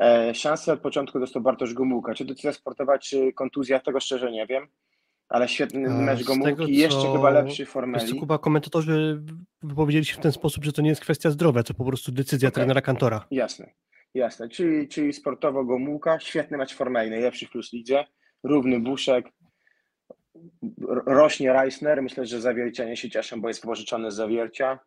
E, 0.00 0.34
szansę 0.34 0.72
od 0.72 0.80
początku 0.80 1.20
dostał 1.20 1.42
Bartosz 1.42 1.74
Gomułka. 1.74 2.14
Czy 2.14 2.24
decyzja 2.24 2.52
sportowa, 2.52 2.98
czy 2.98 3.32
kontuzja, 3.32 3.80
tego 3.80 4.00
szczerze 4.00 4.32
nie 4.32 4.46
wiem. 4.46 4.66
Ale 5.28 5.48
świetny 5.48 5.88
mecz 5.88 6.24
Gomułki, 6.24 6.50
tego, 6.50 6.66
jeszcze 6.66 7.02
co... 7.02 7.12
chyba 7.12 7.30
lepszy 7.30 7.66
formeli. 7.66 8.20
Kuba, 8.20 8.38
komentatorzy 8.38 9.22
wypowiedzieli 9.62 10.04
się 10.04 10.14
w 10.14 10.20
ten 10.20 10.32
sposób, 10.32 10.64
że 10.64 10.72
to 10.72 10.82
nie 10.82 10.88
jest 10.88 11.00
kwestia 11.00 11.30
zdrowia, 11.30 11.62
to 11.62 11.74
po 11.74 11.84
prostu 11.84 12.12
decyzja 12.12 12.48
okay. 12.48 12.54
trenera 12.54 12.80
Kantora. 12.80 13.26
Jasne, 13.30 13.72
jasne. 14.14 14.48
Czyli, 14.48 14.88
czyli 14.88 15.12
sportowo 15.12 15.64
Gomułka, 15.64 16.20
świetny 16.20 16.58
mecz 16.58 16.74
formeli, 16.74 17.10
najlepszy 17.10 17.46
w 17.46 17.50
plus 17.50 17.72
lidze, 17.72 18.04
równy 18.44 18.80
Buszek, 18.80 19.26
rośnie 21.06 21.52
Reisner, 21.52 22.02
myślę, 22.02 22.26
że 22.26 22.40
zawiercianie 22.40 22.96
się 22.96 23.10
cieszą, 23.10 23.40
bo 23.40 23.48
jest 23.48 23.62
pożyczony 23.62 24.10
z 24.10 24.14
zawiercia. 24.14 24.78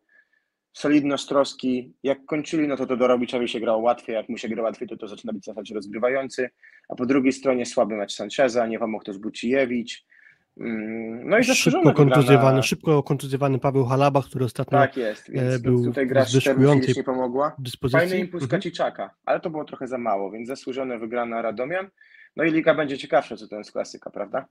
solidny, 0.74 1.14
ostroski. 1.14 1.92
Jak 2.02 2.24
kończyli, 2.24 2.68
no 2.68 2.76
to 2.76 2.86
to 2.86 2.96
Dorobiczowi 2.96 3.48
się 3.48 3.60
grało 3.60 3.78
łatwiej, 3.82 4.14
jak 4.14 4.28
mu 4.28 4.38
się 4.38 4.48
gra 4.48 4.62
łatwiej, 4.62 4.88
to 4.88 4.96
to 4.96 5.08
zaczyna 5.08 5.32
być 5.32 5.44
zasadzie 5.44 5.74
rozgrywający, 5.74 6.50
a 6.88 6.94
po 6.94 7.06
drugiej 7.06 7.32
stronie 7.32 7.66
słaby 7.66 7.94
mecz 7.96 8.12
Sancheza, 8.14 8.66
nie 8.66 8.78
pomógł 8.78 9.04
też 9.04 9.18
Bucijewicz. 9.18 10.04
Mm, 10.60 11.28
No 11.28 11.38
i 11.38 11.44
Szybko 11.44 11.92
kontuzjowany, 11.92 12.24
wygrana. 12.38 12.62
szybko 12.62 13.02
kontuzjowany 13.02 13.58
Paweł 13.58 13.84
Halaba, 13.84 14.22
który 14.22 14.44
ostatnio 14.44 14.78
Tak 14.78 14.96
jest, 14.96 15.30
więc, 15.30 15.42
e, 15.46 15.50
więc 15.50 15.62
był 15.62 15.84
tutaj 15.84 16.06
gra 16.06 16.24
zwyżkującej 16.24 16.94
nie 16.96 17.04
pomogła. 17.04 17.56
dyspozycji. 17.58 18.08
Fajny 18.08 18.18
impuls 18.24 18.42
Mhm. 18.42 18.60
Kaciczaka, 18.60 19.10
ale 19.24 19.40
to 19.40 19.50
było 19.50 19.64
trochę 19.64 19.86
za 19.88 19.98
mało, 19.98 20.30
więc 20.30 20.48
zasłużone 20.48 20.98
wygrana 20.98 21.42
Radomian. 21.42 21.88
No 22.36 22.44
i 22.44 22.50
liga 22.52 22.74
będzie 22.74 22.98
ciekawsza, 22.98 23.36
co 23.36 23.48
to 23.48 23.58
jest 23.58 23.72
klasyka, 23.72 24.10
prawda? 24.10 24.46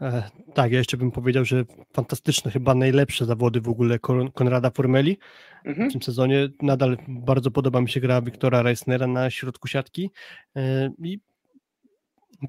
E, 0.00 0.22
Tak, 0.54 0.72
ja 0.72 0.78
jeszcze 0.78 0.96
bym 0.96 1.10
powiedział, 1.10 1.44
że 1.44 1.64
fantastyczne, 1.92 2.50
chyba 2.50 2.74
najlepsze 2.74 3.24
zawody 3.24 3.60
w 3.60 3.68
ogóle 3.68 3.98
Kon- 3.98 4.32
Konrada 4.32 4.70
Formeli 4.70 5.18
Mhm. 5.64 5.90
w 5.90 5.92
tym 5.92 6.02
sezonie. 6.02 6.48
Nadal 6.62 6.96
bardzo 7.08 7.50
podoba 7.50 7.80
mi 7.80 7.88
się 7.88 8.00
gra 8.00 8.22
Wiktora 8.22 8.62
Reisnera 8.62 9.06
na 9.06 9.30
środku 9.30 9.68
siatki 9.68 10.10
e, 10.56 10.90
i 10.98 11.20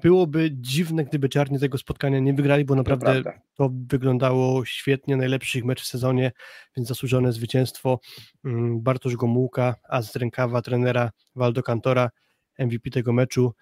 byłoby 0.02 0.48
dziwne, 0.52 1.04
gdyby 1.04 1.28
czarni 1.28 1.58
tego 1.58 1.78
spotkania 1.78 2.18
nie 2.18 2.34
wygrali, 2.34 2.64
bo 2.64 2.74
naprawdę 2.74 3.22
prawda. 3.22 3.32
to 3.54 3.70
wyglądało 3.72 4.64
świetnie, 4.64 5.16
najlepszy 5.16 5.58
ich 5.58 5.64
mecz 5.64 5.82
w 5.82 5.86
sezonie, 5.86 6.32
więc 6.76 6.88
zasłużone 6.88 7.32
zwycięstwo. 7.32 8.00
Mm, 8.44 8.80
Bartosz 8.80 9.16
Gomułka, 9.16 9.74
a 9.88 10.02
z 10.02 10.16
rękawa 10.16 10.62
trenera 10.62 11.10
Waldo 11.34 11.62
Kantora, 11.62 12.10
MVP 12.58 12.90
tego 12.90 13.12
meczu. 13.12 13.52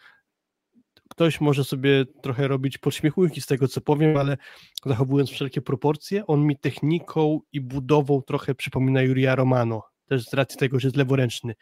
Ktoś 1.16 1.40
może 1.40 1.64
sobie 1.64 2.04
trochę 2.22 2.48
robić 2.48 2.78
podśmiechujki 2.78 3.40
z 3.40 3.46
tego, 3.46 3.68
co 3.68 3.80
powiem, 3.80 4.16
ale 4.16 4.36
zachowując 4.86 5.30
wszelkie 5.30 5.60
proporcje, 5.62 6.26
on 6.26 6.46
mi 6.46 6.58
techniką 6.58 7.40
i 7.52 7.60
budową 7.60 8.22
trochę 8.22 8.54
przypomina 8.54 9.02
Julia 9.02 9.34
Romano, 9.34 9.82
też 10.08 10.24
z 10.24 10.34
racji 10.34 10.58
tego, 10.58 10.80
że 10.80 10.88
jest 10.88 10.96
leworęczny. 10.96 11.54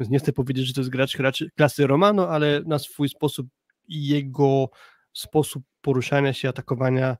Więc 0.00 0.10
nie 0.10 0.18
chcę 0.18 0.32
powiedzieć, 0.32 0.66
że 0.66 0.72
to 0.74 0.80
jest 0.80 0.90
gracz 0.90 1.16
raczej 1.18 1.48
klasy 1.56 1.86
Romano, 1.86 2.28
ale 2.28 2.62
na 2.66 2.78
swój 2.78 3.08
sposób 3.08 3.46
i 3.88 4.06
jego 4.06 4.68
sposób 5.12 5.64
poruszania 5.80 6.32
się, 6.32 6.48
atakowania, 6.48 7.16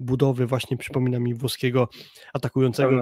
budowy 0.00 0.46
właśnie 0.46 0.76
przypomina 0.76 1.18
mi 1.18 1.34
włoskiego 1.34 1.88
atakującego, 2.32 3.00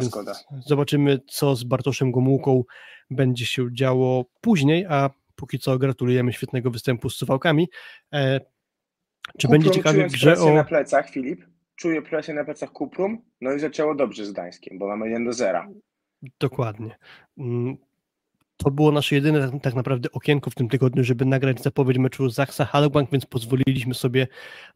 zobaczymy, 0.66 1.20
co 1.28 1.56
z 1.56 1.64
Bartoszem 1.64 2.12
Gomułką 2.12 2.64
będzie 3.10 3.46
się 3.46 3.68
działo 3.72 4.24
później, 4.40 4.86
a 4.86 5.10
póki 5.36 5.58
co 5.58 5.78
gratulujemy 5.78 6.32
świetnego 6.32 6.70
występu 6.70 7.10
z 7.10 7.16
Suwałkami. 7.16 7.68
E, 8.12 8.40
czy 9.38 9.48
będzie 9.48 9.68
Kuprum, 9.68 9.84
ciekawie 9.84 10.08
w 10.08 10.12
grze 10.12 10.30
presję 10.30 10.52
o... 10.52 10.54
na 10.54 10.64
plecach, 10.64 11.10
Filip, 11.10 11.44
czuje 11.76 12.02
presję 12.02 12.34
na 12.34 12.44
plecach 12.44 12.72
Kuprum, 12.72 13.22
no 13.40 13.52
i 13.52 13.60
zaczęło 13.60 13.94
dobrze 13.94 14.26
z 14.26 14.32
Gdańskiem, 14.32 14.78
bo 14.78 14.88
mamy 14.88 15.08
1 15.08 15.24
do 15.24 15.32
0. 15.32 15.64
Dokładnie. 16.40 16.96
Mm, 17.38 17.76
To 18.56 18.70
było 18.70 18.92
nasze 18.92 19.14
jedyne 19.14 19.50
tak- 19.50 19.62
tak 19.62 19.74
naprawdę 19.74 20.08
okienko 20.12 20.50
w 20.50 20.54
tym 20.54 20.68
tygodniu, 20.68 21.04
żeby 21.04 21.24
nagrać 21.24 21.62
zapowiedź 21.62 21.98
meczu 21.98 22.28
Zaksa 22.28 22.64
Halbank, 22.64 23.10
więc 23.10 23.26
pozwoliliśmy 23.26 23.94
sobie 23.94 24.26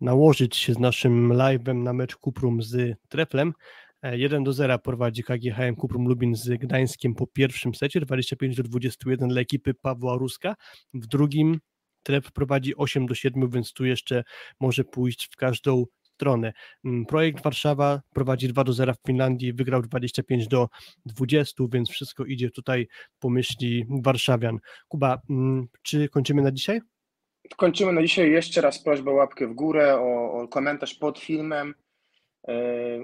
nałożyć 0.00 0.56
się 0.56 0.74
z 0.74 0.78
naszym 0.78 1.28
live'em 1.28 1.82
na 1.82 1.92
mecz 1.92 2.16
Kuprum 2.16 2.62
z 2.62 2.98
Treflem. 3.08 3.54
E, 4.02 4.18
1 4.18 4.44
do 4.44 4.52
0 4.52 4.78
prowadzi 4.78 5.22
KGHM 5.22 5.76
Kuprum 5.76 6.08
Lubin 6.08 6.34
z 6.34 6.48
Gdańskiem 6.48 7.14
po 7.14 7.26
pierwszym 7.26 7.74
secie, 7.74 8.00
25 8.00 8.56
do 8.56 8.62
21 8.62 9.28
dla 9.28 9.40
ekipy 9.40 9.74
Pawła 9.74 10.16
Ruska. 10.16 10.54
W 10.94 11.06
drugim 11.06 11.60
Tref 12.02 12.32
prowadzi 12.32 12.76
8 12.76 13.06
do 13.06 13.14
7, 13.14 13.50
więc 13.50 13.72
tu 13.72 13.84
jeszcze 13.84 14.24
może 14.60 14.84
pójść 14.84 15.28
w 15.32 15.36
każdą 15.36 15.84
stronę. 16.02 16.52
Mm, 16.84 17.06
Projekt 17.06 17.44
Warszawa 17.44 18.00
prowadzi 18.14 18.48
2 18.48 18.64
do 18.64 18.72
0 18.72 18.94
w 18.94 19.06
Finlandii, 19.06 19.52
wygrał 19.52 19.82
25 19.82 20.48
do 20.48 20.68
20, 21.06 21.64
więc 21.72 21.90
wszystko 21.90 22.24
idzie 22.24 22.50
tutaj 22.50 22.86
po 23.18 23.30
myśli 23.30 23.86
warszawian. 24.02 24.58
Kuba, 24.88 25.18
mm, 25.30 25.66
czy 25.82 26.08
kończymy 26.08 26.42
na 26.42 26.52
dzisiaj? 26.52 26.80
Kończymy 27.56 27.92
na 27.92 28.02
dzisiaj. 28.02 28.30
Jeszcze 28.30 28.60
raz 28.60 28.82
prośbę 28.82 29.10
o 29.10 29.14
łapkę 29.14 29.46
w 29.46 29.54
górę, 29.54 29.94
o, 29.94 30.32
o 30.32 30.48
komentarz 30.48 30.94
pod 30.94 31.18
filmem. 31.18 31.74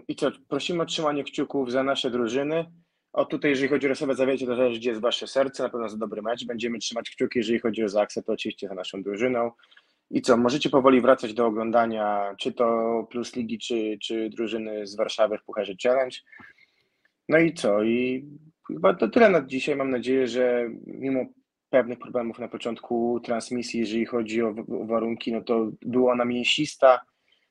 I 0.08 0.16
co, 0.16 0.30
prosimy 0.48 0.82
o 0.82 0.86
trzymanie 0.86 1.24
kciuków 1.24 1.72
za 1.72 1.82
nasze 1.82 2.10
drużyny. 2.10 2.64
O 3.12 3.24
tutaj, 3.24 3.50
jeżeli 3.50 3.68
chodzi 3.68 3.86
o 3.86 3.88
Rosowę, 3.88 4.14
zawiecie, 4.14 4.46
to 4.46 4.56
zależy, 4.56 4.80
gdzie 4.80 4.90
jest 4.90 5.02
wasze 5.02 5.26
serce, 5.26 5.62
na 5.62 5.68
pewno 5.68 5.88
za 5.88 5.96
dobry 5.96 6.22
mecz. 6.22 6.46
Będziemy 6.46 6.78
trzymać 6.78 7.10
kciuki, 7.10 7.38
jeżeli 7.38 7.58
chodzi 7.58 7.84
o 7.84 7.88
Zaksę, 7.88 8.22
to 8.22 8.32
oczywiście 8.32 8.68
za 8.68 8.74
naszą 8.74 9.02
drużyną. 9.02 9.50
I 10.10 10.22
co, 10.22 10.36
możecie 10.36 10.70
powoli 10.70 11.00
wracać 11.00 11.34
do 11.34 11.46
oglądania, 11.46 12.34
czy 12.38 12.52
to 12.52 13.06
Plus 13.10 13.36
Ligi, 13.36 13.58
czy, 13.58 13.98
czy 14.02 14.30
drużyny 14.30 14.86
z 14.86 14.96
Warszawy 14.96 15.38
w 15.38 15.44
Pucharze 15.44 15.72
Challenge. 15.82 16.16
No 17.28 17.38
i 17.38 17.54
co, 17.54 17.82
i 17.82 18.24
chyba 18.66 18.94
to 18.94 19.08
tyle 19.08 19.30
na 19.30 19.46
dzisiaj. 19.46 19.76
Mam 19.76 19.90
nadzieję, 19.90 20.28
że 20.28 20.70
mimo 20.86 21.24
pewnych 21.70 21.98
problemów 21.98 22.38
na 22.38 22.48
początku 22.48 23.20
transmisji, 23.24 23.80
jeżeli 23.80 24.06
chodzi 24.06 24.42
o 24.42 24.54
warunki, 24.68 25.32
no 25.32 25.40
to 25.40 25.70
była 25.82 26.12
ona 26.12 26.24
mięsista, 26.24 27.00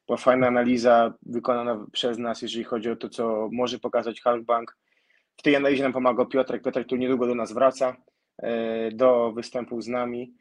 była 0.08 0.18
fajna 0.18 0.48
analiza 0.48 1.14
wykonana 1.22 1.86
przez 1.92 2.18
nas, 2.18 2.42
jeżeli 2.42 2.64
chodzi 2.64 2.90
o 2.90 2.96
to, 2.96 3.10
co 3.10 3.50
może 3.52 3.80
pokazać 3.80 4.22
Halkbank. 4.22 4.78
W 5.38 5.42
tej 5.42 5.56
analizie 5.56 5.84
nam 5.84 5.94
pomagał 5.94 6.28
Piotrek. 6.28 6.64
Piotrek, 6.64 6.86
który 6.86 7.02
niedługo 7.02 7.28
do 7.28 7.36
nas 7.36 7.54
wraca, 7.54 7.96
e, 8.38 8.92
do 8.92 9.32
występów 9.32 9.84
z 9.84 9.88
nami. 9.88 10.34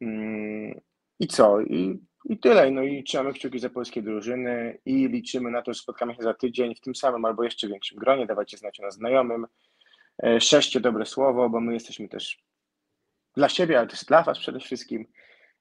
Mm, 0.00 0.80
I 1.20 1.26
co? 1.26 1.60
I, 1.60 2.00
I 2.24 2.38
tyle. 2.38 2.70
No 2.70 2.82
i 2.82 3.04
trzymamy 3.04 3.32
kciuki 3.32 3.58
za 3.58 3.70
polskie 3.70 4.02
drużyny 4.02 4.78
i 4.84 5.08
liczymy 5.08 5.50
na 5.50 5.62
to, 5.62 5.72
że 5.72 5.80
spotkamy 5.80 6.14
się 6.14 6.22
za 6.22 6.34
tydzień 6.34 6.74
w 6.74 6.80
tym 6.80 6.94
samym 6.94 7.24
albo 7.24 7.44
jeszcze 7.44 7.68
większym 7.68 7.98
gronie. 7.98 8.26
Dawajcie 8.26 8.56
znać 8.56 8.80
o 8.80 8.82
nas 8.82 8.94
znajomym. 8.94 9.46
E, 10.22 10.40
Szerzcie 10.40 10.80
dobre 10.80 11.06
słowo, 11.06 11.50
bo 11.50 11.60
my 11.60 11.74
jesteśmy 11.74 12.08
też 12.08 12.42
dla 13.36 13.48
siebie, 13.48 13.78
ale 13.78 13.86
też 13.86 14.04
dla 14.04 14.22
Was 14.22 14.38
przede 14.38 14.60
wszystkim. 14.60 15.06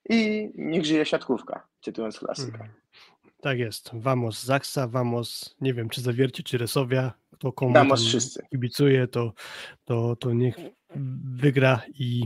I 0.09 0.49
niech 0.55 0.85
żyje 0.85 1.05
siatkówka, 1.05 1.67
cytując 1.81 2.19
klasykę. 2.19 2.69
Tak 3.41 3.59
jest. 3.59 3.89
Vamos 3.93 4.43
Zaksa, 4.43 4.87
Vamos, 4.87 5.55
nie 5.61 5.73
wiem, 5.73 5.89
czy 5.89 6.01
Zawiercie, 6.01 6.43
czy 6.43 6.57
Resowia, 6.57 7.13
kto 7.31 7.51
komu 7.51 7.73
Vamos 7.73 8.05
wszyscy. 8.05 8.43
kibicuje, 8.51 9.07
to, 9.07 9.33
to, 9.85 10.15
to 10.15 10.33
niech 10.33 10.55
wygra 11.35 11.81
i 11.99 12.23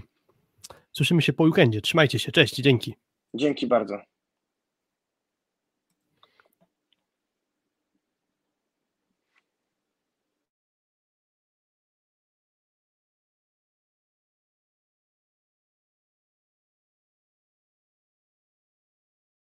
słyszymy 0.92 1.22
się 1.22 1.34
po 1.34 1.44
weekendzie. 1.44 1.82
Trzymajcie 1.82 2.20
się, 2.20 2.32
cześć, 2.32 2.56
dzięki. 2.56 2.96
Dzięki 3.34 3.68
bardzo. 3.68 4.02